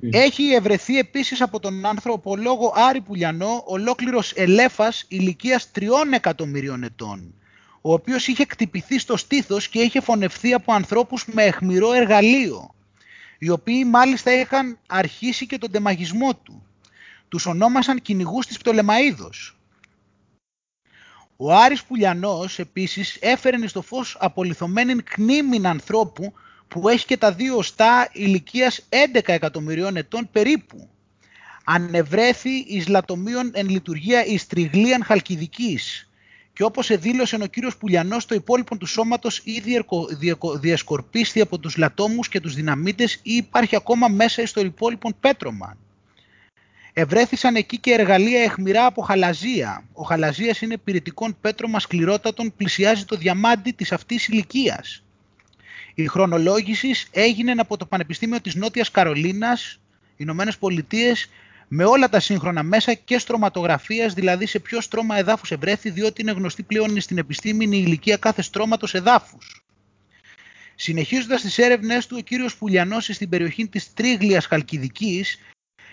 [0.00, 7.32] έχει ευρεθεί επίσης από τον ανθρωπολόγο Άρη Πουλιανό ολόκληρος ελέφας ηλικίας 3 εκατομμυρίων ετών
[7.80, 12.74] ο οποίος είχε κτυπηθεί στο στήθος και είχε φωνευθεί από ανθρώπους με αιχμηρό εργαλείο,
[13.38, 16.62] οι οποίοι μάλιστα είχαν αρχίσει και τον τεμαγισμό του.
[17.28, 19.58] Τους ονόμασαν κυνηγούς της Πτολεμαίδος.
[21.36, 26.32] Ο Άρης Πουλιανός επίσης έφερε στο φως απολυθωμένην κνήμην ανθρώπου
[26.68, 30.88] που έχει και τα δύο οστά ηλικίας 11 εκατομμυρίων ετών περίπου.
[31.64, 36.08] Ανεβρέθη εις λατομείων εν λειτουργία εις τριγλίαν χαλκιδικής
[36.52, 39.62] και όπως εδήλωσε ο κύριος Πουλιανός το υπόλοιπο του σώματος ή
[40.60, 45.76] διασκορπίστη από τους λατόμους και τους δυναμίτες ή υπάρχει ακόμα μέσα στο υπόλοιπο πέτρωμα.
[46.92, 49.84] Ευρέθησαν εκεί και εργαλεία εχμηρά από χαλαζία.
[49.92, 55.02] Ο χαλαζίας είναι πυρητικών πέτρωμα σκληρότατων, πλησιάζει το διαμάντι της αυτής ηλικίας.
[55.98, 59.80] Η χρονολόγησης έγινε από το Πανεπιστήμιο της Νότιας Καρολίνας,
[60.16, 61.28] Ηνωμένες Πολιτείες
[61.68, 66.30] με όλα τα σύγχρονα μέσα και στρωματογραφίας, δηλαδή σε ποιο στρώμα εδάφους ευρέθη, διότι είναι
[66.30, 69.64] γνωστή πλέον στην επιστήμη η ηλικία κάθε στρώματος εδάφους.
[70.74, 75.38] Συνεχίζοντας τις έρευνές του, ο κύριος Πουλιανός στην περιοχή της Τρίγλιας Χαλκιδικής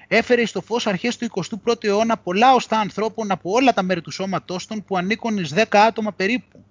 [0.08, 1.28] έφερε στο φως αρχές του
[1.66, 5.54] 21ου αιώνα πολλά οστά ανθρώπων από όλα τα μέρη του σώματός των που ανήκουν εις
[5.56, 6.66] 10 άτομα περίπου.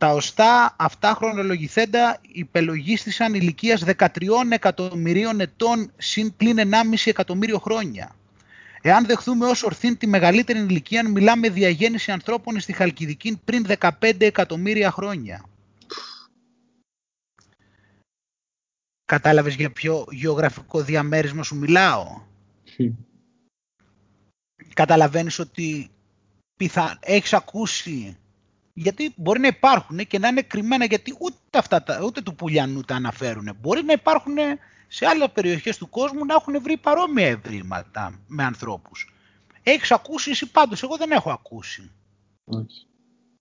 [0.00, 4.06] Τα οστά αυτά χρονολογηθέντα υπελογίστησαν ηλικίας 13
[4.50, 6.70] εκατομμυρίων ετών συν πλην 1,5
[7.04, 8.14] εκατομμύριο χρόνια.
[8.82, 14.90] Εάν δεχθούμε ως ορθήν τη μεγαλύτερη ηλικία, μιλάμε διαγέννηση ανθρώπων στη Χαλκιδική πριν 15 εκατομμύρια
[14.90, 15.44] χρόνια.
[19.04, 22.20] Κατάλαβες για ποιο γεωγραφικό διαμέρισμα σου μιλάω;
[24.74, 25.90] Καταλαβαίνεις ότι
[26.56, 26.98] πιθα...
[27.00, 28.19] έχεις ακούσει
[28.80, 32.94] γιατί μπορεί να υπάρχουν και να είναι κρυμμένα γιατί ούτε, αυτά, ούτε του πουλιανού τα
[32.94, 33.56] αναφέρουν.
[33.60, 34.36] Μπορεί να υπάρχουν
[34.88, 39.12] σε άλλες περιοχές του κόσμου να έχουν βρει παρόμοια ευρήματα με ανθρώπους.
[39.62, 41.90] Έχεις ακούσει εσύ πάντως, εγώ δεν έχω ακούσει.
[42.44, 42.86] Όχι.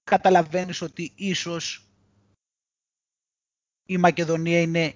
[0.03, 1.85] Καταλαβαίνεις ότι ίσως
[3.85, 4.95] η Μακεδονία είναι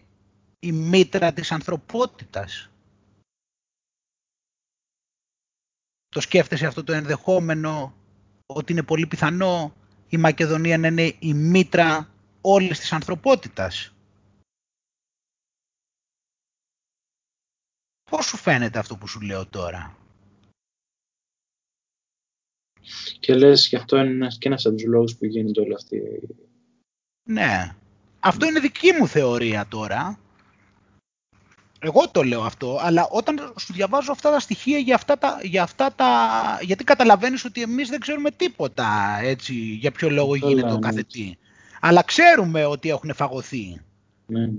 [0.60, 2.70] η μήτρα της ανθρωπότητας.
[6.10, 7.95] Το σκέφτεσαι αυτό το ενδεχόμενο
[8.45, 9.74] ότι είναι πολύ πιθανό
[10.14, 12.10] η Μακεδονία να είναι η μήτρα
[12.41, 13.94] όλης της ανθρωπότητας.
[18.10, 19.98] Πώς σου φαίνεται αυτό που σου λέω τώρα;
[23.19, 26.27] Και λες και αυτό είναι και ένας από τους λόγους που γίνεται όλη αυτή.
[27.23, 27.76] Ναι.
[28.19, 30.19] Αυτό είναι δική μου θεωρία τώρα.
[31.85, 35.64] Εγώ το λέω αυτό, αλλά όταν σου διαβάζω αυτά τα στοιχεία για αυτά τα, για
[35.64, 36.10] αυτά τα
[36.61, 41.35] γιατί καταλαβαίνεις ότι εμείς δεν ξέρουμε τίποτα, έτσι, για ποιο λόγο γίνεται το κάθε τι.
[41.80, 43.81] Αλλά ξέρουμε ότι έχουν φαγωθεί.
[44.26, 44.49] Ναι.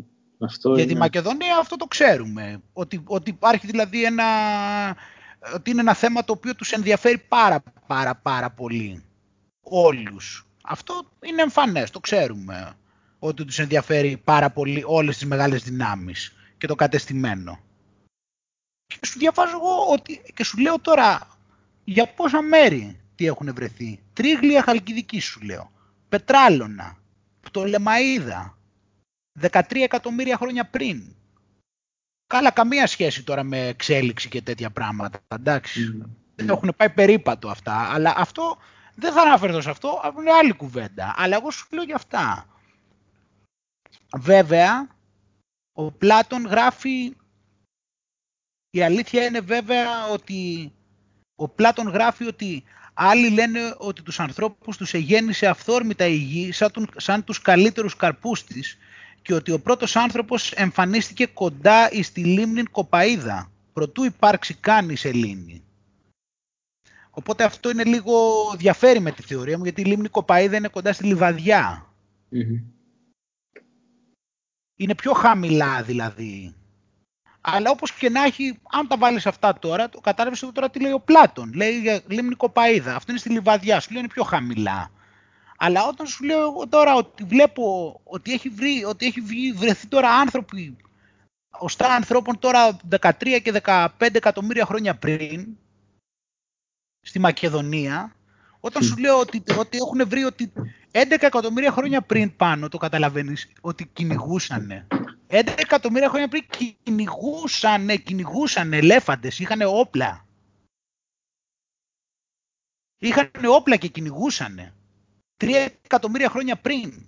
[0.40, 2.60] Αυτό για τη Μακεδονία αυτό το ξέρουμε.
[2.72, 4.24] Ότι, ότι υπάρχει δηλαδή ένα,
[5.54, 9.04] ότι είναι ένα θέμα το οποίο τους ενδιαφέρει πάρα πάρα πάρα πολύ.
[9.62, 10.46] Όλους.
[10.62, 12.72] Αυτό είναι εμφανές, το ξέρουμε.
[13.18, 16.32] Ότι τους ενδιαφέρει πάρα πολύ όλες τις μεγάλες δυνάμεις
[16.64, 17.60] και το κατεστημένο.
[18.86, 21.36] Και σου διαβάζω εγώ ότι, και σου λέω τώρα
[21.84, 24.00] για πόσα μέρη τι έχουν βρεθεί.
[24.12, 25.72] Τρίγλια χαλκιδική σου λέω.
[26.08, 26.98] Πετράλωνα.
[27.40, 28.58] Πτολεμαίδα.
[29.40, 31.14] 13 εκατομμύρια χρόνια πριν.
[32.26, 35.18] Καλά, καμία σχέση τώρα με εξέλιξη και τέτοια πράγματα.
[35.28, 35.98] Εντάξει.
[36.02, 36.06] Mm.
[36.34, 37.92] Δεν έχουν πάει περίπατο αυτά.
[37.92, 38.58] Αλλά αυτό
[38.94, 40.00] δεν θα αναφερθώ σε αυτό.
[40.04, 41.14] Αυτό είναι άλλη κουβέντα.
[41.16, 42.46] Αλλά εγώ σου λέω για αυτά.
[44.16, 44.93] Βέβαια,
[45.76, 47.16] ο Πλάτων γράφει,
[48.70, 50.72] η αλήθεια είναι βέβαια ότι
[51.34, 52.64] ο Πλάτων γράφει ότι
[52.94, 57.96] άλλοι λένε ότι τους ανθρώπους τους εγέννησε αυθόρμητα η γη σαν, τον, σαν τους καλύτερους
[57.96, 58.78] καρπούς της
[59.22, 65.62] και ότι ο πρώτος άνθρωπος εμφανίστηκε κοντά στη λίμνη Κοπαίδα, προτού υπάρξει καν η σελήνη.
[67.10, 68.14] Οπότε αυτό είναι λίγο
[68.56, 71.92] διαφέρει με τη θεωρία μου, γιατί η λίμνη Κοπαίδα είναι κοντά στη λιβαδια
[74.76, 76.54] Είναι πιο χαμηλά δηλαδή.
[77.40, 80.80] Αλλά όπως και να έχει, αν τα βάλεις αυτά τώρα, το κατάλαβες εδώ τώρα τι
[80.80, 81.52] λέει ο Πλάτων.
[81.52, 82.94] Λέει για λίμνη Κοπαίδα.
[82.94, 84.90] Αυτό είναι στη λιβαδιά, σου λέει είναι πιο χαμηλά.
[85.56, 89.20] Αλλά όταν σου λέω εγώ τώρα ότι βλέπω ότι έχει, βρει, ότι έχει
[89.52, 90.76] βρεθεί τώρα άνθρωποι,
[91.58, 95.56] οστά ανθρώπων τώρα 13 και 15 εκατομμύρια χρόνια πριν,
[97.00, 98.16] στη Μακεδονία,
[98.64, 100.52] όταν σου λέω ότι, ότι έχουν βρει ότι
[100.92, 104.86] 11 εκατομμύρια χρόνια πριν πάνω, το καταλαβαίνεις, ότι κυνηγούσαν.
[105.26, 106.46] 11 εκατομμύρια χρόνια πριν
[106.82, 110.26] κυνηγούσαν, κυνηγούσαν ελέφαντες, είχαν όπλα.
[112.98, 114.74] Είχαν όπλα και κυνηγούσαν.
[115.36, 117.06] Τρία εκατομμύρια χρόνια πριν.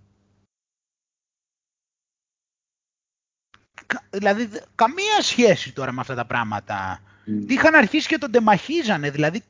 [4.11, 7.03] Δηλαδή, καμία σχέση τώρα με αυτά τα πράγματα.
[7.27, 7.51] Mm.
[7.51, 9.43] Είχαν αρχίσει και τον τεμαχίζανε, δηλαδή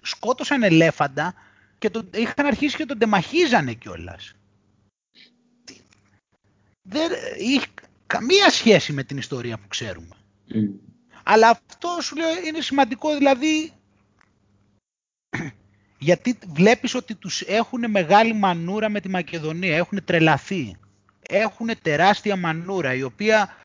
[0.00, 1.34] σκότωσαν ελέφαντα
[1.80, 4.34] και τον, είχαν αρχίσει και τον τεμαχίζανε κιόλας.
[6.82, 7.66] Δεν είχε
[8.06, 10.16] καμία σχέση με την ιστορία που ξέρουμε.
[10.54, 10.54] Mm.
[11.22, 13.72] Αλλά αυτό σου λέω είναι σημαντικό, δηλαδή
[15.98, 20.76] γιατί βλέπεις ότι τους έχουν μεγάλη μανούρα με τη Μακεδονία, έχουν τρελαθεί.
[21.28, 23.56] Έχουν τεράστια μανούρα, η οποία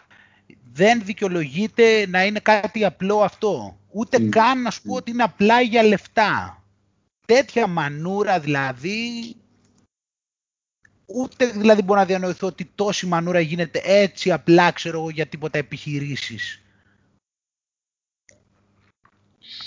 [0.73, 3.79] δεν δικαιολογείται να είναι κάτι απλό αυτό.
[3.91, 4.29] Ούτε mm.
[4.29, 6.63] καν να σου πω ότι είναι απλά για λεφτά.
[7.25, 9.35] Τέτοια μανούρα δηλαδή,
[11.05, 15.57] ούτε δηλαδή μπορώ να διανοηθώ ότι τόση μανούρα γίνεται έτσι απλά, ξέρω εγώ, για τίποτα
[15.57, 16.61] επιχειρήσεις.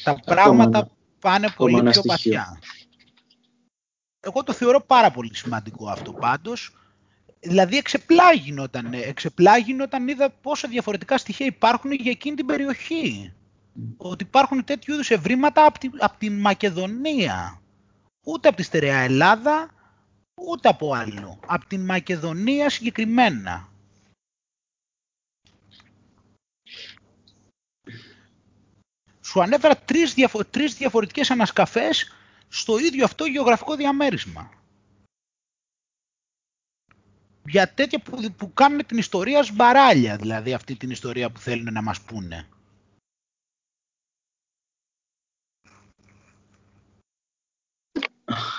[0.03, 2.61] Τα πράγματα πάνε πολύ πιο βαθιά.
[4.21, 6.73] Εγώ το θεωρώ πάρα πολύ σημαντικό αυτό πάντως.
[7.41, 13.33] Δηλαδή εξεπλάγει όταν, εξεπλάγει όταν είδα πόσα διαφορετικά στοιχεία υπάρχουν για εκείνη την περιοχή.
[13.97, 17.61] Ότι υπάρχουν τέτοιου είδους ευρήματα από την, από την Μακεδονία.
[18.27, 19.71] Ούτε από τη στερεά Ελλάδα,
[20.35, 21.41] ούτε από άλλο.
[21.47, 23.69] Από την Μακεδονία συγκεκριμένα.
[29.29, 32.13] σου ανέφερα τρεις, διαφο τρεις διαφορετικές ανασκαφές
[32.49, 34.51] στο ίδιο αυτό γεωγραφικό διαμέρισμα.
[37.45, 41.83] Για τέτοια που, που κάνουν την ιστορία σμπαράλια, δηλαδή αυτή την ιστορία που θέλουν να
[41.83, 42.49] μας πούνε.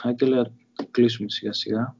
[0.03, 0.51] Άγγελα,
[0.91, 1.95] κλείσουμε σιγά σιγά.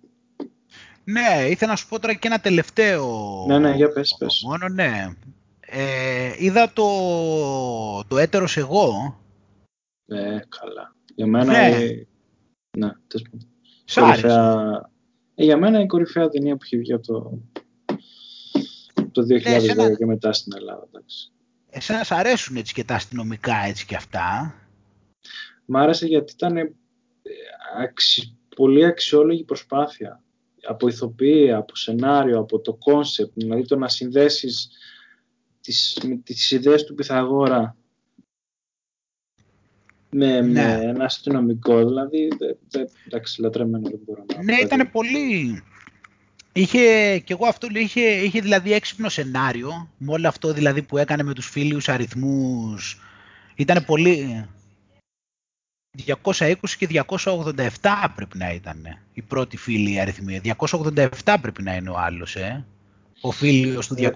[1.04, 3.46] Ναι, ήθελα να σου πω τώρα και ένα τελευταίο...
[3.48, 4.44] Ναι, ναι, για πες, πες.
[4.46, 5.16] Μόνο, ναι.
[5.60, 6.88] Ε, είδα το,
[8.08, 9.18] το έτερος εγώ.
[10.06, 10.96] Ε, καλά.
[11.16, 11.52] Για μένα...
[11.52, 12.08] Ναι, η...
[12.78, 12.92] ναι
[13.94, 14.90] κορυφαία...
[15.36, 17.40] Ε, για μένα η κορυφαία ταινία που έχει βγει από το,
[19.12, 20.88] το 2010 ναι, και μετά στην Ελλάδα.
[20.88, 21.32] Εντάξει.
[21.70, 24.56] Εσένα σ' αρέσουν έτσι και τα αστυνομικά έτσι και αυτά.
[25.66, 26.76] Μ' άρεσε γιατί ήταν
[27.78, 27.92] ε,
[28.56, 30.24] πολύ αξιόλογη προσπάθεια.
[30.64, 34.70] Από ηθοποιία, από σενάριο, από το concept, δηλαδή το να συνδέσεις
[35.62, 37.78] τις, με τις ιδέες του Πυθαγόρα
[40.10, 40.42] με, ναι.
[40.42, 42.28] με ένα αστυνομικό, δηλαδή
[43.06, 45.64] εντάξει, λατρεμένο δεν μπορώ να Ναι, ήταν πολύ...
[46.54, 51.24] Είχε, και εγώ αυτό είχε, είχε δηλαδή έξυπνο σενάριο, με όλο αυτό δηλαδή που έκανε
[51.24, 53.02] με τους φίλους αριθμούς,
[53.56, 54.46] ήταν πολύ...
[56.06, 57.66] 220 και 287
[58.16, 58.78] πρέπει να ήταν
[59.14, 60.42] η πρώτη φίλη αριθμή.
[60.60, 62.66] 287 πρέπει να είναι ο άλλος, ε
[63.22, 64.10] ο φίλος του 220.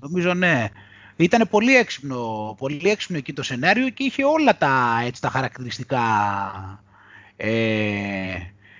[0.00, 0.68] Νομίζω ναι.
[1.16, 6.02] Ήταν πολύ έξυπνο, πολύ έξυπνο εκεί το σενάριο και είχε όλα τα, έτσι, τα χαρακτηριστικά
[7.36, 7.50] ε,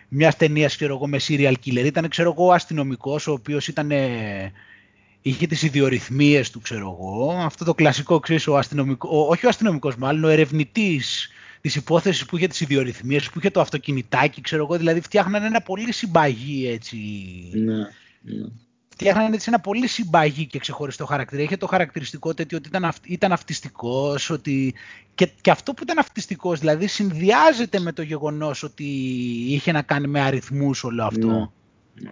[0.08, 1.84] μιας ταινίας ξέρω εγώ, με serial killer.
[1.84, 3.90] Ήταν ξέρω εγώ, αστυνομικός ο οποίος ήταν,
[5.22, 7.32] είχε τις ιδιορυθμίες του ξέρω εγώ.
[7.32, 11.28] Αυτό το κλασικό ξέρεις, ο αστυνομικός, όχι ο αστυνομικός μάλλον, ο ερευνητής
[11.60, 15.60] της υπόθεσης που είχε τις ιδιορυθμίες, που είχε το αυτοκινητάκι, ξέρω εγώ, δηλαδή φτιάχνανε ένα
[15.60, 16.96] πολύ συμπαγή έτσι.
[17.52, 17.88] Ναι.
[18.88, 21.42] Φτιάχνανε έτσι ένα πολύ συμπαγή και ξεχωριστό χαρακτήρα.
[21.42, 24.74] Είχε το χαρακτηριστικό τέτοιο ότι ήταν, αυ, ήταν αυτιστικός, ότι...
[25.14, 28.84] Και, και αυτό που ήταν αυτιστικός, δηλαδή συνδυάζεται με το γεγονός ότι
[29.46, 31.52] είχε να κάνει με αριθμούς όλο αυτό.
[31.94, 32.10] Ναι.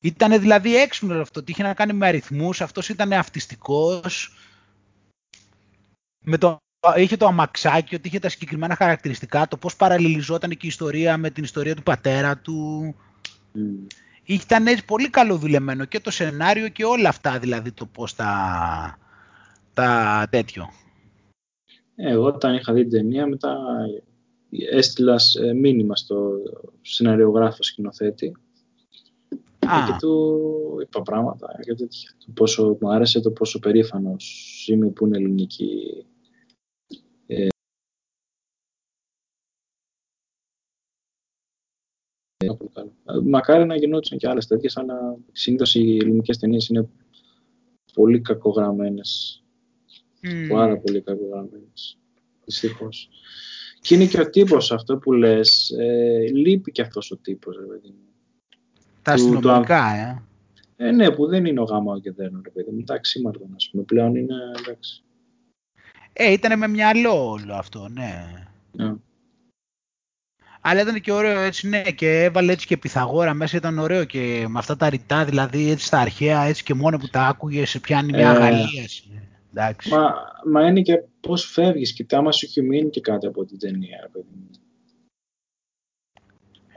[0.00, 4.36] Ήταν δηλαδή έξυπνο όλο αυτό, ότι είχε να κάνει με αριθμούς, αυτός ήταν αυτιστικός.
[6.24, 6.56] Με το,
[6.96, 11.30] είχε το αμαξάκι, ότι είχε τα συγκεκριμένα χαρακτηριστικά, το πώς παραλληλιζόταν και η ιστορία με
[11.30, 12.94] την ιστορία του πατέρα του.
[13.54, 13.86] Mm
[14.28, 18.98] ήταν έτσι πολύ καλοδουλεμένο και το σενάριο και όλα αυτά δηλαδή το πώς τα,
[19.74, 20.68] τα τέτοιο.
[21.96, 23.56] Εγώ όταν είχα δει την ταινία μετά
[24.70, 25.16] έστειλα
[25.54, 26.30] μήνυμα στο
[26.80, 28.36] σεναριογράφο σκηνοθέτη
[29.68, 29.86] Α.
[29.86, 32.10] Και του είπα πράγματα για τέτοια.
[32.18, 36.04] Το πόσο μου άρεσε, το πόσο περήφανος είμαι που είναι ελληνική
[37.26, 37.48] ε,
[43.24, 46.88] Μακάρι να γινόντουσαν και άλλες τέτοιες, αλλά συνήθως οι ελληνικές ταινίες είναι
[47.92, 49.42] πολύ κακογραμμένες.
[50.22, 50.48] Mm.
[50.48, 51.98] Πάρα πολύ κακογραμμένες.
[52.44, 53.10] Δυστυχώς.
[53.80, 55.70] Και είναι και ο τύπος αυτό που λες.
[55.70, 58.08] Ε, λείπει και αυτός ο τύπος, ρε παιδί μου.
[59.08, 60.22] Τα αστυνομικά, ε.
[60.76, 62.78] Ε, ναι, που δεν είναι ο γάμα και δεν ρε παιδί μου.
[62.80, 63.82] Εντάξει, Μαρτών, ας πούμε.
[63.82, 65.02] Πλέον είναι, εντάξει.
[66.12, 68.24] Ε, ήταν με μυαλό όλο αυτό, ναι.
[68.78, 68.96] Yeah.
[70.60, 74.46] Αλλά ήταν και ωραίο έτσι, ναι, και έβαλε έτσι και Πυθαγόρα μέσα, ήταν ωραίο και
[74.48, 77.80] με αυτά τα ρητά, δηλαδή έτσι στα αρχαία, έτσι και μόνο που τα άκουγε, σε
[77.80, 78.66] πιάνει μια ε,
[79.52, 79.90] Εντάξει.
[79.90, 80.14] Μα,
[80.46, 84.08] μα είναι και πώς φεύγεις, και άμα σου έχει μείνει και κάτι από την ταινία,
[84.12, 84.26] παιδί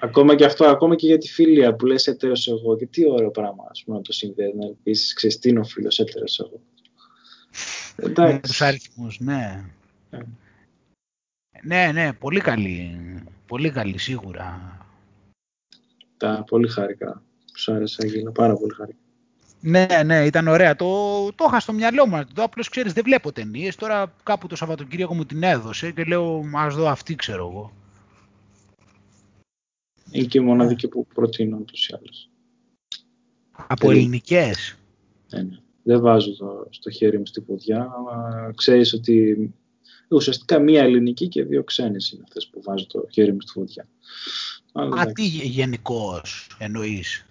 [0.04, 2.78] Ακόμα και αυτό, ακόμα και για τη φίλια που λες έτερος εγώ.
[2.78, 5.64] Και τι ωραίο πράγμα, ας πούμε, να το συνδέεις, να πεις, ξέρεις, τι είναι ο
[5.64, 6.62] φίλος έτερος εγώ.
[7.96, 8.34] Εντάξει.
[8.34, 9.64] Με τους αριθμούς, ναι.
[10.10, 10.18] Ε.
[11.64, 13.00] Ναι, ναι, πολύ καλή.
[13.48, 14.78] Πολύ καλή, σίγουρα.
[16.18, 17.24] Τα πολύ χάρηκα.
[17.56, 18.98] Σου άρεσε, Αγγέλα, πάρα πολύ χάρηκα.
[19.60, 20.76] Ναι, ναι, ήταν ωραία.
[20.76, 20.86] Το,
[21.34, 22.26] το είχα στο μυαλό μου.
[22.34, 23.76] Το απλώς ξέρεις, δεν βλέπω ταινίες.
[23.76, 27.72] Τώρα κάπου το Σαββατοκύριακο μου την έδωσε και λέω, Α δω αυτή, ξέρω εγώ.
[30.12, 32.30] Είναι και η μοναδική που προτείνω ούτως ή άλλως.
[33.68, 34.78] Από ελληνικές;
[35.30, 35.58] Ναι, ναι.
[35.84, 39.38] Δεν βάζω το, στο χέρι μου στη ποδιά, αλλά ξέρεις ότι
[40.10, 43.88] ουσιαστικά μία ελληνική και δύο ξένες είναι αυτές που βάζω το χέρι μου στη φωτιά.
[44.74, 47.26] Α, τι γενικώς εννοείς.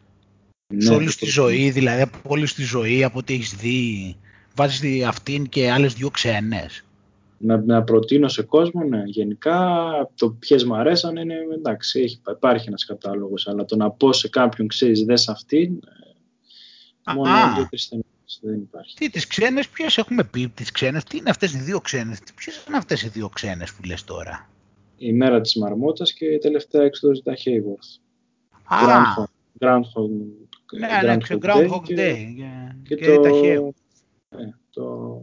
[0.75, 4.17] Ναι, σε όλη τη ζωή, δηλαδή από όλη τη ζωή, από ό,τι έχεις δει,
[4.55, 6.85] βάζεις αυτήν και άλλες δύο ξένες.
[7.43, 9.03] Να, να προτείνω σε κόσμο, ναι.
[9.07, 9.79] Γενικά,
[10.15, 14.29] το ποιες μου αρέσαν είναι εντάξει, έχει, υπάρχει ένας κατάλογος, αλλά το να πω σε
[14.29, 15.81] κάποιον, ξέρεις, δες αυτήν,
[17.07, 18.01] ε, μόνο δύο
[18.41, 18.97] δεν υπάρχει.
[18.97, 22.65] Τι, τις ξένες, ποιες έχουμε πει, τις ξένες, τι είναι αυτές οι δύο ξένες, ποιες
[22.69, 24.49] είναι αυτές οι δύο ξένες που λες τώρα;
[24.97, 28.01] Η μέρα της Μαρμότας και η τελευταία έκδοση τα Hayworth.
[28.65, 29.27] Α,
[29.59, 30.11] Groundhog,
[30.73, 32.27] ναι, ναι, Groundhog Day, Day
[32.83, 33.31] και, και, το, τα
[34.37, 35.23] ναι, το...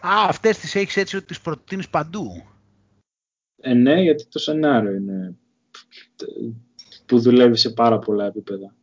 [0.00, 2.46] Α, αυτές τις έχεις έτσι ότι τις προτείνεις παντού.
[3.60, 5.36] Ε, ναι, γιατί το σενάριο είναι
[7.06, 8.74] που δουλεύει σε πάρα πολλά επίπεδα.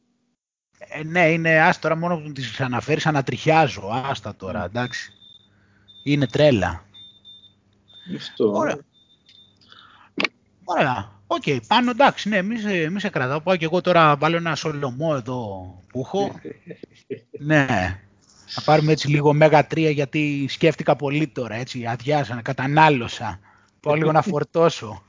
[0.77, 3.90] Ε, ναι, είναι άστορα μόνο που τις αναφέρεις ανατριχιάζω.
[4.10, 4.65] Άστα τώρα, ναι.
[4.65, 5.11] εντάξει.
[6.03, 6.85] Είναι τρέλα.
[8.15, 8.52] Αυτό.
[8.52, 8.77] Ωραία.
[10.64, 11.22] Ωραία.
[11.27, 13.41] OK, okay, Πάνο εντάξει, ναι, μη σε, μη σε κρατάω.
[13.41, 15.40] Πάω και εγώ τώρα βάλω ένα σολομό εδώ
[15.88, 16.40] που έχω.
[17.49, 17.99] ναι.
[18.53, 23.39] Θα πάρουμε έτσι λίγο ωμέγα 3 γιατί σκέφτηκα πολύ τώρα, έτσι, αδειάσα, κατανάλωσα.
[23.80, 25.03] Πάω λίγο να φορτώσω.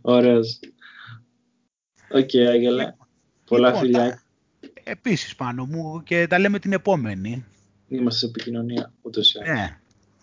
[0.00, 0.60] Ωραίος.
[2.10, 2.96] OK, okay, Άγγελα.
[3.44, 4.22] Πολλά λοιπόν, φιλιά.
[4.84, 7.44] Επίσης πάνω μου και τα λέμε την επόμενη.
[7.88, 9.78] Είμαστε σε επικοινωνία ούτως ή Ναι.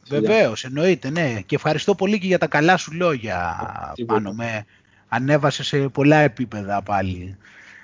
[0.08, 1.42] Βεβαίως, εννοείται, ναι.
[1.46, 3.58] Και ευχαριστώ πολύ και για τα καλά σου λόγια
[4.06, 4.66] πάνω με.
[5.08, 7.38] Ανέβασε σε πολλά επίπεδα πάλι.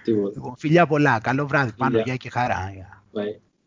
[0.04, 0.32] Τίποτα.
[0.36, 1.20] Λοιπόν, φιλιά πολλά.
[1.20, 2.00] Καλό βράδυ πάνω.
[2.00, 2.72] Γεια και χαρά.
[3.14, 3.40] Bye.